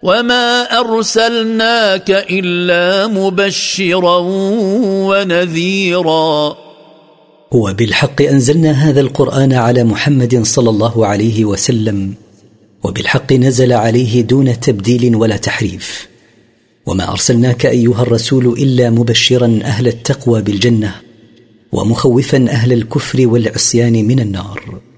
وما 0.04 0.80
أرسلناك 0.80 2.12
إلا 2.12 3.08
مبشرا 3.08 4.18
ونذيرا. 5.08 6.58
وبالحق 7.52 8.22
أنزلنا 8.22 8.72
هذا 8.72 9.02
القرآن 9.02 9.54
على 9.54 9.84
محمد 9.84 10.44
صلى 10.44 10.70
الله 10.70 11.08
عليه 11.08 11.46
وسلم 11.46 12.14
وبالحق 12.84 13.34
نزل 13.34 13.74
عليه 13.74 14.22
دون 14.22 14.60
تبديل 14.60 15.16
ولا 15.16 15.38
تحريف. 15.38 16.08
وما 16.86 17.12
أرسلناك 17.12 17.66
أيها 17.66 18.02
الرسول 18.02 18.46
إلا 18.48 18.90
مبشرا 18.90 19.60
أهل 19.64 19.88
التقوى 19.88 20.42
بالجنة 20.42 20.96
ومخوفا 21.72 22.46
أهل 22.50 22.74
الكفر 22.74 23.28
والعصيان 23.28 24.08
من 24.08 24.20
النار. 24.20 24.93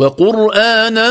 وقرآنا 0.00 1.08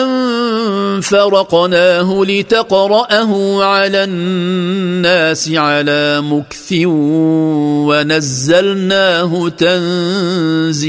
فرقناه 1.02 2.26
لتقرأه 2.26 3.64
على 3.64 4.04
الناس 4.04 5.50
على 5.50 6.22
مكث 6.22 6.74
ونزلناه 7.88 9.50
تنزيلا. 9.50 10.88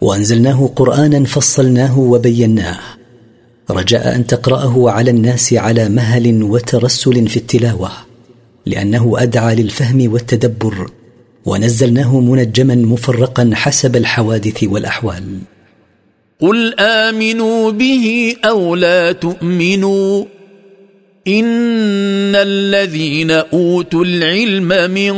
وأنزلناه 0.00 0.70
قرآنا 0.76 1.24
فصلناه 1.24 1.98
وبيناه. 1.98 2.78
رجاء 3.70 4.16
أن 4.16 4.26
تقرأه 4.26 4.90
على 4.90 5.10
الناس 5.10 5.54
على 5.54 5.88
مهل 5.88 6.42
وترسل 6.42 7.28
في 7.28 7.36
التلاوة 7.36 7.90
لأنه 8.66 9.14
أدعى 9.18 9.54
للفهم 9.54 10.12
والتدبر 10.12 10.90
ونزلناه 11.44 12.20
منجما 12.20 12.74
مفرقا 12.74 13.50
حسب 13.54 13.96
الحوادث 13.96 14.64
والأحوال. 14.64 15.38
قل 16.40 16.80
امنوا 16.80 17.70
به 17.70 18.36
أو 18.44 18.74
لا 18.74 19.12
تؤمنوا 19.12 20.24
ان 21.28 22.34
الذين 22.34 23.30
اوتوا 23.30 24.04
العلم 24.04 24.90
من 24.90 25.14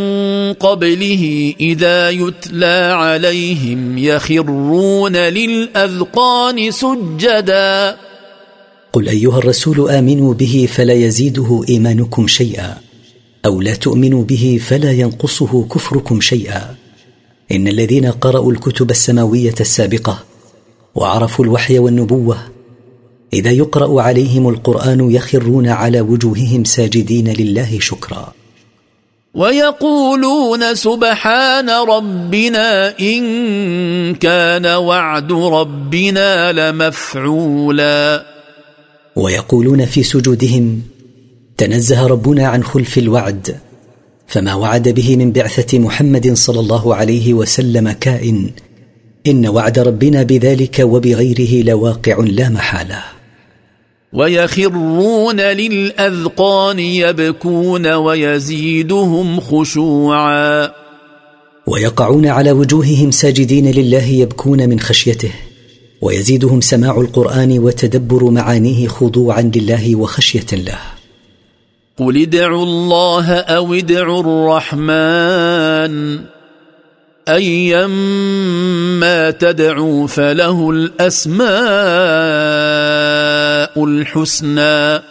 قبله 0.53 1.55
اذا 1.61 2.11
يتلى 2.11 2.95
عليهم 2.97 3.99
يخرون 3.99 5.17
للاذقان 5.17 6.71
سجدا 6.71 7.97
قل 8.93 9.09
ايها 9.09 9.39
الرسول 9.39 9.91
امنوا 9.91 10.35
به 10.35 10.69
فلا 10.73 10.95
يزيده 10.95 11.65
ايمانكم 11.69 12.27
شيئا 12.27 12.77
أو 13.47 13.61
لا 13.61 13.75
تؤمنوا 13.75 14.25
به 14.25 14.61
فلا 14.67 14.93
ينقصه 14.93 15.65
كفركم 15.65 16.21
شيئا 16.21 16.75
ان 17.53 17.69
الذين 17.69 18.07
قرأوا 18.07 18.53
الكتب 18.53 18.91
السماويه 18.91 19.55
السابقه 19.61 20.28
وعرفوا 20.99 21.45
الوحي 21.45 21.79
والنبوة. 21.79 22.39
إذا 23.33 23.51
يقرأ 23.51 24.03
عليهم 24.03 24.49
القرآن 24.49 25.11
يخرون 25.11 25.69
على 25.69 26.01
وجوههم 26.01 26.65
ساجدين 26.65 27.29
لله 27.29 27.79
شكرا. 27.81 28.33
ويقولون 29.35 30.75
سبحان 30.75 31.71
ربنا 31.71 32.99
إن 33.01 34.15
كان 34.15 34.67
وعد 34.67 35.33
ربنا 35.33 36.53
لمفعولا. 36.53 38.27
ويقولون 39.17 39.87
في 39.87 40.03
سجودهم 40.03 40.83
تنزه 41.57 42.07
ربنا 42.07 42.47
عن 42.47 42.65
خلف 42.65 42.99
الوعد 42.99 43.57
فما 44.27 44.55
وعد 44.55 44.89
به 44.89 45.17
من 45.17 45.33
بعثة 45.33 45.79
محمد 45.79 46.33
صلى 46.35 46.61
الله 46.61 46.95
عليه 46.95 47.35
وسلم 47.35 47.91
كائن 47.91 48.51
إن 49.27 49.49
وعد 49.49 49.79
ربنا 49.79 50.23
بذلك 50.23 50.79
وبغيره 50.79 51.65
لواقع 51.65 52.19
لا 52.19 52.49
محالة. 52.49 53.03
ويخرون 54.13 55.41
للأذقان 55.41 56.79
يبكون 56.79 57.87
ويزيدهم 57.87 59.41
خشوعا. 59.41 60.71
ويقعون 61.67 62.27
على 62.27 62.53
وجوههم 62.53 63.11
ساجدين 63.11 63.71
لله 63.71 64.05
يبكون 64.05 64.69
من 64.69 64.81
خشيته. 64.81 65.33
ويزيدهم 66.01 66.61
سماع 66.61 67.01
القرآن 67.01 67.59
وتدبر 67.59 68.25
معانيه 68.25 68.89
خضوعا 68.89 69.51
لله 69.57 69.97
وخشية 69.97 70.47
له. 70.53 70.79
قل 71.99 72.23
ادعوا 72.23 72.63
الله 72.63 73.33
أو 73.33 73.75
ادعوا 73.75 74.21
الرحمن. 74.21 76.19
ايما 77.35 79.31
تدعوا 79.31 80.07
فله 80.07 80.71
الأسماء 80.71 81.49
الحسنى. 83.85 85.03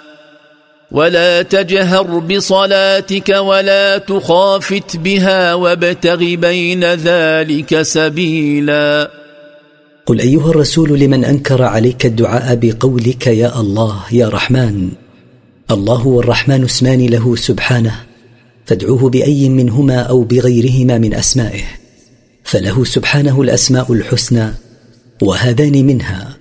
ولا 0.91 1.41
تجهر 1.41 2.19
بصلاتك 2.19 3.29
ولا 3.29 3.97
تخافت 3.97 4.97
بها 4.97 5.53
وابتغ 5.53 6.15
بين 6.15 6.83
ذلك 6.83 7.81
سبيلا. 7.81 9.11
قل 10.05 10.19
أيها 10.19 10.49
الرسول 10.49 10.99
لمن 10.99 11.25
أنكر 11.25 11.63
عليك 11.63 12.05
الدعاء 12.05 12.55
بقولك 12.55 13.27
يا 13.27 13.59
الله 13.59 14.03
يا 14.11 14.29
رحمن؟ 14.29 14.89
الله 15.71 16.07
والرحمن 16.07 16.63
اسمان 16.63 17.05
له 17.05 17.35
سبحانه 17.35 17.95
فادعوه 18.65 19.09
بأي 19.09 19.49
منهما 19.49 19.99
أو 19.99 20.23
بغيرهما 20.23 20.97
من 20.97 21.13
أسمائه. 21.13 21.86
فله 22.47 22.83
سبحانه 22.83 23.41
الأسماء 23.41 23.93
الحسنى 23.93 24.53
وهذان 25.21 25.85
منها 25.85 26.37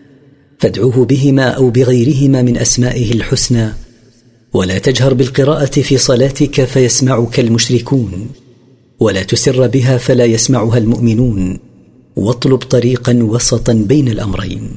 فادعوه 0.59 1.05
بهما 1.05 1.43
أو 1.43 1.71
بغيرهما 1.71 2.43
من 2.43 2.57
أسمائه 2.57 3.13
الحسنى 3.13 3.73
ولا 4.53 4.79
تجهر 4.79 5.15
بالقراءة 5.15 5.81
في 5.81 5.99
صلاتك 5.99 6.65
فيسمعك 6.65 7.41
المشركون 7.41 8.29
ولا 9.01 9.23
تسر 9.23 9.67
بها 9.67 9.99
فلا 9.99 10.25
يسمعها 10.25 10.79
المؤمنون 10.79 11.59
واطلب 12.17 12.59
طريقا 12.59 13.15
وسطا 13.15 13.73
بين 13.73 14.09
الأمرين. 14.09 14.71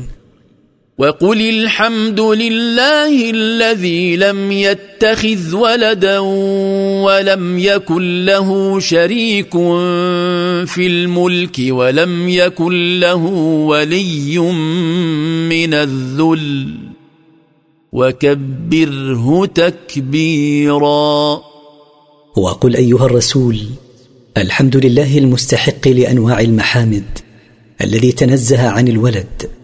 وقل 1.00 1.42
الحمد 1.50 2.20
لله 2.20 3.30
الذي 3.30 4.16
لم 4.16 4.52
يتخذ 4.52 5.56
ولدا 5.56 6.20
ولم 6.20 7.60
يكن 7.60 8.26
له 8.26 8.80
شريك 8.80 9.52
في 10.68 10.88
الملك 10.88 11.58
ولم 11.70 12.30
يكن 12.30 13.00
له 13.00 13.26
ولي 13.72 14.40
من 15.50 15.74
الذل 15.74 16.76
وكبره 17.94 19.46
تكبيرا 19.46 21.42
وقل 22.38 22.76
ايها 22.76 23.06
الرسول 23.06 23.60
الحمد 24.38 24.78
لله 24.78 25.18
المستحق 25.18 25.88
لانواع 25.88 26.40
المحامد 26.40 27.06
الذي 27.82 28.12
تنزه 28.12 28.70
عن 28.70 28.88
الولد 28.88 29.59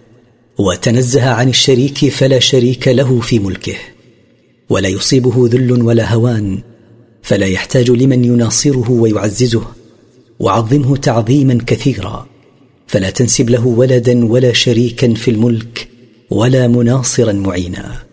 وتنزه 0.58 1.30
عن 1.30 1.50
الشريك 1.50 2.10
فلا 2.10 2.40
شريك 2.40 2.88
له 2.88 3.20
في 3.20 3.40
ملكه 3.40 3.76
ولا 4.70 4.88
يصيبه 4.88 5.48
ذل 5.48 5.82
ولا 5.82 6.14
هوان 6.14 6.62
فلا 7.22 7.46
يحتاج 7.46 7.92
لمن 7.92 8.26
يناصره 8.26 8.92
ويعززه 8.92 9.64
وعظمه 10.40 10.98
تعظيما 10.98 11.58
كثيرا 11.68 12.28
فلا 12.88 13.10
تنسب 13.10 13.50
له 13.50 13.68
ولدا 13.68 14.26
ولا 14.26 14.54
شريكا 14.54 15.14
في 15.14 15.32
الملك 15.32 15.88
ولا 16.30 16.68
مناصرا 16.68 17.34
معينا. 17.34 18.05